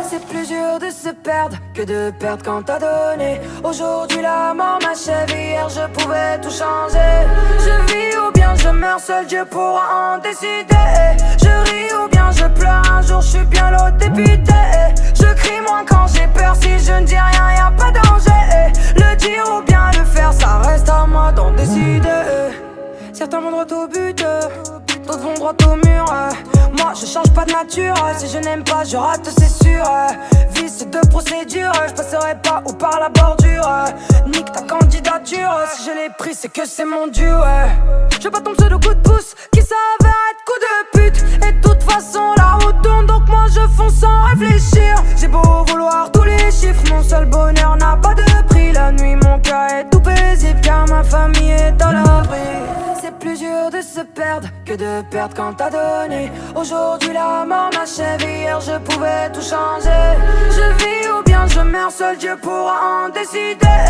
C'est 0.08 0.26
plus 0.28 0.48
dur 0.48 0.80
de 0.80 0.90
se 0.90 1.10
perdre 1.10 1.58
que 1.74 1.82
de 1.82 2.12
perdre 2.12 2.44
quand 2.44 2.62
t'as 2.64 2.80
donné. 2.80 3.42
Aujourd'hui 3.64 4.22
la 4.22 4.54
mort 4.54 4.80
m'achève, 4.82 5.30
hier 5.30 5.68
je 5.70 5.88
pouvais 5.94 6.40
tout 6.42 6.50
changer. 6.50 7.26
Je 7.60 7.92
vis 7.92 8.18
ou 8.18 8.32
bien 8.32 8.54
je 8.56 8.70
meurs 8.70 9.00
seul, 9.00 9.26
Dieu 9.26 9.44
pourra 9.50 10.16
en 10.16 10.18
décider. 10.20 10.66
Je 11.42 11.50
ris 11.70 11.94
ou 11.96 12.08
bien 12.10 12.30
je 12.32 12.46
pleure, 12.60 12.82
un 12.92 13.02
jour 13.02 13.22
je 13.22 13.28
suis 13.28 13.46
bien 13.46 13.72
l'autre 13.72 13.98
député. 13.98 14.54
Je 15.14 15.34
crie 15.34 15.62
moins 15.62 15.84
quand 15.86 16.08
j'ai 16.14 16.28
peur, 16.28 16.56
si 16.56 16.78
je 16.80 16.94
ne 16.94 17.06
dis 17.06 17.16
rien, 17.16 17.56
y 17.56 17.60
a 17.60 17.72
pas 17.72 17.92
danger. 17.92 18.74
Le 18.96 19.16
dire 19.16 19.44
ou 19.58 19.62
bien 19.64 19.90
le 19.98 20.06
faire, 20.06 20.34
ça 20.34 20.60
reste 20.60 20.90
à 20.90 21.06
moi 21.08 21.32
d'en 21.32 21.52
décider. 21.52 22.10
Certains 23.14 23.42
vont 23.42 23.52
droit 23.52 23.66
au 23.72 23.88
but, 23.88 24.18
d'autres 25.08 25.20
vont 25.20 25.34
droit 25.34 25.54
au 25.68 25.76
mur. 25.76 26.06
Moi, 26.78 26.92
je 26.94 27.06
change 27.06 27.32
pas 27.34 27.46
de 27.46 27.52
nature. 27.52 27.96
Si 28.18 28.28
je 28.28 28.38
n'aime 28.38 28.64
pas, 28.76 28.84
je 28.84 28.98
rate, 28.98 29.30
c'est 29.38 29.64
sûr. 29.64 29.84
Vice 30.54 30.86
de 30.86 31.08
procédure, 31.08 31.72
je 31.88 31.94
passerai 31.94 32.36
pas 32.42 32.62
ou 32.66 32.74
par 32.74 33.00
la 33.00 33.10
bordure. 33.10 33.70
Nique 34.28 34.52
ta 34.52 34.62
candidature. 34.62 35.52
Si 35.74 35.86
je 35.86 35.92
l'ai 35.92 36.10
pris, 36.18 36.34
c'est 36.34 36.52
que 36.52 36.66
c'est 36.66 36.86
mon 36.86 37.08
dieu. 37.08 37.36
Je 38.22 38.30
pas 38.30 38.40
sur 38.58 38.70
le 38.70 38.78
coup 38.78 38.94
de 38.94 39.02
pouce 39.02 39.36
qui 39.52 39.62
s'avère 39.62 40.22
être 40.32 40.44
coup 40.50 40.60
de 40.66 41.00
pute. 41.00 41.24
Et 41.48 41.52
de 41.54 41.62
toute 41.62 41.84
façon, 41.84 42.34
la 42.38 42.54
route 42.54 42.82
tourne, 42.82 43.06
donc 43.06 43.28
moi 43.28 43.46
je 43.50 43.62
fonce 43.76 43.96
sans 43.96 44.24
réfléchir. 44.24 44.96
J'ai 45.18 45.28
beau 45.28 45.66
vouloir 45.68 46.12
tous 46.12 46.24
les 46.24 46.52
chiffres, 46.52 46.84
mon 46.90 47.04
seul 47.04 47.26
bonheur 47.26 47.76
n'a 47.78 47.98
pas 47.98 48.14
de 48.14 48.48
prix. 48.48 48.72
La 48.72 48.92
nuit, 48.92 49.16
mon 49.16 49.40
cœur 49.40 49.68
est 49.72 49.90
tout 49.90 50.02
paisible 50.02 50.62
car 50.62 50.88
ma 50.88 51.04
famille 51.04 51.52
est 51.52 51.82
à 51.82 51.92
l'abri 51.92 52.66
c'est 53.06 53.20
plus 53.20 53.38
dur 53.38 53.70
de 53.72 53.82
se 53.82 54.02
perdre 54.02 54.48
que 54.66 54.74
de 54.74 55.04
perdre 55.12 55.36
quand 55.36 55.54
t'as 55.54 55.70
donné. 55.70 56.32
Aujourd'hui 56.56 57.14
la 57.14 57.46
mort 57.46 57.70
m'achève, 57.74 58.22
hier 58.22 58.60
je 58.66 58.78
pouvais 58.80 59.30
tout 59.32 59.42
changer. 59.42 60.06
Je 60.50 60.84
vis 60.84 61.10
ou 61.12 61.24
bien 61.24 61.46
je 61.48 61.60
meurs 61.60 61.92
seul, 61.92 62.18
Dieu 62.18 62.36
pourra 62.42 63.06
en 63.06 63.10
décider. 63.10 63.82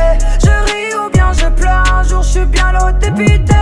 Je 0.43 0.53
ris 0.71 0.93
ou 0.95 1.09
bien 1.09 1.31
je 1.33 1.47
pleure, 1.47 1.83
un 1.93 2.03
jour 2.03 2.21
je 2.21 2.29
suis 2.29 2.45
bien 2.45 2.71
l'autre 2.73 2.99
député. 2.99 3.55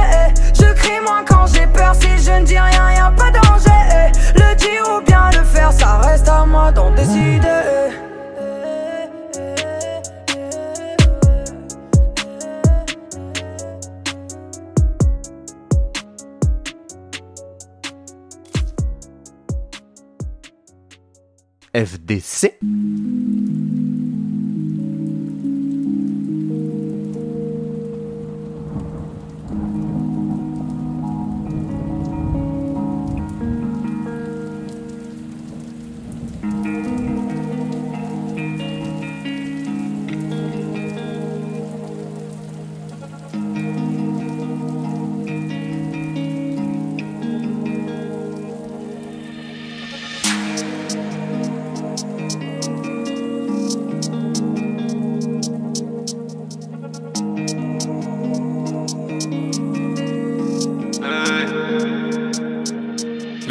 Je 0.54 0.74
crie 0.74 1.00
moins 1.06 1.24
quand 1.26 1.46
j'ai 1.48 1.68
peur, 1.68 1.94
si 1.96 2.18
je 2.18 2.32
ne 2.32 2.46
dis 2.46 2.58
rien, 2.58 2.92
y 2.92 3.00
a 3.00 3.12
pas 3.12 3.32
danger. 3.32 4.12
Le 4.36 4.56
dire 4.56 4.84
ou 4.96 5.02
bien 5.02 5.30
le 5.32 5.44
faire, 5.44 5.72
ça 5.72 6.00
reste 6.00 6.28
à 6.28 6.46
moi 6.46 6.72
d'en 6.72 6.92
décider. 6.92 7.94
FDC. 21.74 22.60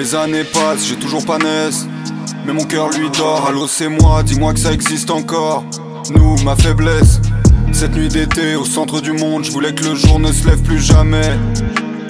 Les 0.03 0.17
années 0.17 0.43
passent, 0.43 0.89
j'ai 0.89 0.97
toujours 0.97 1.25
pas 1.25 1.39
naisse. 1.39 1.87
Mais 2.45 2.53
mon 2.53 2.65
cœur 2.65 2.91
lui 2.91 3.09
dort, 3.11 3.47
allô 3.47 3.69
c'est 3.69 3.89
moi, 3.89 4.25
dis-moi 4.25 4.53
que 4.53 4.59
ça 4.59 4.73
existe 4.73 5.13
encore. 5.13 5.63
Nous, 6.13 6.35
ma 6.43 6.57
faiblesse. 6.57 7.21
Cette 7.71 7.95
nuit 7.95 8.09
d'été 8.09 8.57
au 8.57 8.65
centre 8.65 9.01
du 9.01 9.13
monde, 9.13 9.45
je 9.45 9.53
voulais 9.53 9.73
que 9.73 9.85
le 9.85 9.95
jour 9.95 10.19
ne 10.19 10.33
se 10.33 10.45
lève 10.49 10.61
plus 10.63 10.81
jamais. 10.81 11.39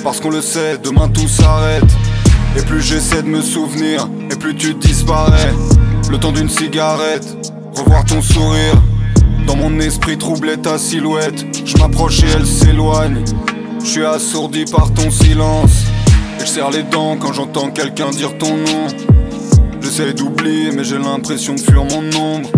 Parce 0.03 0.21
qu'on 0.21 0.31
le 0.31 0.41
sait, 0.41 0.79
demain 0.83 1.11
tout 1.11 1.29
s'arrête. 1.29 1.85
Et 2.57 2.63
plus 2.63 2.81
j'essaie 2.81 3.23
de 3.23 3.29
me 3.29 3.43
souvenir, 3.43 4.09
et 4.31 4.37
plus 4.37 4.57
tu 4.57 4.73
disparais. 4.73 5.53
Le 6.11 6.17
temps 6.17 6.33
d'une 6.33 6.49
cigarette, 6.49 7.37
revoir 7.77 8.07
ton 8.07 8.23
sourire. 8.23 8.83
Dans 9.47 9.57
mon 9.57 9.81
esprit 9.81 10.17
troublait 10.17 10.57
ta 10.57 10.79
silhouette. 10.79 11.45
Je 11.67 11.77
m'approche 11.77 12.23
et 12.23 12.29
elle 12.35 12.47
s'éloigne. 12.47 13.23
Je 13.81 13.87
suis 13.87 14.05
assourdi 14.07 14.65
par 14.65 14.95
ton 14.95 15.11
silence. 15.11 15.85
Je 16.43 16.47
serre 16.49 16.71
les 16.71 16.83
dents 16.83 17.17
quand 17.19 17.33
j'entends 17.33 17.71
quelqu'un 17.71 18.11
dire 18.11 18.37
ton 18.37 18.57
nom. 18.57 18.89
J'essaie 19.81 20.13
d'oublier, 20.13 20.73
mais 20.73 20.83
j'ai 20.83 20.99
l'impression 20.99 21.55
de 21.55 21.61
fuir 21.61 21.85
mon 21.85 22.05
ombre. 22.21 22.51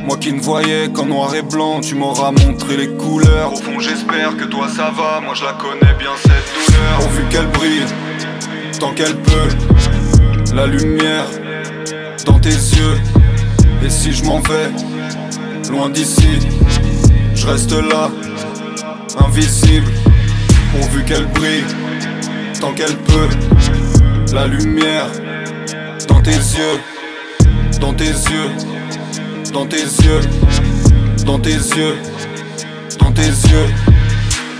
Moi 0.00 0.16
qui 0.16 0.32
ne 0.32 0.40
voyais 0.40 0.88
qu'en 0.92 1.06
noir 1.06 1.32
et 1.36 1.42
blanc, 1.42 1.80
tu 1.80 1.94
m'auras 1.94 2.32
montré 2.32 2.76
les 2.76 2.88
couleurs. 2.88 3.52
Au 3.52 3.56
fond, 3.56 3.78
j'espère 3.78 4.36
que 4.36 4.44
toi 4.44 4.66
ça 4.68 4.90
va, 4.90 5.20
moi 5.20 5.34
je 5.34 5.44
la 5.44 5.52
connais 5.52 5.94
bien 5.98 6.10
cette 6.20 6.32
douleur. 6.66 6.98
Pourvu 6.98 7.22
qu'elle 7.30 7.46
brille, 7.46 7.84
tant 8.80 8.92
qu'elle 8.92 9.16
peut, 9.16 10.52
la 10.52 10.66
lumière 10.66 11.26
dans 12.26 12.40
tes 12.40 12.50
yeux. 12.50 13.00
Et 13.84 13.90
si 13.90 14.12
je 14.12 14.24
m'en 14.24 14.40
vais, 14.40 14.70
loin 15.70 15.90
d'ici, 15.90 16.40
je 17.36 17.46
reste 17.46 17.72
là, 17.72 18.10
invisible. 19.20 19.92
Pourvu 20.72 21.04
qu'elle 21.04 21.26
brille, 21.26 21.64
tant 22.62 22.72
qu'elle 22.74 22.96
peut, 22.96 23.28
la 24.32 24.46
lumière 24.46 25.08
dans 26.06 26.22
tes 26.22 26.30
yeux, 26.30 26.78
dans 27.80 27.92
tes 27.92 28.04
yeux, 28.04 28.50
dans 29.52 29.66
tes 29.66 29.82
yeux, 29.82 30.20
dans 31.26 31.40
tes 31.40 31.50
yeux, 31.50 31.96
dans 33.00 33.10
tes 33.10 33.26
yeux. 33.26 33.66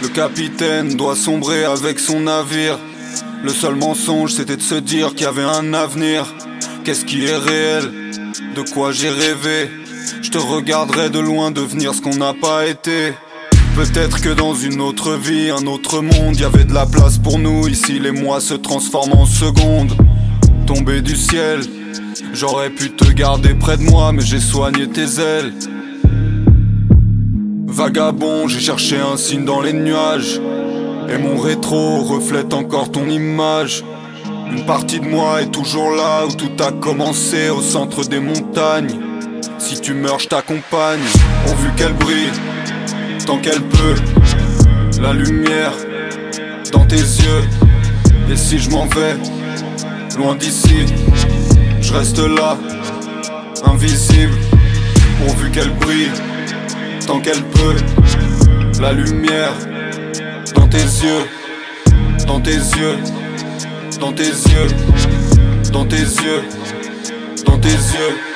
Le 0.03 0.09
capitaine 0.09 0.97
doit 0.97 1.15
sombrer 1.15 1.63
avec 1.63 2.01
son 2.01 2.23
navire. 2.23 2.77
Le 3.45 3.51
seul 3.51 3.77
mensonge 3.77 4.33
c'était 4.33 4.57
de 4.57 4.63
se 4.63 4.75
dire 4.75 5.15
qu'il 5.15 5.27
y 5.27 5.29
avait 5.29 5.43
un 5.45 5.73
avenir. 5.73 6.27
Qu'est-ce 6.85 7.05
qui 7.05 7.27
est 7.27 7.37
réel? 7.37 7.85
De 8.57 8.63
quoi 8.73 8.91
j'ai 8.91 9.11
rêvé? 9.11 9.71
Je 10.23 10.31
te 10.31 10.39
regarderai 10.39 11.09
de 11.09 11.21
loin 11.21 11.53
devenir 11.53 11.95
ce 11.95 12.01
qu'on 12.01 12.17
n'a 12.17 12.35
pas 12.35 12.67
été. 12.67 13.13
Peut-être 13.75 14.21
que 14.21 14.29
dans 14.29 14.55
une 14.55 14.83
autre 14.83 15.15
vie, 15.15 15.51
un 15.51 15.67
autre 15.67 16.03
monde, 16.03 16.39
y 16.39 16.45
avait 16.45 16.65
de 16.65 16.75
la 16.75 16.85
place 16.85 17.17
pour 17.17 17.39
nous. 17.39 17.69
Ici, 17.69 17.99
les 17.99 18.11
mois 18.11 18.41
se 18.41 18.53
transforment 18.53 19.15
en 19.15 19.27
secondes. 19.27 19.97
Tombé 20.67 21.01
du 21.01 21.17
ciel, 21.17 21.61
j'aurais 22.35 22.69
pu 22.69 22.91
te 22.91 23.11
garder 23.11 23.55
près 23.55 23.79
de 23.79 23.83
moi, 23.83 24.13
mais 24.13 24.21
j'ai 24.21 24.41
soigné 24.41 24.89
tes 24.89 25.21
ailes. 25.21 25.55
Vagabond, 27.67 28.47
j'ai 28.47 28.61
cherché 28.61 28.99
un 28.99 29.17
signe 29.17 29.47
dans 29.47 29.63
les 29.63 29.73
nuages. 29.73 30.39
Et 31.09 31.17
mon 31.17 31.39
rétro 31.41 32.03
reflète 32.03 32.53
encore 32.53 32.93
ton 32.93 33.09
image. 33.09 33.85
Une 34.51 34.67
partie 34.67 35.01
de 35.01 35.07
moi 35.07 35.41
est 35.41 35.51
toujours 35.51 35.91
là 35.93 36.27
où 36.27 36.33
tout 36.33 36.63
a 36.63 36.73
commencé, 36.73 37.49
au 37.49 37.63
centre 37.63 38.05
des 38.05 38.21
montagnes. 38.21 38.99
Si 39.59 39.81
tu 39.81 39.95
meurs, 39.95 40.19
je 40.19 40.29
t'accompagne. 40.29 41.01
Pourvu 41.47 41.71
qu'elle 41.77 41.95
brille, 41.95 42.31
tant 43.27 43.39
qu'elle 43.39 43.63
peut, 43.63 43.95
la 45.01 45.13
lumière 45.13 45.73
dans 46.73 46.85
tes 46.85 46.97
yeux. 46.97 47.43
Et 48.31 48.37
si 48.37 48.59
je 48.59 48.71
m'en 48.71 48.87
vais, 48.87 49.17
loin 50.17 50.35
d'ici, 50.35 50.87
je 51.81 51.93
reste 51.93 52.19
là, 52.19 52.57
invisible. 53.65 54.35
Pourvu 55.19 55.51
qu'elle 55.51 55.71
brille, 55.71 56.11
tant 57.07 57.21
qu'elle 57.21 57.43
peut, 57.43 57.77
la 58.81 58.93
lumière 58.93 59.53
dans 60.55 60.67
tes 60.67 60.79
yeux, 60.79 61.27
dans 62.27 62.41
tes 62.41 62.57
yeux, 62.57 62.97
dans 64.01 64.13
tes 64.13 64.25
yeux, 64.25 64.69
dans 65.73 65.85
tes 65.85 65.97
yeux, 65.97 66.43
dans 67.45 67.59
tes 67.59 67.69
yeux. 67.69 68.15
On 68.17 68.32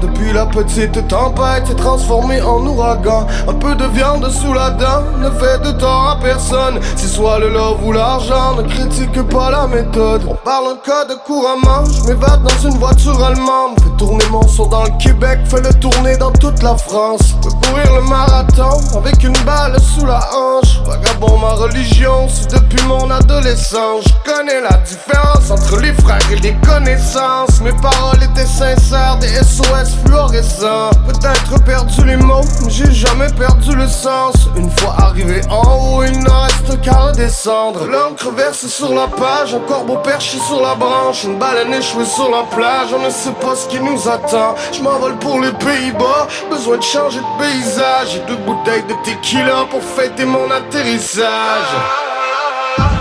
Depuis 0.00 0.32
la 0.32 0.46
petite 0.46 1.06
tempête 1.08 1.66
s'est 1.66 1.74
transformée 1.74 2.40
en 2.40 2.64
ouragan. 2.66 3.26
Un 3.46 3.54
peu 3.54 3.74
de 3.74 3.84
viande 3.84 4.28
sous 4.30 4.52
la 4.52 4.70
dent 4.70 5.04
ne 5.18 5.30
fait 5.30 5.58
de 5.62 5.72
tort 5.72 6.10
à 6.10 6.20
personne. 6.22 6.78
Si 6.96 7.08
soit 7.08 7.38
le 7.38 7.50
love 7.50 7.84
ou 7.84 7.92
l'argent, 7.92 8.54
ne 8.56 8.62
critique 8.62 9.22
pas 9.28 9.50
la 9.50 9.66
méthode. 9.66 10.22
On 10.28 10.34
parle 10.34 10.72
un 10.72 10.76
code 10.76 11.18
couramment, 11.24 11.84
je 11.84 12.08
m'évade 12.08 12.42
dans 12.42 12.68
une 12.68 12.78
voiture 12.78 13.22
allemande. 13.22 13.78
Fais 13.80 13.96
tourner 13.98 14.24
mon 14.30 14.46
son 14.46 14.66
dans 14.66 14.84
le 14.84 14.90
Québec, 14.98 15.40
fais 15.44 15.60
le 15.60 15.74
tourner 15.74 16.16
dans 16.16 16.32
toute 16.32 16.62
la 16.62 16.76
France. 16.76 17.34
Peux 17.42 17.50
courir 17.50 17.94
le 17.94 18.08
marathon 18.08 18.80
avec 18.96 19.22
une 19.22 19.36
balle 19.44 19.76
sous 19.80 20.06
la 20.06 20.20
hanche. 20.34 20.77
Vagabond, 20.98 21.38
ma 21.38 21.50
religion, 21.50 22.28
c'est 22.28 22.50
depuis 22.50 22.82
mon 22.86 23.10
adolescence. 23.10 24.04
Je 24.06 24.30
connais 24.30 24.60
la 24.60 24.76
différence 24.78 25.50
entre 25.50 25.80
les 25.80 25.92
frères 25.92 26.18
et 26.32 26.36
les 26.36 26.54
connaissances. 26.66 27.60
Mes 27.60 27.72
paroles 27.72 28.22
étaient 28.22 28.46
sincères, 28.46 29.16
des 29.20 29.28
SOS 29.28 29.94
fluorescents. 30.04 30.90
Peut-être 31.06 31.62
perdu 31.64 32.04
les 32.04 32.16
mots, 32.16 32.44
mais 32.64 32.70
j'ai 32.70 32.92
jamais 32.92 33.28
perdu 33.38 33.74
le 33.74 33.86
sens. 33.86 34.34
Une 34.56 34.70
fois 34.70 34.96
arrivé 34.98 35.40
en 35.50 35.62
haut, 35.62 36.04
il 36.04 36.18
n'en 36.20 36.42
reste 36.42 36.80
qu'à 36.80 36.96
redescendre. 36.96 37.86
L'encre 37.86 38.30
versée 38.32 38.68
sur 38.68 38.94
la 38.94 39.06
page, 39.06 39.54
un 39.54 39.60
corbeau 39.60 39.96
perché 39.96 40.38
sur 40.38 40.60
la 40.60 40.74
branche, 40.74 41.24
une 41.24 41.38
baleine 41.38 41.74
échouée 41.74 42.04
sur 42.04 42.30
la 42.30 42.42
plage. 42.54 42.88
On 42.94 43.04
ne 43.04 43.10
sait 43.10 43.32
pas 43.40 43.54
ce 43.54 43.68
qui 43.68 43.80
nous 43.80 44.08
attend. 44.08 44.54
Je 44.72 44.82
m'envole 44.82 45.16
pour 45.18 45.40
les 45.40 45.52
Pays-Bas, 45.52 46.26
besoin 46.50 46.78
de 46.78 46.82
changer 46.82 47.20
de 47.20 47.42
paysage. 47.42 48.12
J'ai 48.12 48.20
deux 48.26 48.40
bouteilles 48.44 48.84
de 48.88 48.94
tequila 49.04 49.66
pour 49.70 49.82
fêter 49.82 50.24
mon 50.24 50.50
atterrissage. 50.50 50.87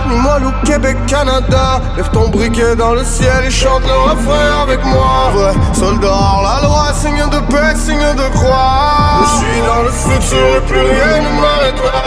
Moi 0.07 0.39
au 0.45 0.65
Québec, 0.65 0.97
Canada 1.07 1.81
Lève 1.95 2.09
ton 2.11 2.27
briquet 2.29 2.75
dans 2.75 2.93
le 2.93 3.03
ciel 3.05 3.45
et 3.45 3.51
chante 3.51 3.83
le 3.83 4.11
refrain 4.11 4.63
avec 4.63 4.83
moi. 4.83 5.31
Vrai 5.33 5.53
soldat 5.73 6.07
la 6.43 6.67
loi, 6.67 6.93
signe 6.93 7.29
de 7.29 7.39
paix, 7.51 7.75
signe 7.75 7.97
de 7.97 8.35
croix. 8.35 9.21
Je 9.21 9.37
suis 9.37 9.61
dans 9.65 9.83
le 9.83 9.91
futur 9.91 10.57
et 10.57 10.61
plus 10.61 10.79
rien 10.79 11.21
ne 11.21 11.41
m'arrêtera. 11.41 12.03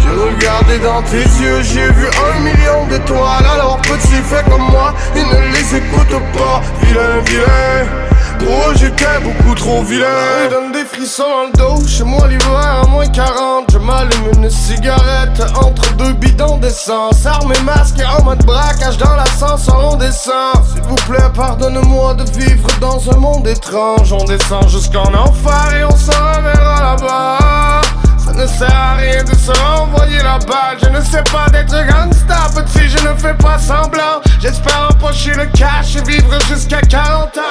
J'ai 0.00 0.10
regardé 0.10 0.78
dans 0.78 1.02
tes 1.02 1.24
yeux, 1.42 1.62
j'ai 1.62 1.90
vu 1.90 2.06
un 2.06 2.40
million 2.40 2.86
d'étoiles. 2.88 3.46
Alors 3.52 3.78
petit, 3.78 4.22
fais 4.24 4.44
comme 4.48 4.70
moi, 4.70 4.94
et 5.16 5.24
ne 5.24 5.52
les 5.52 5.76
écoute 5.76 6.20
pas. 6.36 6.62
Vilain, 6.82 8.11
vilain 8.42 8.52
Oh 8.66 8.72
j'étais 8.74 9.20
beaucoup 9.22 9.54
trop 9.54 9.82
vilain. 9.82 10.06
Il 10.44 10.50
donne 10.50 10.72
des 10.72 10.84
frissons 10.84 11.22
dans 11.22 11.46
le 11.46 11.52
dos. 11.78 11.86
Chez 11.88 12.04
moi 12.04 12.26
l'hiver 12.28 12.82
à 12.82 12.86
moins 12.86 13.06
40 13.06 13.70
Je 13.72 13.78
m'allume 13.78 14.32
une 14.36 14.50
cigarette. 14.50 15.42
Entre 15.56 15.94
deux 15.96 16.12
bidons 16.14 16.58
d'essence 16.58 17.24
Arme 17.26 17.52
et 17.52 17.62
masque 17.62 18.02
en 18.18 18.24
mode 18.24 18.44
braquage 18.44 18.98
Dans 18.98 19.14
l'ascenseur 19.14 19.92
on 19.92 19.96
descend. 19.96 20.54
S'il 20.72 20.82
vous 20.82 21.12
plaît 21.12 21.30
pardonne-moi 21.34 22.14
de 22.14 22.24
vivre 22.38 22.68
dans 22.80 23.10
un 23.10 23.16
monde 23.16 23.46
étrange. 23.46 24.12
On 24.12 24.24
descend 24.24 24.68
jusqu'en 24.68 25.12
enfer 25.14 25.74
Et 25.78 25.84
on 25.84 25.96
se 25.96 26.10
reverra 26.10 26.96
là-bas 26.96 28.01
ça 28.24 28.32
ne 28.32 28.46
sert 28.46 28.74
à 28.74 28.94
rien 28.94 29.24
de 29.24 29.34
se 29.34 29.50
renvoyer 29.50 30.18
la 30.22 30.38
balle. 30.38 30.78
Je 30.82 30.88
ne 30.88 31.00
sais 31.00 31.22
pas 31.30 31.48
d'être 31.50 31.74
gangsta 31.86 32.48
Petit 32.54 32.88
je 32.88 33.08
ne 33.08 33.14
fais 33.14 33.34
pas 33.34 33.58
semblant. 33.58 34.20
J'espère 34.40 34.90
empocher 34.90 35.32
le 35.34 35.46
cash 35.46 35.96
Et 35.96 36.02
vivre 36.02 36.38
jusqu'à 36.48 36.80
40 36.80 37.38
ans 37.38 37.42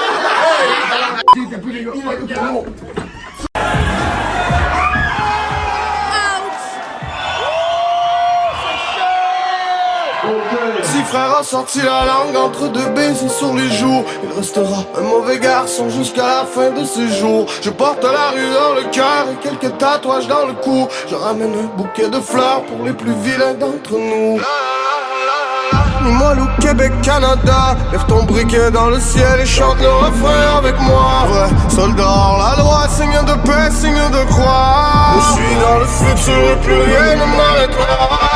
Si 10.92 11.02
frère 11.04 11.38
a 11.40 11.44
sorti 11.44 11.80
la 11.80 12.04
langue 12.04 12.36
entre 12.36 12.68
deux 12.68 12.90
baisers 12.90 13.32
sur 13.32 13.54
les 13.54 13.70
joues 13.72 14.04
Il 14.26 14.38
restera 14.38 14.84
un 14.98 15.02
mauvais 15.04 15.40
garçon 15.40 15.90
jusqu'à 15.90 16.28
la 16.28 16.46
fin 16.46 16.70
de 16.70 16.84
ses 16.84 17.08
jours. 17.18 17.46
Je 17.62 17.70
porte 17.70 18.04
la 18.04 18.32
rue 18.32 18.52
dans 18.54 18.74
le 18.76 18.84
cœur 18.92 19.26
et 19.32 19.36
quelques 19.42 19.78
tatouages 19.78 20.28
dans 20.28 20.46
le 20.48 20.54
cou. 20.54 20.90
Je 21.10 21.16
ramène 21.16 21.54
un 21.54 21.78
bouquet 21.78 22.10
de 22.10 22.20
fleurs 22.20 22.64
pour 22.64 22.86
les 22.86 22.92
plus 22.92 23.14
vilains 23.14 23.54
d'entre 23.54 23.94
nous. 23.94 24.38
Moelle 26.02 26.40
au 26.40 26.62
Québec, 26.62 26.92
Canada 27.02 27.78
Lève 27.94 28.06
ton 28.08 28.24
briquet 28.24 28.70
dans 28.72 28.90
le 28.90 29.00
ciel 29.00 29.40
et 29.40 29.46
chante 29.46 29.80
le 29.80 29.88
refrain 29.88 30.58
avec 30.58 30.78
moi. 30.82 31.26
Ouais, 31.32 31.70
soldat 31.74 32.04
la 32.04 32.62
loi, 32.62 32.88
signe 32.90 33.24
de 33.26 33.48
paix, 33.48 33.72
signe 33.72 33.94
de 33.94 34.26
croix. 34.30 35.16
Je 35.16 35.36
suis 35.36 35.56
dans 35.56 35.80
le 35.80 35.86
futur 35.86 36.52
et 36.52 36.56
plus 36.58 36.82
rien 36.82 37.16
ne 37.16 37.38
m'arrêtera 37.38 38.31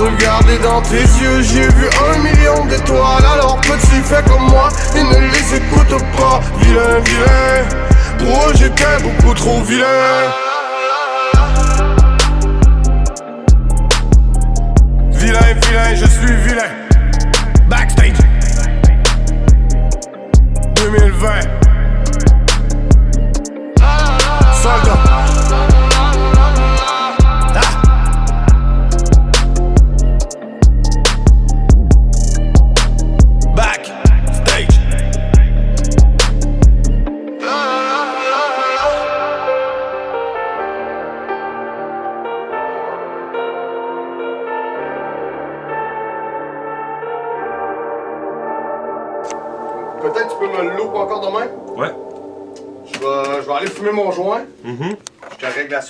regardé 0.00 0.58
dans 0.58 0.80
tes 0.82 1.02
yeux, 1.02 1.42
j'ai 1.42 1.68
vu 1.68 1.88
un 2.08 2.18
million 2.18 2.64
d'étoiles 2.66 3.24
Alors 3.34 3.60
petit, 3.60 4.00
fais 4.04 4.22
comme 4.28 4.48
moi 4.48 4.68
et 4.94 5.02
ne 5.02 5.20
les 5.30 5.56
écoute 5.56 6.02
pas. 6.16 6.40
Vilain, 6.60 7.00
vilain, 7.04 7.64
pour 8.18 8.48
eux 8.48 8.52
j'étais 8.54 9.02
beaucoup 9.02 9.34
trop 9.34 9.60
vilain. 9.62 9.86
Vilain, 15.12 15.54
vilain, 15.66 15.94
je 15.94 16.06
suis 16.06 16.36
vilain. 16.46 16.70
Backstage. 17.68 18.16
2020 20.76 21.59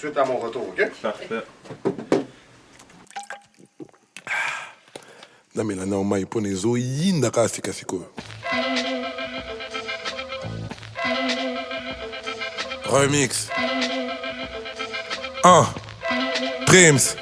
suite 0.01 0.17
à 0.17 0.25
mon 0.25 0.39
retour, 0.39 0.63
ok? 0.69 0.91
Parfait. 1.03 1.45
na 5.55 5.87
nao 5.87 6.05
mai 6.05 6.25
mpona 6.25 6.49
ezoyinda 6.49 7.31
kaka 7.31 7.49
sikasikoyo 7.49 8.07
remix. 12.91 13.49
1 15.45 15.67
Prims. 16.67 17.17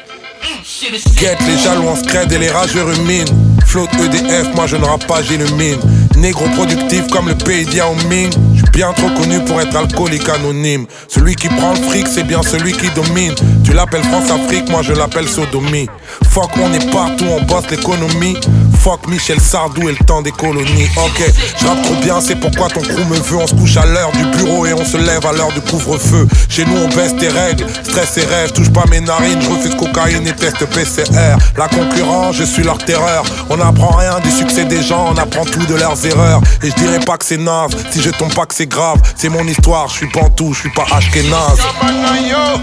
Guette 1.17 1.41
les 1.41 1.59
jaloux 1.59 1.89
en 1.89 1.97
scred 1.97 2.33
et 2.33 2.39
les 2.39 2.51
rageux 2.51 2.83
ruminent 2.83 3.33
Flotte 3.67 3.93
EDF, 3.95 4.55
moi 4.55 4.67
je 4.67 4.77
ne 4.77 4.85
rappe 4.85 5.07
pas, 5.07 5.23
j'illumine 5.23 5.81
Négro 6.17 6.47
productif 6.57 7.09
comme 7.09 7.29
le 7.29 7.35
pays 7.35 7.65
d'Yao 7.67 7.95
Ming 8.09 8.33
bien 8.73 8.93
trop 8.93 9.11
connu 9.11 9.41
pour 9.45 9.61
être 9.61 9.77
alcoolique 9.77 10.29
anonyme. 10.29 10.87
Celui 11.09 11.35
qui 11.35 11.49
prend 11.49 11.73
le 11.73 11.83
fric, 11.83 12.07
c'est 12.07 12.25
bien 12.25 12.43
celui 12.43 12.73
qui 12.73 12.89
domine. 12.91 13.35
Tu 13.65 13.73
l'appelles 13.73 14.05
France-Afrique, 14.05 14.69
moi 14.71 14.83
je 14.83 14.93
l'appelle 14.93 15.29
Sodomie. 15.29 15.89
Fuck, 16.31 16.51
on 16.63 16.73
est 16.73 16.91
partout, 16.91 17.27
on 17.29 17.43
bosse 17.43 17.71
l'économie. 17.71 18.37
Fuck 18.81 19.09
Michel 19.09 19.41
Sardou 19.41 19.89
et 19.89 19.93
le 19.93 20.05
temps 20.05 20.23
des 20.23 20.31
colonies. 20.31 20.89
Ok, 20.97 21.23
je 21.59 21.65
trop 21.65 21.95
bien, 22.03 22.21
c'est 22.21 22.37
pourquoi 22.37 22.69
ton 22.69 22.81
crew 22.81 23.05
me 23.11 23.17
veut. 23.17 23.37
On 23.37 23.47
se 23.47 23.55
couche 23.55 23.77
à 23.77 23.87
l'heure 23.87 24.13
du 24.13 24.25
bureau 24.37 24.67
et 24.67 24.73
on 24.73 24.85
se 24.85 24.97
lève 24.97 25.27
à 25.27 25.33
l'heure 25.33 25.53
du 25.53 25.61
couvre-feu. 25.61 26.27
Chez 26.49 26.65
nous 26.65 26.77
on 26.77 26.89
baisse 26.89 27.17
tes 27.17 27.29
règles, 27.29 27.67
stress 27.85 28.17
et 28.19 28.25
rêve 28.25 28.53
Touche 28.53 28.71
pas 28.71 28.85
mes 28.91 29.01
narines, 29.01 29.41
je 29.41 29.49
refuse 29.49 29.75
cocaïne 29.75 30.27
et 30.27 30.33
test 30.33 30.65
PCR 30.67 31.37
La 31.57 31.69
concurrence, 31.69 32.37
je 32.37 32.45
suis 32.45 32.63
leur 32.63 32.79
terreur. 32.79 33.25
On 33.51 33.57
n'apprend 33.57 33.97
rien 33.97 34.19
du 34.21 34.31
succès 34.31 34.65
des 34.65 34.83
gens, 34.83 35.13
on 35.15 35.19
apprend 35.19 35.45
tout 35.45 35.65
de 35.67 35.75
leurs 35.75 36.05
erreurs. 36.07 36.41
Et 36.63 36.71
je 36.71 36.75
dirais 36.75 37.01
pas 37.01 37.17
que 37.17 37.25
c'est 37.25 37.37
naze, 37.37 37.73
si 37.91 38.01
je 38.03 38.11
tombe 38.11 38.33
pas 38.35 38.47
que 38.47 38.55
c'est 38.59 38.67
grave 38.67 39.01
C'est 39.15 39.29
mon 39.29 39.47
histoire, 39.47 39.87
je 39.87 39.95
suis 39.99 40.09
pantou, 40.09 40.53
je 40.53 40.61
suis 40.61 40.71
pas 40.71 40.85
ashkenaz. 40.91 41.61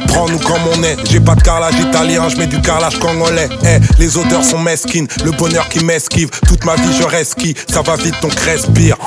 Prends-nous 0.08 0.40
comme 0.40 0.62
on 0.74 0.84
est, 0.84 0.98
j'ai 1.10 1.22
pas 1.22 1.36
de 1.36 1.42
carrelage 1.42 1.80
italien, 1.80 2.28
je 2.28 2.36
mets 2.36 2.48
du 2.48 2.60
carrelage 2.62 3.00
congolais. 3.00 3.48
Eh, 3.64 3.80
les 3.98 4.18
odeurs 4.18 4.44
sont 4.44 4.60
mesquines, 4.60 5.08
le 5.24 5.32
bonheur 5.32 5.70
qui 5.70 5.86
m'esquive 5.86 6.30
Toute 6.50 6.66
ma 6.66 6.76
vie 6.76 6.94
je 7.00 7.04
resquille, 7.04 7.56
ça 7.70 7.82
va 7.82 7.96
vite 7.96 8.16
donc 8.22 8.38
respire 8.42 8.98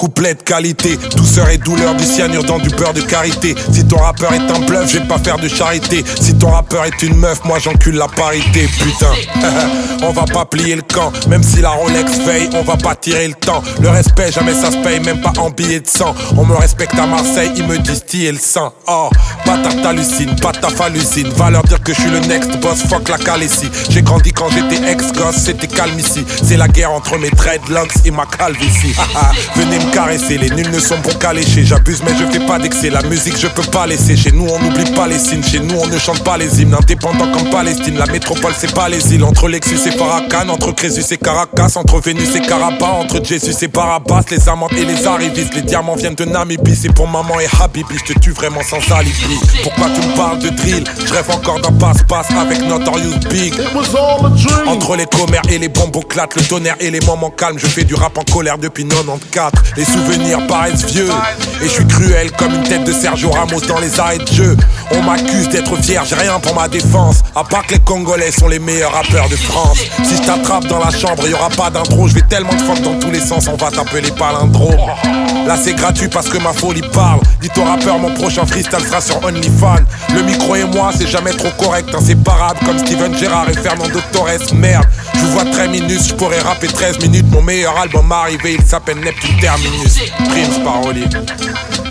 Couplet 0.00 0.32
de 0.32 0.40
qualité, 0.40 0.98
douceur 1.14 1.50
et 1.50 1.58
douleur 1.58 1.94
du 1.94 2.04
cyanure 2.04 2.42
dans 2.44 2.58
du 2.58 2.70
beurre 2.70 2.94
de 2.94 3.02
karité. 3.02 3.54
Si 3.70 3.86
ton 3.86 3.98
rappeur 3.98 4.32
est 4.32 4.50
un 4.50 4.60
bluff, 4.60 4.90
je 4.90 4.98
pas 5.00 5.18
faire 5.18 5.36
de 5.36 5.46
charité. 5.46 6.02
Si 6.18 6.34
ton 6.38 6.52
rappeur 6.52 6.86
est 6.86 7.02
une 7.02 7.16
meuf, 7.16 7.44
moi 7.44 7.58
j'encule 7.58 7.96
la 7.96 8.08
parité, 8.08 8.66
putain. 8.78 9.12
on 10.02 10.10
va 10.12 10.24
pas 10.24 10.46
plier 10.46 10.76
le 10.76 10.80
camp, 10.80 11.12
même 11.28 11.42
si 11.42 11.60
la 11.60 11.68
Rolex 11.68 12.12
veille, 12.20 12.48
on 12.54 12.62
va 12.62 12.78
pas 12.78 12.94
tirer 12.94 13.28
le 13.28 13.34
temps. 13.34 13.62
Le 13.82 13.90
respect, 13.90 14.32
jamais 14.32 14.54
ça 14.54 14.70
se 14.70 14.78
paye, 14.78 15.00
même 15.00 15.20
pas 15.20 15.34
en 15.36 15.50
billets 15.50 15.80
de 15.80 15.88
sang. 15.88 16.14
On 16.34 16.46
me 16.46 16.54
respecte 16.54 16.94
à 16.98 17.06
Marseille, 17.06 17.50
ils 17.54 17.66
me 17.66 17.76
distillent 17.76 18.32
le 18.32 18.38
sang. 18.38 18.72
Oh, 18.88 19.10
bâtard 19.44 19.82
t'hallucines, 19.82 20.34
pas 20.36 20.52
ta 20.52 20.68
hallucine. 20.82 21.28
Va 21.36 21.50
leur 21.50 21.64
dire 21.64 21.82
que 21.82 21.92
je 21.92 22.00
suis 22.00 22.10
le 22.10 22.20
next 22.20 22.56
boss, 22.60 22.84
fuck 22.88 23.06
la 23.10 23.18
calessie. 23.18 23.68
J'ai 23.90 24.00
grandi 24.00 24.32
quand 24.32 24.48
j'étais 24.48 24.82
ex-gosse, 24.90 25.36
c'était 25.36 25.66
calme 25.66 25.98
ici. 25.98 26.24
C'est 26.42 26.56
la 26.56 26.68
guerre 26.68 26.92
entre 26.92 27.18
mes 27.18 27.28
dreadlocks 27.28 27.96
et 28.06 28.10
ma 28.10 28.24
calvitie. 28.24 28.94
Venez 29.56 29.89
caresser, 29.90 30.38
les 30.38 30.50
nuls 30.50 30.70
ne 30.70 30.78
sont 30.78 30.98
bons 30.98 31.14
qu'à 31.14 31.32
lécher. 31.32 31.64
J'abuse, 31.64 32.02
mais 32.04 32.12
je 32.18 32.24
fais 32.30 32.44
pas 32.46 32.58
d'excès. 32.58 32.90
La 32.90 33.02
musique, 33.02 33.36
je 33.38 33.46
peux 33.48 33.62
pas 33.70 33.86
laisser. 33.86 34.16
Chez 34.16 34.32
nous, 34.32 34.46
on 34.48 34.58
n'oublie 34.58 34.90
pas 34.92 35.06
les 35.06 35.18
signes. 35.18 35.42
Chez 35.42 35.60
nous, 35.60 35.76
on 35.76 35.86
ne 35.86 35.98
chante 35.98 36.22
pas 36.24 36.36
les 36.36 36.60
hymnes. 36.60 36.74
Indépendant 36.74 37.30
comme 37.32 37.50
Palestine. 37.50 37.98
La 37.98 38.06
métropole, 38.06 38.52
c'est 38.58 38.74
pas 38.74 38.88
les 38.88 39.14
îles. 39.14 39.24
Entre 39.24 39.48
Lexus 39.48 39.78
et 39.86 39.90
Farrakhan, 39.90 40.48
entre 40.48 40.72
Crésus 40.72 41.12
et 41.12 41.18
Caracas, 41.18 41.76
entre 41.76 42.00
Vénus 42.00 42.34
et 42.34 42.40
Caraba, 42.40 42.86
entre 42.86 43.22
Jésus 43.24 43.54
et 43.62 43.68
Barabbas, 43.68 44.22
les 44.30 44.48
amantes 44.48 44.72
et 44.72 44.84
les 44.84 45.06
arrivistes. 45.06 45.54
Les 45.54 45.62
diamants 45.62 45.96
viennent 45.96 46.14
de 46.14 46.24
Namibie. 46.24 46.76
C'est 46.76 46.92
pour 46.92 47.08
maman 47.08 47.40
et 47.40 47.48
Habibi. 47.60 47.94
Je 48.06 48.12
te 48.12 48.18
tue 48.18 48.32
vraiment 48.32 48.62
sans 48.62 48.80
alibi. 48.94 49.38
Pourquoi 49.62 49.86
tu 49.94 50.06
me 50.06 50.16
parles 50.16 50.38
de 50.38 50.48
drill? 50.50 50.84
Je 51.04 51.12
rêve 51.12 51.30
encore 51.30 51.60
d'un 51.60 51.72
passe-passe 51.72 52.30
avec 52.30 52.60
Notorious 52.62 53.18
Big. 53.30 53.54
Entre 54.66 54.96
les 54.96 55.06
commères 55.06 55.42
et 55.50 55.58
les 55.58 55.68
bomboclates, 55.68 56.36
le 56.36 56.42
tonnerre 56.42 56.76
et 56.80 56.90
les 56.90 57.00
moments 57.00 57.30
calmes, 57.30 57.58
je 57.58 57.66
fais 57.66 57.84
du 57.84 57.94
rap 57.94 58.16
en 58.18 58.24
colère 58.24 58.58
depuis 58.58 58.84
94. 58.86 59.50
Les 59.80 59.86
souvenirs 59.86 60.46
paraissent 60.46 60.84
vieux 60.84 61.08
et 61.62 61.64
je 61.64 61.70
suis 61.70 61.86
cruel 61.86 62.30
comme 62.32 62.54
une 62.54 62.64
tête 62.64 62.84
de 62.84 62.92
Sergio 62.92 63.30
Ramos 63.30 63.62
dans 63.62 63.78
les 63.78 63.98
arrêts 63.98 64.18
de 64.18 64.26
jeu. 64.26 64.54
On 64.90 65.02
m'accuse 65.02 65.48
d'être 65.48 65.70
j'ai 65.82 66.14
rien 66.14 66.38
pour 66.38 66.54
ma 66.54 66.68
défense. 66.68 67.22
À 67.34 67.44
part 67.44 67.66
que 67.66 67.72
les 67.72 67.80
Congolais 67.80 68.30
sont 68.30 68.48
les 68.48 68.58
meilleurs 68.58 68.92
rappeurs 68.92 69.30
de 69.30 69.36
France. 69.36 69.78
Si 70.04 70.16
je 70.18 70.22
t'attrape 70.22 70.66
dans 70.66 70.80
la 70.80 70.90
chambre, 70.90 71.26
y 71.26 71.32
aura 71.32 71.48
pas 71.48 71.70
d'intro. 71.70 72.08
Je 72.08 72.14
vais 72.14 72.22
tellement 72.28 72.52
de 72.52 72.60
fuck 72.60 72.82
dans 72.82 72.98
tous 72.98 73.10
les 73.10 73.20
sens, 73.20 73.48
on 73.48 73.56
va 73.56 73.70
t'appeler 73.70 74.10
palindrome. 74.10 74.76
Là 75.46 75.56
c'est 75.56 75.74
gratuit 75.74 76.08
parce 76.08 76.28
que 76.28 76.36
ma 76.36 76.52
folie 76.52 76.82
parle. 76.92 77.20
Dis 77.40 77.48
ton 77.48 77.64
rappeur, 77.64 77.98
mon 77.98 78.12
prochain 78.12 78.44
freestyle 78.44 78.84
sera 78.86 79.00
sur 79.00 79.24
OnlyFans. 79.24 79.84
Le 80.14 80.22
micro 80.22 80.56
et 80.56 80.64
moi, 80.64 80.90
c'est 80.96 81.08
jamais 81.08 81.32
trop 81.32 81.50
correct, 81.58 81.88
inséparable 81.94 82.60
comme 82.66 82.78
Steven 82.78 83.16
Gerrard 83.16 83.48
et 83.48 83.54
Fernando 83.54 84.00
Torres. 84.12 84.52
Merde, 84.54 84.84
je 85.14 85.20
vous 85.20 85.32
vois 85.32 85.46
très 85.46 85.68
minus, 85.68 86.08
je 86.08 86.14
pourrais 86.14 86.40
rapper 86.40 86.66
13 86.68 86.98
minutes. 87.00 87.26
Mon 87.30 87.42
meilleur 87.42 87.76
album 87.78 88.12
arrivé, 88.12 88.56
il 88.58 88.64
s'appelle 88.66 88.98
Neptune 89.00 89.36
Prime 89.60 89.72
Minister, 89.72 90.06
Prins 90.30 91.89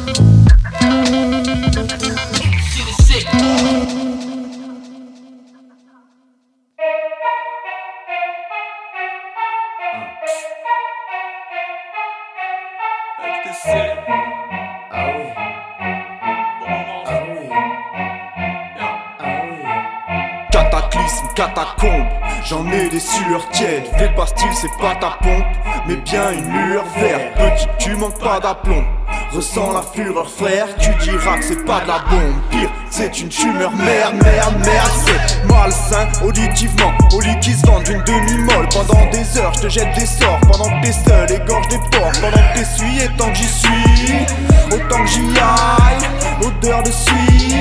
catacombe, 21.39 22.05
j'en 22.43 22.69
ai 22.69 22.89
des 22.89 22.99
sueurs 22.99 23.47
tièdes. 23.51 23.87
Fais 23.97 24.09
pas 24.09 24.25
style, 24.25 24.51
c'est 24.53 24.77
pas 24.77 24.93
ta 24.95 25.11
pompe, 25.23 25.45
mais 25.87 25.95
bien 25.95 26.33
une 26.33 26.51
lueur 26.51 26.83
verte. 26.97 27.33
Petit, 27.37 27.67
tu 27.79 27.95
manques 27.95 28.19
pas 28.19 28.41
d'aplomb. 28.41 28.83
Ressens 29.31 29.73
la 29.73 29.83
fureur, 29.93 30.27
frère, 30.27 30.65
tu 30.79 30.89
diras 31.03 31.37
que 31.37 31.43
c'est 31.43 31.63
pas 31.63 31.81
de 31.81 31.87
la 31.87 31.99
bombe. 32.09 32.33
Pire, 32.49 32.69
c'est 32.89 33.21
une 33.21 33.29
tumeur, 33.29 33.71
merde, 33.73 34.15
merde, 34.23 34.55
merde. 34.65 34.91
C'est 35.05 35.45
malsain, 35.45 36.07
auditivement, 36.25 36.91
au 37.13 37.21
lit 37.21 37.39
qui 37.39 37.53
se 37.53 37.63
vend 37.67 37.79
d'une 37.81 38.01
demi-molle. 38.05 38.67
Pendant 38.73 39.05
des 39.11 39.37
heures, 39.37 39.53
je 39.53 39.61
te 39.61 39.69
jette 39.69 39.95
des 39.95 40.07
sorts. 40.07 40.39
Pendant 40.51 40.69
que 40.69 40.87
t'es 40.87 40.91
seul, 40.91 41.31
égorge 41.31 41.67
des 41.67 41.77
porcs. 41.91 42.11
Pendant 42.19 42.37
que 42.37 42.57
t'essuies, 42.57 43.03
et 43.03 43.17
tant 43.17 43.29
que 43.29 43.35
j'y 43.35 43.47
suis, 43.47 44.25
autant 44.71 45.03
que 45.03 45.09
j'y 45.09 45.21
aille. 45.37 46.47
Odeur 46.47 46.81
de 46.81 46.89
suie 46.89 47.53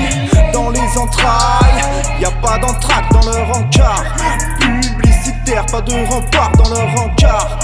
dans 0.51 0.71
les 0.71 0.97
entrailles. 0.97 1.83
Y 2.19 2.25
a 2.25 2.31
pas 2.31 2.57
d'entraque 2.57 3.11
dans 3.11 3.31
leur 3.31 3.55
encart. 3.55 4.15
Publicitaire, 4.59 5.67
pas 5.67 5.81
de 5.81 5.93
rempart 6.09 6.51
dans 6.53 6.69
leur 6.69 6.99
encart. 6.99 7.59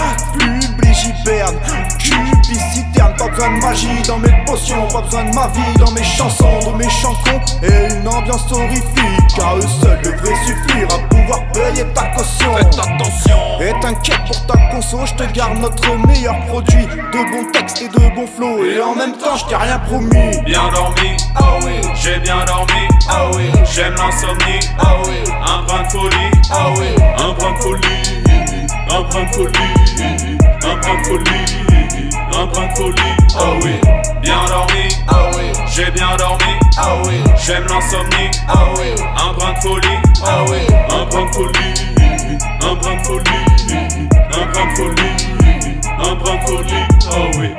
Publigiberne, 0.95 1.59
cubiciterne, 1.99 3.13
pas 3.17 3.27
besoin 3.27 3.53
de 3.53 3.61
magie 3.61 4.01
dans 4.07 4.17
mes 4.17 4.45
potions, 4.45 4.87
pas 4.87 5.01
besoin 5.01 5.25
de 5.25 5.35
ma 5.35 5.47
vie 5.47 5.77
dans 5.77 5.91
mes 5.91 6.03
chansons, 6.03 6.71
de 6.71 6.77
mes 6.77 6.89
chansons 6.89 7.41
et 7.61 7.93
une 7.93 8.07
ambiance 8.07 8.49
horrifique. 8.51 9.39
À 9.43 9.55
eux 9.57 9.61
seuls 9.81 10.01
devrait 10.01 10.35
suffire 10.45 10.87
à 10.95 10.99
pouvoir 11.09 11.39
payer 11.51 11.85
ta 11.93 12.03
caution. 12.15 12.55
Faites 12.55 12.79
attention. 12.79 13.37
Et 13.59 13.73
t'inquiète 13.81 14.21
pour 14.25 14.45
ta 14.45 14.57
conso, 14.71 15.05
je 15.05 15.13
te 15.15 15.31
garde 15.33 15.57
notre 15.57 16.07
meilleur 16.07 16.39
produit. 16.47 16.85
De 16.85 17.31
bons 17.31 17.51
textes 17.51 17.81
et 17.81 17.89
de 17.89 18.15
bons 18.15 18.27
flots. 18.27 18.63
Et 18.63 18.81
en 18.81 18.95
même 18.95 19.17
temps, 19.17 19.35
je 19.35 19.45
t'ai 19.45 19.55
rien 19.55 19.79
promis. 19.79 20.41
Bien 20.45 20.69
dormi, 20.71 21.17
ah 21.35 21.57
oui, 21.65 21.81
j'ai 21.95 22.19
bien 22.19 22.37
dormi, 22.45 22.87
ah 23.09 23.25
oui, 23.35 23.51
j'aime 23.65 23.95
l'insomnie, 23.95 24.59
ah 24.79 24.95
oui, 25.05 25.31
un 25.45 25.61
brin 25.63 25.83
de 25.83 25.89
folie, 25.89 26.31
ah 26.51 26.69
oui, 26.77 26.87
un 27.17 27.33
brin 27.33 27.51
de 27.51 27.57
folie, 27.61 28.01
un 28.89 29.01
brin 29.01 29.23
de 29.23 29.35
folie, 29.35 30.37
un 30.65 30.75
brin 30.77 30.95
de 30.97 31.05
folie, 31.05 31.45
un 32.33 32.45
brin 32.47 32.67
de 32.67 32.75
folie, 32.75 33.15
ah 33.37 33.53
oui, 33.63 33.73
bien 34.21 34.45
dormi, 34.47 34.87
ah 35.07 35.29
oui, 35.35 35.51
j'ai 35.67 35.91
bien 35.91 36.15
dormi, 36.17 36.53
ah 36.77 36.95
oui, 37.05 37.13
j'aime 37.37 37.65
l'insomnie, 37.67 38.31
ah 38.47 38.65
oui, 38.77 38.95
un 39.17 39.33
brin 39.33 39.53
de 39.53 39.59
folie, 39.59 39.99
ah 40.25 40.43
oui, 40.49 40.57
un 40.89 41.05
brin 41.05 41.25
de 41.25 41.33
folie, 41.33 41.73
un 42.61 42.75
brin 42.75 42.95
de 42.95 43.03
folie, 43.03 43.45
un 44.31 44.45
brin 44.47 44.65
de 44.65 44.75
folie, 44.75 45.15
un 45.99 46.15
brin 46.15 46.35
de 46.35 46.41
folie, 46.47 46.85
ah 47.09 47.15
oui. 47.37 47.49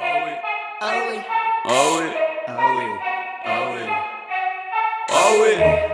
ah 0.00 0.12
oui, 0.24 0.32
Ah 0.80 0.90
oui, 1.08 1.18
ah 1.68 2.52
oui, 2.76 2.84
ah 3.44 3.60
oui, 3.72 3.82
ah 5.08 5.30
oui, 5.40 5.91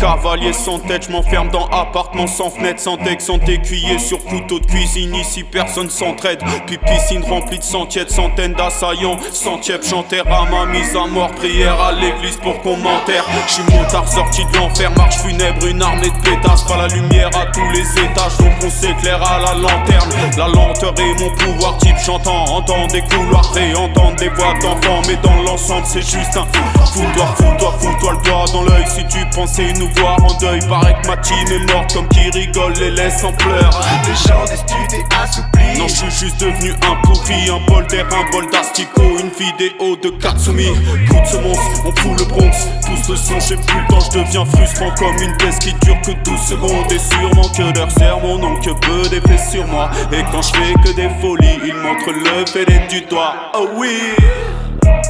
cavalier 0.00 0.52
sans 0.52 0.78
tête, 0.78 1.06
je 1.06 1.12
m'enferme 1.12 1.48
dans 1.50 1.66
appartement 1.68 2.26
sans 2.26 2.50
fenêtre, 2.50 2.80
sans 2.80 2.96
texte, 2.96 3.26
sans 3.26 3.38
écuyer 3.48 3.98
sur 3.98 4.22
couteau 4.24 4.60
de 4.60 4.66
cuisine. 4.66 5.14
Ici 5.14 5.42
personne 5.44 5.90
s'entraide. 5.90 6.40
Puis 6.66 6.78
piscine 6.78 7.24
remplie 7.24 7.58
de 7.58 7.64
centièmes, 7.64 8.08
centaines 8.08 8.54
d'assaillants. 8.54 9.16
Centièmes 9.32 9.82
chanter 9.82 10.20
à 10.20 10.44
ma 10.50 10.66
mise 10.66 10.94
à 10.96 11.06
mort, 11.06 11.30
prière 11.32 11.80
à 11.80 11.92
l'église 11.92 12.36
pour 12.36 12.60
qu'on 12.62 12.76
m'enterre. 12.76 13.24
Je 13.46 13.52
suis 13.54 13.62
motard 13.64 14.08
sorti 14.08 14.44
de 14.44 14.56
l'enfer, 14.58 14.90
marche 14.96 15.16
funèbre, 15.16 15.66
une 15.66 15.82
armée 15.82 16.10
de 16.10 16.30
pétasses. 16.30 16.64
Pas 16.64 16.76
la 16.76 16.88
lumière 16.88 17.30
à 17.36 17.46
tous 17.46 17.68
les 17.72 18.04
étages, 18.04 18.36
donc 18.38 18.52
on 18.64 18.70
s'éclaire 18.70 19.22
à 19.22 19.38
la 19.38 19.54
lanterne. 19.54 20.10
La 20.36 20.48
lenteur 20.48 20.94
est 20.98 21.20
mon 21.20 21.30
pouvoir 21.36 21.78
type, 21.78 21.96
j'entends, 22.04 22.44
entends 22.44 22.86
des 22.88 23.02
couloirs, 23.02 23.52
entendre 23.76 24.16
des 24.16 24.28
voix 24.28 24.54
d'enfants. 24.60 25.02
Mais 25.08 25.16
dans 25.16 25.42
l'ensemble, 25.42 25.86
c'est 25.86 26.02
juste 26.02 26.36
un 26.36 26.46
fous-toi, 26.86 27.26
fous-toi, 27.36 27.74
fous-toi 27.80 28.12
le 28.12 28.28
doigt 28.28 28.44
dans 28.52 28.62
l'œil 28.62 28.84
si 28.88 29.06
tu 29.06 29.24
pensais 29.34 29.72
nous 29.78 29.85
voir 29.94 30.22
en 30.24 30.38
deuil. 30.38 30.60
Paraît 30.68 30.96
que 31.02 31.08
ma 31.08 31.16
team 31.18 31.46
est 31.50 31.72
morte 31.72 31.94
comme 31.94 32.08
qui 32.08 32.30
rigole, 32.30 32.72
les 32.74 32.90
laisse 32.90 33.24
en 33.24 33.32
pleurs. 33.32 33.80
Les 34.06 34.28
gens 34.28 34.44
des 34.44 34.56
studios 34.56 35.06
assouplis. 35.22 35.78
Non, 35.78 35.88
je 35.88 35.94
suis 35.94 36.26
juste 36.26 36.40
devenu 36.40 36.70
un 36.70 36.96
pourri, 37.02 37.50
un 37.50 37.64
bol 37.70 37.86
d'air, 37.86 38.06
un 38.12 38.30
bol 38.30 38.50
d'astico, 38.50 39.02
une 39.02 39.30
vidéo 39.30 39.96
de 39.96 40.10
Katsumi. 40.10 40.68
Coup 41.08 41.20
de 41.20 41.26
ce 41.26 41.36
monstre, 41.38 41.82
on 41.84 41.94
fout 41.96 42.18
le 42.18 42.24
Bronx. 42.26 42.68
Tous 42.86 43.10
le 43.10 43.16
son, 43.16 43.40
j'ai 43.40 43.56
plus 43.56 43.80
le 43.80 43.86
temps, 43.88 44.00
je 44.00 44.18
deviens 44.18 44.44
frustrant 44.44 44.90
comme 44.98 45.16
une 45.22 45.36
baisse 45.36 45.58
qui 45.58 45.72
dure 45.84 46.00
que 46.02 46.12
12 46.24 46.40
secondes. 46.40 46.92
Et 46.92 46.98
sûrement 46.98 47.48
que 47.48 47.78
leur 47.78 47.90
sermon 47.90 48.38
n'ont 48.38 48.60
que 48.60 48.70
peu 48.70 49.08
d'effet 49.08 49.38
sur 49.50 49.66
moi. 49.66 49.90
Et 50.12 50.22
quand 50.32 50.42
je 50.42 50.52
fais 50.52 50.74
que 50.84 50.94
des 50.94 51.10
folies, 51.20 51.60
ils 51.64 51.74
montrent 51.74 52.12
le 52.12 52.46
fait 52.46 52.66
du 52.88 53.02
doigt. 53.02 53.34
Oh 53.54 53.68
oui! 53.76 53.98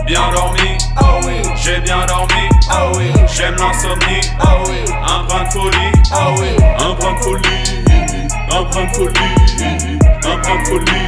Bien 0.04 0.30
dormi, 0.32 0.76
ah 0.96 1.18
oui, 1.24 1.42
j'ai 1.56 1.80
bien 1.80 2.04
dormi, 2.06 2.48
ah 2.70 2.86
oui, 2.96 3.12
j'aime 3.32 3.56
l'insomnie, 3.56 4.20
ah 4.40 4.58
oui, 4.66 4.84
un 5.02 5.24
brin 5.24 5.44
de 5.44 5.50
folie, 5.50 5.92
ah 6.12 6.28
oui, 6.38 6.48
un 6.78 6.94
brin 6.94 7.12
de 7.14 7.18
folie, 7.18 7.64
un 8.52 8.62
brin 8.62 8.84
de 8.84 8.94
folie, 8.94 9.98
un 10.24 10.36
brin 10.38 10.56
de 10.58 10.66
folie, 10.66 11.06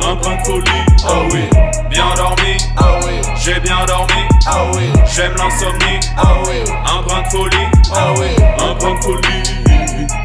un 0.00 0.14
brin 0.14 0.36
de 0.36 0.44
folie, 0.44 0.84
ah 1.06 1.12
oui, 1.32 1.40
bien 1.90 2.14
dormi, 2.16 2.56
ah 2.76 3.00
oui, 3.04 3.20
j'ai 3.36 3.58
bien 3.60 3.84
dormi, 3.86 4.28
ah 4.46 4.64
oui, 4.74 4.92
j'aime 5.06 5.34
l'insomnie, 5.36 5.98
ah 6.16 6.34
oui, 6.46 6.62
un 6.86 7.02
brin 7.02 7.22
de 7.22 7.28
folie, 7.30 7.68
ah 7.94 8.12
oui, 8.16 8.28
un 8.60 8.74
brin 8.74 8.94
de 8.94 9.02
folie, 9.02 9.42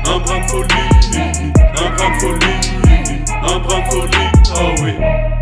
un 0.06 0.20
brin 0.20 0.40
de 0.40 0.48
folie, 0.48 0.90
un 1.76 1.90
brin 1.96 2.10
de 2.10 2.20
folie, 2.20 2.60
un 3.44 3.60
brin 3.60 3.80
de 3.80 3.86
folie, 3.92 4.30
ah 4.56 4.84
oui. 4.84 5.39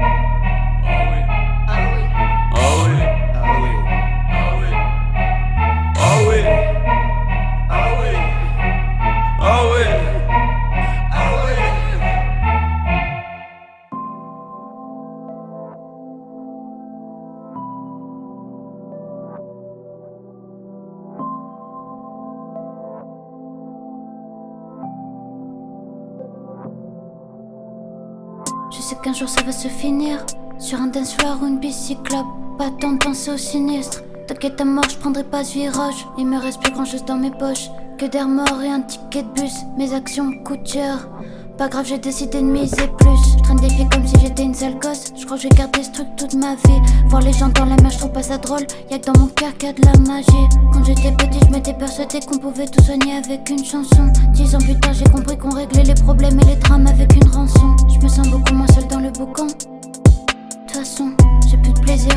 Jour 29.17 29.29
ça 29.29 29.41
va 29.41 29.51
se 29.51 29.67
finir. 29.67 30.23
Sur 30.59 30.79
un 30.79 30.87
dance 30.87 31.17
ou 31.41 31.47
une 31.47 31.57
bicyclope 31.57 32.27
Pas 32.57 32.69
temps 32.69 32.91
de 32.91 32.97
penser 32.99 33.31
au 33.31 33.37
sinistre. 33.37 34.03
T'inquiète 34.27 34.61
à 34.61 34.65
mort, 34.65 34.87
je 34.89 34.97
prendrai 34.97 35.23
pas 35.23 35.43
ce 35.43 35.53
virage. 35.53 36.05
Il 36.19 36.27
me 36.27 36.37
reste 36.37 36.61
plus 36.61 36.71
grand 36.71 36.85
chose 36.85 37.03
dans 37.03 37.15
mes 37.15 37.31
poches 37.31 37.69
Que 37.97 38.05
d'air 38.05 38.27
mort 38.27 38.61
et 38.61 38.69
un 38.69 38.81
ticket 38.81 39.23
de 39.23 39.41
bus. 39.41 39.53
Mes 39.75 39.93
actions 39.93 40.31
coûtent 40.43 40.67
cher 40.67 41.09
Pas 41.57 41.69
grave, 41.69 41.87
j'ai 41.87 41.97
décidé 41.97 42.39
de 42.39 42.45
miser 42.45 42.87
plus. 42.99 43.17
Je 43.35 43.41
traîne 43.41 43.57
des 43.57 43.69
filles 43.69 43.89
comme 43.89 44.05
si 44.05 44.13
j'étais 44.21 44.43
une 44.43 44.53
sale 44.53 44.77
gosse. 44.77 45.11
Je 45.17 45.25
crois 45.25 45.37
que 45.37 45.43
je 45.43 45.49
vais 45.49 45.55
garder 45.55 45.83
ce 45.83 45.89
truc 45.89 46.07
toute 46.15 46.35
ma 46.35 46.53
vie. 46.53 46.81
Voir 47.07 47.23
les 47.23 47.33
gens 47.33 47.49
dans 47.49 47.65
la 47.65 47.75
mer, 47.77 47.89
je 47.89 47.97
trouve 47.97 48.11
pas 48.11 48.21
ça 48.21 48.37
drôle. 48.37 48.67
Y'a 48.91 48.99
que 48.99 49.11
dans 49.11 49.19
mon 49.19 49.25
cœur 49.25 49.57
qu'il 49.57 49.69
y 49.69 49.71
a 49.71 49.73
de 49.73 49.81
la 49.83 49.97
magie. 50.07 50.47
Quand 50.71 50.83
j'étais 50.83 51.11
petit, 51.13 51.39
je 51.47 51.51
m'étais 51.51 51.73
persuadé 51.73 52.19
qu'on 52.19 52.37
pouvait 52.37 52.67
tout 52.67 52.83
soigner 52.83 53.15
avec 53.15 53.49
une 53.49 53.65
chanson. 53.65 54.11
Dix 54.33 54.53
ans 54.53 54.59
plus 54.59 54.79
tard, 54.79 54.93
j'ai 54.93 55.05
compris 55.05 55.35
qu'on 55.35 55.49
réglait 55.49 55.81
les 55.81 55.95
problèmes 55.95 56.39
et 56.41 56.45
les 56.45 56.55
drames 56.57 56.85
avec 56.85 57.11
une 57.15 57.27
rançon. 57.29 57.75
Je 57.89 58.03
me 58.03 58.07
sens 58.07 58.29
beaucoup 58.29 58.53
moins 58.53 58.67
seule 58.67 58.87
dans 58.87 58.99
le 58.99 59.09
boucan. 59.09 59.47
De 59.47 59.51
toute 59.51 60.77
façon, 60.77 61.09
j'ai 61.49 61.57
plus 61.57 61.73
de 61.73 61.79
plaisir. 61.79 62.13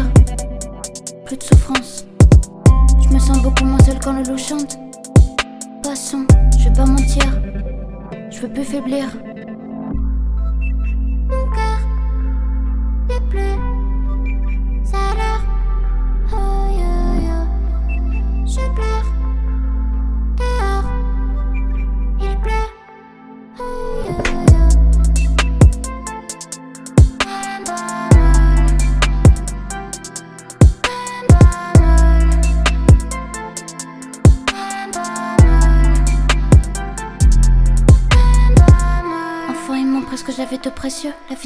Plus 1.25 1.39
de 1.39 1.43
souffrance. 1.45 2.05
Je 3.03 3.09
me 3.09 3.19
sens 3.19 3.41
beaucoup 3.43 3.65
moins 3.65 3.83
seule 3.87 4.01
quand 4.05 4.13
le 4.13 4.23
loup 4.23 4.37
chante. 4.37 4.79
Passons, 5.83 6.27
je 6.59 6.65
vais 6.65 6.75
pas 6.75 6.85
mentir, 6.85 7.25
je 8.31 8.41
veux 8.41 8.49
plus 8.49 8.65
faiblir. 8.65 9.07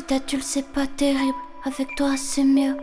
Vie 0.05 0.18
d'adulte, 0.18 0.44
c'est 0.44 0.66
pas 0.72 0.86
terrible. 0.86 1.34
Avec 1.64 1.88
toi, 1.96 2.14
c'est 2.16 2.44
mieux. 2.44 2.76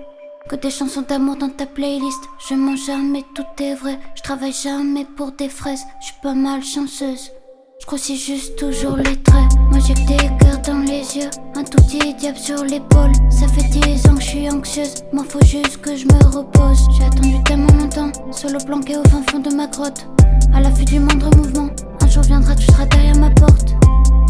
Que 0.50 0.56
des 0.56 0.70
chansons 0.70 1.04
d'amour 1.08 1.36
dans 1.36 1.50
ta 1.50 1.66
playlist. 1.66 2.24
Je 2.50 2.56
mens 2.56 2.76
jamais, 2.76 3.24
tout 3.36 3.64
est 3.64 3.76
vrai. 3.76 4.00
Je 4.16 4.22
travaille 4.22 4.54
jamais 4.54 5.06
pour 5.18 5.32
des 5.32 5.50
fraises. 5.50 5.84
Je 6.00 6.08
suis 6.08 6.16
pas 6.22 6.34
mal 6.34 6.64
chanceuse. 6.64 7.32
Je 7.80 7.86
grossis 7.86 8.18
juste 8.18 8.58
toujours 8.58 8.98
les 8.98 9.22
traits. 9.24 9.52
Moi 9.72 9.80
j'ai 9.86 9.94
que 9.94 10.08
des 10.08 10.18
cœurs 10.40 10.62
dans 10.66 10.80
les 10.80 11.18
yeux, 11.18 11.30
un 11.56 11.64
tout 11.64 11.82
petit 11.84 12.14
diable 12.14 12.38
sur 12.38 12.64
l'épaule. 12.64 13.12
Ça 13.32 13.48
fait 13.48 13.68
dix 13.70 14.06
ans 14.08 14.16
que 14.16 14.22
je 14.22 14.28
suis 14.28 14.50
anxieuse, 14.52 15.04
moi 15.12 15.24
faut 15.28 15.44
juste 15.44 15.82
que 15.82 15.96
je 15.96 16.06
me 16.06 16.36
repose. 16.36 16.88
J'ai 16.96 17.06
attendu 17.06 17.44
tellement 17.44 17.74
longtemps, 17.74 18.12
solo 18.32 18.60
planqué 18.64 18.98
au 18.98 19.04
fin 19.10 19.24
fond 19.32 19.40
de 19.40 19.50
ma 19.56 19.66
grotte. 19.66 20.06
À 20.54 20.60
la 20.60 20.70
vue 20.70 20.86
du 20.86 21.00
moindre 21.00 21.36
mouvement, 21.36 21.70
un 22.02 22.08
jour 22.08 22.22
viendra, 22.22 22.54
tu 22.54 22.68
seras 22.68 22.86
derrière 22.86 23.18
ma 23.18 23.32
porte. 23.32 23.74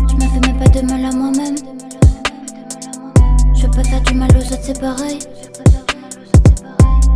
Je 0.10 0.16
me 0.16 0.22
fais 0.22 0.48
même 0.48 0.58
pas 0.58 0.70
de 0.70 0.86
mal 0.86 1.04
à 1.04 1.12
moi-même. 1.12 1.71
Je 3.72 3.78
pas 3.78 3.84
faire 3.88 4.02
du 4.02 4.14
mal 4.16 4.30
aux 4.36 4.54
autres, 4.54 4.64
c'est 4.64 4.82
pareil. 4.82 5.20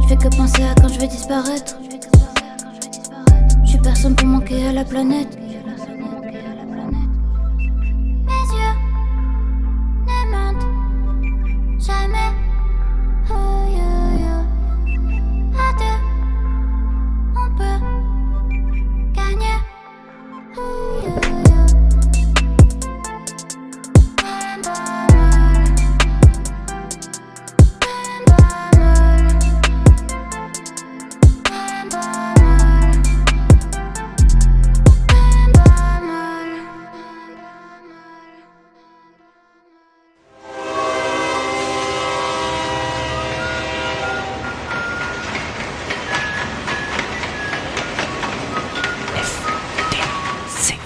Je 0.02 0.08
fais 0.08 0.16
que 0.16 0.36
penser 0.38 0.64
à 0.64 0.74
quand 0.76 0.88
je 0.88 1.00
vais 1.00 1.08
disparaître. 1.08 1.78
Je 3.64 3.70
suis 3.70 3.80
personne 3.80 4.16
pour 4.16 4.28
manquer 4.28 4.68
à 4.68 4.72
la 4.72 4.86
planète. 4.86 5.45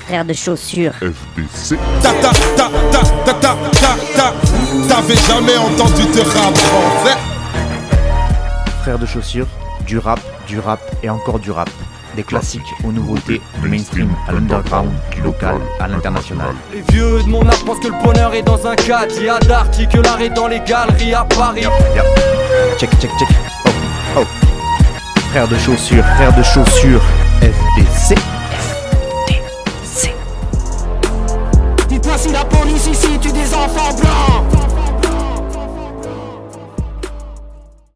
Frère 0.09 0.25
de 0.25 0.33
chaussures. 0.33 0.93
FBC. 0.93 1.77
Ta 2.01 2.09
ta 2.13 2.31
ta 2.57 2.67
ta 2.91 3.03
ta 3.25 3.33
ta 3.33 3.55
ta 3.73 3.95
ta. 4.15 4.33
T'avais 4.87 5.13
jamais 5.13 5.55
entendu 5.55 6.01
de 6.01 6.21
rap 6.21 6.57
français? 6.57 7.15
Frères 8.81 8.97
de 8.97 9.05
chaussures, 9.05 9.45
du 9.85 9.99
rap, 9.99 10.19
du 10.47 10.57
rap 10.57 10.79
et 11.03 11.11
encore 11.11 11.37
du 11.37 11.51
rap. 11.51 11.69
Des 12.15 12.23
classiques 12.23 12.63
aux 12.83 12.91
nouveautés, 12.91 13.39
du 13.61 13.69
mainstream 13.69 14.09
à 14.27 14.31
l'underground, 14.31 14.89
du 15.11 15.21
local 15.21 15.57
à 15.79 15.87
l'international. 15.87 16.55
Les 16.73 16.81
vieux 16.91 17.21
de 17.21 17.29
mon 17.29 17.47
âge 17.47 17.63
pensent 17.63 17.79
que 17.79 17.89
le 17.89 18.03
bonheur 18.03 18.33
est 18.33 18.41
dans 18.41 18.65
un 18.65 18.75
cadre. 18.75 19.13
Il 19.15 19.25
y 19.25 19.29
a 19.29 19.37
que 19.37 19.97
l'art 19.99 20.21
est 20.21 20.31
dans 20.31 20.47
les 20.47 20.61
galeries 20.61 21.13
à 21.13 21.23
Paris. 21.23 21.65
Check, 22.79 22.89
check, 22.99 23.11
check. 23.19 23.29
Oh, 23.67 23.69
oh. 24.21 24.23
Frères 25.29 25.47
de 25.47 25.57
chaussures, 25.59 26.03
frères 26.15 26.35
de 26.35 26.41
chaussures, 26.41 27.03
FBC. 27.41 28.15
qu'on 32.59 32.75
ici 32.75 33.19
tue 33.21 33.31
des 33.31 33.53
enfants 33.53 33.93
blancs. 33.95 34.58